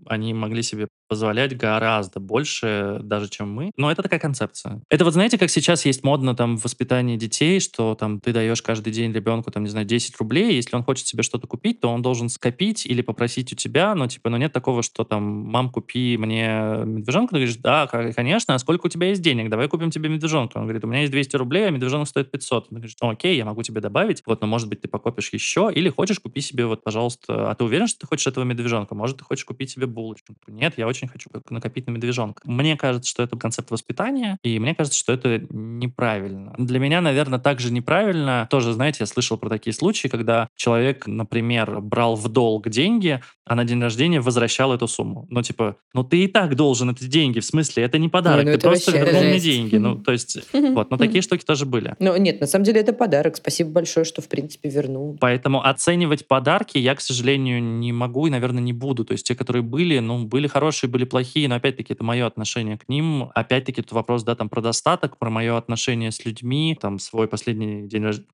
они 0.05 0.33
могли 0.33 0.63
себе 0.63 0.87
позволять 1.07 1.57
гораздо 1.57 2.19
больше, 2.19 2.99
даже 3.01 3.29
чем 3.29 3.51
мы. 3.51 3.71
Но 3.77 3.91
это 3.91 4.03
такая 4.03 4.19
концепция. 4.19 4.81
Это 4.89 5.03
вот 5.03 5.13
знаете, 5.13 5.37
как 5.37 5.49
сейчас 5.49 5.85
есть 5.85 6.03
модно 6.03 6.35
там 6.35 6.57
в 6.57 6.63
воспитании 6.63 7.17
детей, 7.17 7.59
что 7.59 7.95
там 7.95 8.19
ты 8.19 8.31
даешь 8.33 8.61
каждый 8.61 8.93
день 8.93 9.11
ребенку, 9.11 9.51
там, 9.51 9.63
не 9.63 9.69
знаю, 9.69 9.85
10 9.85 10.17
рублей, 10.17 10.55
если 10.55 10.75
он 10.75 10.83
хочет 10.83 11.07
себе 11.07 11.23
что-то 11.23 11.47
купить, 11.47 11.81
то 11.81 11.89
он 11.89 12.01
должен 12.01 12.29
скопить 12.29 12.85
или 12.85 13.01
попросить 13.01 13.51
у 13.53 13.55
тебя, 13.55 13.95
но 13.95 14.07
типа, 14.07 14.29
но 14.29 14.37
нет 14.37 14.53
такого, 14.53 14.83
что 14.83 15.03
там, 15.03 15.23
мам, 15.23 15.69
купи 15.69 16.17
мне 16.19 16.83
медвежонка, 16.85 17.31
ты 17.31 17.37
говоришь, 17.37 17.55
да, 17.57 17.87
конечно, 17.87 18.55
а 18.55 18.59
сколько 18.59 18.85
у 18.85 18.89
тебя 18.89 19.07
есть 19.07 19.21
денег? 19.21 19.49
Давай 19.49 19.67
купим 19.67 19.89
тебе 19.89 20.09
медвежонка. 20.09 20.57
Он 20.57 20.63
говорит, 20.63 20.83
у 20.83 20.87
меня 20.87 21.01
есть 21.01 21.11
200 21.11 21.35
рублей, 21.37 21.67
а 21.67 21.71
медвежонок 21.71 22.07
стоит 22.07 22.31
500. 22.31 22.67
Он 22.69 22.77
говорит, 22.77 22.95
ну 23.01 23.09
окей, 23.09 23.35
я 23.37 23.45
могу 23.45 23.63
тебе 23.63 23.81
добавить, 23.81 24.21
вот, 24.25 24.41
но 24.41 24.47
может 24.47 24.69
быть 24.69 24.81
ты 24.81 24.87
покопишь 24.87 25.31
еще, 25.33 25.71
или 25.73 25.89
хочешь 25.89 26.19
купи 26.19 26.41
себе 26.41 26.65
вот, 26.65 26.83
пожалуйста, 26.83 27.49
а 27.49 27.55
ты 27.55 27.63
уверен, 27.63 27.87
что 27.87 28.01
ты 28.01 28.07
хочешь 28.07 28.27
этого 28.27 28.43
медвежонка? 28.43 28.95
Может, 28.95 29.17
ты 29.17 29.23
хочешь 29.23 29.45
купить 29.45 29.71
себе 29.71 29.87
булочку? 29.87 30.35
Нет, 30.47 30.73
я 30.77 30.87
очень 30.87 31.07
хочу 31.07 31.29
накопить 31.49 31.87
на 31.87 31.91
медвежонка. 31.91 32.41
Мне 32.45 32.77
кажется, 32.77 33.09
что 33.09 33.23
это 33.23 33.37
концепт 33.37 33.71
воспитания, 33.71 34.37
и 34.43 34.59
мне 34.59 34.75
кажется, 34.75 34.99
что 34.99 35.13
это 35.13 35.45
неправильно. 35.49 36.53
Для 36.57 36.79
меня, 36.79 37.01
наверное, 37.01 37.39
также 37.39 37.71
неправильно, 37.71 38.47
тоже, 38.49 38.73
знаете, 38.73 38.97
я 39.01 39.05
слышал 39.05 39.37
про 39.37 39.49
такие 39.49 39.73
случаи, 39.73 40.07
когда 40.07 40.49
человек, 40.55 41.07
например, 41.07 41.81
брал 41.81 42.15
в 42.15 42.27
долг 42.29 42.69
деньги, 42.69 43.21
а 43.45 43.55
на 43.55 43.65
день 43.65 43.81
рождения 43.81 44.21
возвращал 44.21 44.73
эту 44.73 44.87
сумму. 44.87 45.25
Ну, 45.29 45.41
типа, 45.41 45.77
ну 45.93 46.03
ты 46.09 46.23
и 46.23 46.27
так 46.27 46.55
должен 46.55 46.89
эти 46.89 47.05
деньги, 47.05 47.39
в 47.39 47.45
смысле, 47.45 47.83
это 47.83 47.97
не 47.97 48.09
подарок, 48.09 48.45
не, 48.45 48.51
ну, 48.51 48.57
ты 48.57 48.67
просто 48.67 48.91
вернул 48.91 49.21
мне 49.21 49.39
деньги. 49.39 49.75
Ну, 49.77 49.95
то 49.95 50.11
есть, 50.11 50.39
вот, 50.53 50.89
но 50.91 50.97
такие 50.97 51.21
штуки 51.21 51.45
тоже 51.45 51.65
были. 51.65 51.95
Ну, 51.99 52.15
нет, 52.17 52.41
на 52.41 52.47
самом 52.47 52.65
деле 52.65 52.81
это 52.81 52.93
подарок. 52.93 53.37
Спасибо 53.37 53.71
большое, 53.71 54.05
что, 54.05 54.21
в 54.21 54.27
принципе, 54.27 54.69
вернул. 54.69 55.17
Поэтому 55.19 55.65
оценивать 55.65 56.27
подарки 56.27 56.77
я, 56.77 56.95
к 56.95 57.01
сожалению, 57.01 57.61
не 57.61 57.91
могу 57.91 58.27
и, 58.27 58.29
наверное, 58.29 58.61
не 58.61 58.73
буду. 58.73 59.05
То 59.05 59.13
есть 59.13 59.25
те, 59.25 59.35
которые 59.35 59.61
были, 59.61 59.99
ну, 59.99 60.25
были 60.25 60.47
хорошие, 60.47 60.89
были 60.89 61.05
плохие, 61.05 61.47
но, 61.47 61.55
опять-таки, 61.55 61.93
это 61.93 62.03
мое 62.03 62.25
отношение 62.25 62.77
к 62.77 62.89
ним. 62.89 63.29
Опять-таки, 63.35 63.81
тут 63.81 63.91
вопрос, 63.91 64.23
да, 64.23 64.35
там, 64.35 64.49
про 64.49 64.61
достаток, 64.61 65.17
про 65.17 65.29
мое 65.29 65.57
отношение 65.57 66.11
с 66.11 66.25
людьми, 66.25 66.77
там, 66.79 66.99
свой 66.99 67.27
последний 67.27 67.87
день 67.87 68.03
рождения, 68.03 68.27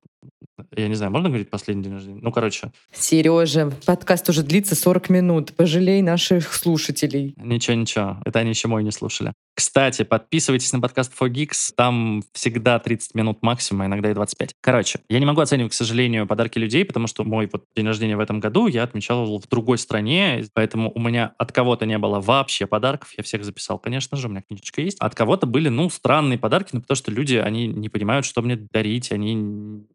я 0.74 0.88
не 0.88 0.94
знаю, 0.94 1.12
можно 1.12 1.28
говорить 1.28 1.50
последний 1.50 1.84
день 1.84 1.94
рождения? 1.94 2.20
Ну, 2.22 2.32
короче. 2.32 2.72
Сережа, 2.92 3.72
подкаст 3.84 4.28
уже 4.28 4.42
длится 4.42 4.74
40 4.74 5.10
минут. 5.10 5.52
Пожалей 5.54 6.00
наших 6.02 6.54
слушателей. 6.54 7.34
Ничего, 7.36 7.76
ничего. 7.76 8.18
Это 8.24 8.38
они 8.38 8.50
еще 8.50 8.68
мой 8.68 8.82
не 8.82 8.90
слушали. 8.90 9.32
Кстати, 9.54 10.02
подписывайтесь 10.02 10.72
на 10.72 10.80
подкаст 10.80 11.12
4Geeks. 11.18 11.72
Там 11.76 12.22
всегда 12.32 12.78
30 12.78 13.14
минут 13.14 13.38
максимум, 13.42 13.82
а 13.82 13.86
иногда 13.86 14.10
и 14.10 14.14
25. 14.14 14.54
Короче, 14.60 15.00
я 15.08 15.18
не 15.18 15.26
могу 15.26 15.40
оценивать, 15.40 15.72
к 15.72 15.74
сожалению, 15.74 16.26
подарки 16.26 16.58
людей, 16.58 16.84
потому 16.84 17.06
что 17.06 17.24
мой 17.24 17.48
вот 17.52 17.64
день 17.74 17.86
рождения 17.86 18.16
в 18.16 18.20
этом 18.20 18.40
году 18.40 18.66
я 18.66 18.82
отмечал 18.82 19.38
в 19.38 19.48
другой 19.48 19.78
стране, 19.78 20.44
поэтому 20.54 20.92
у 20.94 21.00
меня 21.00 21.32
от 21.38 21.52
кого-то 21.52 21.86
не 21.86 21.98
было 21.98 22.20
вообще 22.20 22.66
подарков. 22.66 23.10
Я 23.16 23.24
всех 23.24 23.44
записал, 23.44 23.78
конечно 23.78 24.16
же, 24.16 24.28
у 24.28 24.30
меня 24.30 24.42
книжечка 24.42 24.80
есть. 24.80 24.98
От 25.00 25.14
кого-то 25.14 25.46
были, 25.46 25.68
ну, 25.68 25.90
странные 25.90 26.38
подарки, 26.38 26.70
ну, 26.72 26.80
потому 26.80 26.96
что 26.96 27.10
люди, 27.10 27.36
они 27.36 27.66
не 27.66 27.88
понимают, 27.88 28.26
что 28.26 28.42
мне 28.42 28.56
дарить, 28.56 29.12
они 29.12 29.34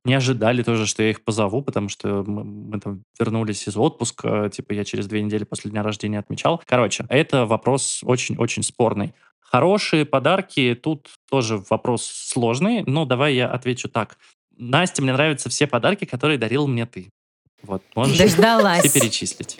не 0.03 0.14
ожидают 0.14 0.51
ждали 0.52 0.64
тоже, 0.64 0.86
что 0.86 1.04
я 1.04 1.12
их 1.12 1.24
позову, 1.24 1.62
потому 1.62 1.89
что 1.89 2.24
мы, 2.28 2.43
мы 2.43 2.80
там 2.80 3.04
вернулись 3.20 3.68
из 3.68 3.78
отпуска, 3.78 4.49
типа 4.49 4.74
я 4.74 4.84
через 4.84 5.08
две 5.08 5.22
недели 5.22 5.43
после 5.43 5.72
дня 5.72 5.84
рождения 5.84 6.20
отмечал. 6.20 6.62
Короче, 6.66 7.06
это 7.10 7.45
вопрос 7.45 8.02
очень-очень 8.04 8.64
спорный. 8.64 9.14
Хорошие 9.39 10.06
подарки, 10.06 10.78
тут 10.82 11.10
тоже 11.30 11.62
вопрос 11.70 12.04
сложный, 12.04 12.84
но 12.86 13.06
давай 13.06 13.36
я 13.36 13.47
отвечу 13.47 13.89
так. 13.89 14.18
Настя, 14.58 15.02
мне 15.02 15.14
нравятся 15.14 15.49
все 15.49 15.68
подарки, 15.68 16.06
которые 16.06 16.38
дарил 16.38 16.68
мне 16.68 16.86
ты. 16.86 17.10
Вот, 17.64 17.84
можешь 17.95 18.18
Дождалась. 18.18 18.84
все 18.86 18.99
перечислить. 18.99 19.57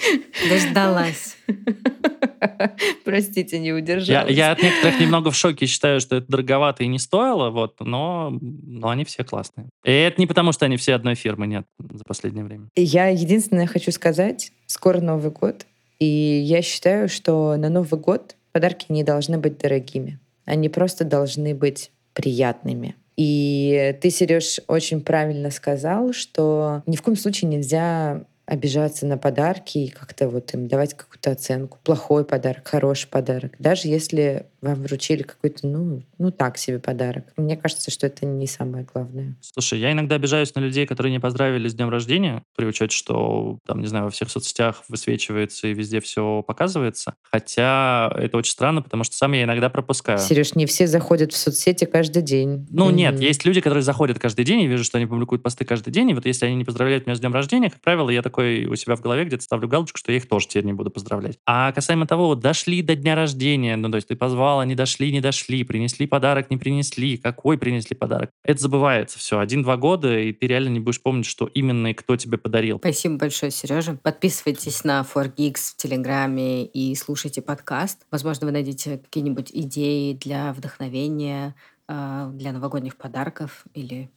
Дождалась. 0.50 1.38
Простите, 3.06 3.60
не 3.60 3.70
Я, 3.70 3.76
удержалась. 3.76 4.36
я 4.36 4.52
от 4.52 4.62
некоторых 4.62 5.00
немного 5.00 5.32
в 5.32 5.36
шоке, 5.36 5.66
считаю, 5.66 6.00
что 6.00 6.16
это 6.18 6.28
дороговато 6.28 6.84
и 6.84 6.88
не 6.88 7.00
стоило, 7.00 7.50
вот, 7.50 7.76
но, 7.80 8.38
но 8.42 8.90
они 8.90 9.06
все 9.06 9.24
классные. 9.24 9.68
И 9.84 9.92
это 9.92 10.20
не 10.20 10.28
потому, 10.28 10.52
что 10.52 10.66
они 10.66 10.78
все 10.78 10.96
одной 10.96 11.16
фирмы, 11.16 11.48
нет, 11.48 11.66
за 11.80 12.04
последнее 12.04 12.44
время. 12.44 12.68
Я 12.76 13.08
единственное 13.08 13.68
хочу 13.68 13.92
сказать, 13.92 14.52
скоро 14.66 15.00
Новый 15.02 15.32
год, 15.32 15.66
и 16.00 16.06
я 16.06 16.62
считаю, 16.62 17.10
что 17.10 17.56
на 17.58 17.70
Новый 17.70 18.00
год 18.00 18.36
подарки 18.52 18.86
не 18.90 19.04
должны 19.04 19.38
быть 19.38 19.58
дорогими. 19.60 20.20
Они 20.46 20.70
просто 20.70 21.06
должны 21.06 21.54
быть 21.54 21.92
приятными. 22.14 22.96
И 23.18 23.98
ты, 24.02 24.10
Сереж, 24.10 24.60
очень 24.68 25.02
правильно 25.02 25.52
сказал, 25.52 26.14
что 26.14 26.84
ни 26.86 26.96
в 26.96 27.02
коем 27.02 27.18
случае 27.18 27.50
нельзя 27.50 28.24
обижаться 28.46 29.06
на 29.06 29.18
подарки 29.18 29.78
и 29.78 29.90
как-то 29.90 30.28
вот 30.28 30.54
им 30.54 30.68
давать 30.68 30.94
какую-то 30.94 31.32
оценку. 31.32 31.78
Плохой 31.84 32.26
подарок, 32.26 32.68
хороший 32.68 33.08
подарок. 33.08 33.54
Даже 33.60 33.88
если 33.88 34.48
вам 34.62 34.82
вручили 34.84 35.24
какой-то, 35.24 35.66
ну, 35.68 36.04
ну 36.18 36.32
так 36.32 36.58
себе 36.58 36.80
подарок. 36.80 37.26
Мне 37.38 37.58
кажется, 37.58 37.90
что 37.92 38.08
это 38.08 38.26
не 38.26 38.48
самое 38.48 38.86
главное. 38.92 39.36
Слушай, 39.42 39.80
я 39.80 39.92
иногда 39.92 40.16
обижаюсь 40.16 40.54
на 40.56 40.60
людей, 40.60 40.86
которые 40.86 41.12
не 41.12 41.20
поздравили 41.20 41.68
с 41.68 41.74
днем 41.74 41.90
рождения, 41.90 42.44
при 42.56 42.66
учете, 42.66 42.96
что, 42.96 43.58
там, 43.66 43.82
не 43.82 43.88
знаю, 43.88 44.06
во 44.06 44.12
всех 44.12 44.30
соцсетях 44.30 44.84
высвечивается 44.88 45.68
и 45.68 45.74
везде 45.74 46.00
все 46.00 46.44
показывается. 46.46 47.16
Хотя 47.24 48.12
это 48.18 48.38
очень 48.38 48.52
странно, 48.52 48.82
потому 48.82 49.04
что 49.04 49.16
сам 49.16 49.32
я 49.34 49.44
иногда 49.44 49.70
пропускаю. 49.70 50.20
Сереж, 50.20 50.56
не 50.56 50.66
все 50.66 50.86
заходят 50.88 51.34
в 51.34 51.38
соцсети 51.38 51.86
каждый 51.86 52.22
день. 52.22 52.68
Ну 52.70 52.86
Мгм. 52.88 52.96
нет, 52.96 53.20
есть 53.20 53.46
люди, 53.46 53.62
которые 53.62 53.84
заходят 53.84 54.20
каждый 54.20 54.46
день, 54.46 54.62
и 54.62 54.68
вижу, 54.68 54.84
что 54.84 54.98
они 54.98 55.08
публикуют 55.08 55.42
посты 55.42 55.66
каждый 55.66 55.92
день, 55.92 56.12
и 56.12 56.14
вот 56.14 56.26
если 56.26 56.46
они 56.46 56.56
не 56.56 56.66
поздравляют 56.66 57.08
меня 57.08 57.16
с 57.16 57.20
днем 57.20 57.34
рождения, 57.34 57.70
как 57.70 57.82
правило, 57.82 58.10
я 58.10 58.22
такой 58.22 58.66
у 58.66 58.76
себя 58.76 58.96
в 58.96 59.02
голове 59.02 59.26
где-то 59.26 59.44
ставлю 59.44 59.68
галочку, 59.68 59.98
что 59.98 60.12
я 60.12 60.18
их 60.18 60.28
тоже 60.28 60.48
теперь 60.48 60.66
не 60.66 60.74
буду 60.74 60.92
поздравлять. 60.92 61.40
А 61.48 61.72
касаемо 61.72 62.06
того, 62.06 62.36
дошли 62.36 62.82
до 62.82 62.96
дня 62.96 63.16
рождения, 63.16 63.76
ну 63.76 63.90
то 63.90 63.96
есть 63.96 64.08
ты 64.08 64.16
позвал, 64.16 64.51
они 64.60 64.76
дошли, 64.76 65.12
не 65.12 65.22
дошли, 65.22 65.64
принесли 65.64 66.08
подарок, 66.08 66.50
не 66.50 66.58
принесли, 66.58 67.18
какой 67.18 67.58
принесли 67.58 67.96
подарок. 67.96 68.32
Это 68.44 68.62
забывается 68.62 69.20
все. 69.20 69.40
Один-два 69.40 69.78
года, 69.78 70.18
и 70.18 70.34
ты 70.34 70.48
реально 70.48 70.70
не 70.70 70.80
будешь 70.80 71.02
помнить, 71.02 71.26
что 71.26 71.46
именно 71.48 71.88
и 71.88 71.94
кто 71.94 72.16
тебе 72.16 72.38
подарил. 72.38 72.78
Спасибо 72.80 73.18
большое, 73.18 73.52
Сережа. 73.52 73.98
Подписывайтесь 74.02 74.84
на 74.84 75.02
4Geeks 75.02 75.74
в 75.74 75.78
Телеграме 75.78 76.66
и 76.66 76.96
слушайте 76.96 77.42
подкаст. 77.42 78.06
Возможно, 78.12 78.48
вы 78.48 78.52
найдете 78.52 78.98
какие-нибудь 78.98 79.52
идеи 79.54 80.14
для 80.14 80.54
вдохновения, 80.54 81.56
э, 81.88 82.30
для 82.34 82.52
новогодних 82.52 82.98
подарков 82.98 83.66
или 83.74 84.10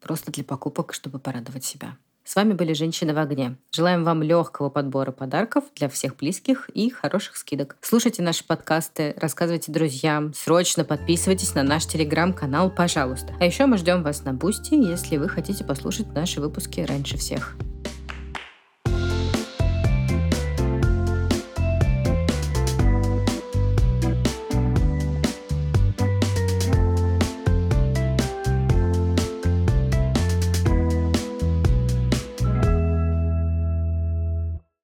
просто 0.00 0.30
для 0.30 0.44
покупок, 0.44 0.92
чтобы 0.92 1.18
порадовать 1.18 1.64
себя. 1.64 1.96
С 2.26 2.34
вами 2.34 2.54
были 2.54 2.72
«Женщины 2.72 3.14
в 3.14 3.18
огне». 3.18 3.56
Желаем 3.70 4.02
вам 4.02 4.20
легкого 4.20 4.68
подбора 4.68 5.12
подарков 5.12 5.62
для 5.76 5.88
всех 5.88 6.16
близких 6.16 6.68
и 6.70 6.90
хороших 6.90 7.36
скидок. 7.36 7.76
Слушайте 7.80 8.20
наши 8.20 8.44
подкасты, 8.44 9.14
рассказывайте 9.16 9.70
друзьям, 9.70 10.34
срочно 10.34 10.84
подписывайтесь 10.84 11.54
на 11.54 11.62
наш 11.62 11.86
телеграм-канал, 11.86 12.68
пожалуйста. 12.68 13.32
А 13.38 13.44
еще 13.44 13.66
мы 13.66 13.78
ждем 13.78 14.02
вас 14.02 14.24
на 14.24 14.32
Бусти, 14.32 14.74
если 14.74 15.18
вы 15.18 15.28
хотите 15.28 15.62
послушать 15.62 16.12
наши 16.14 16.40
выпуски 16.40 16.80
раньше 16.80 17.16
всех. 17.16 17.56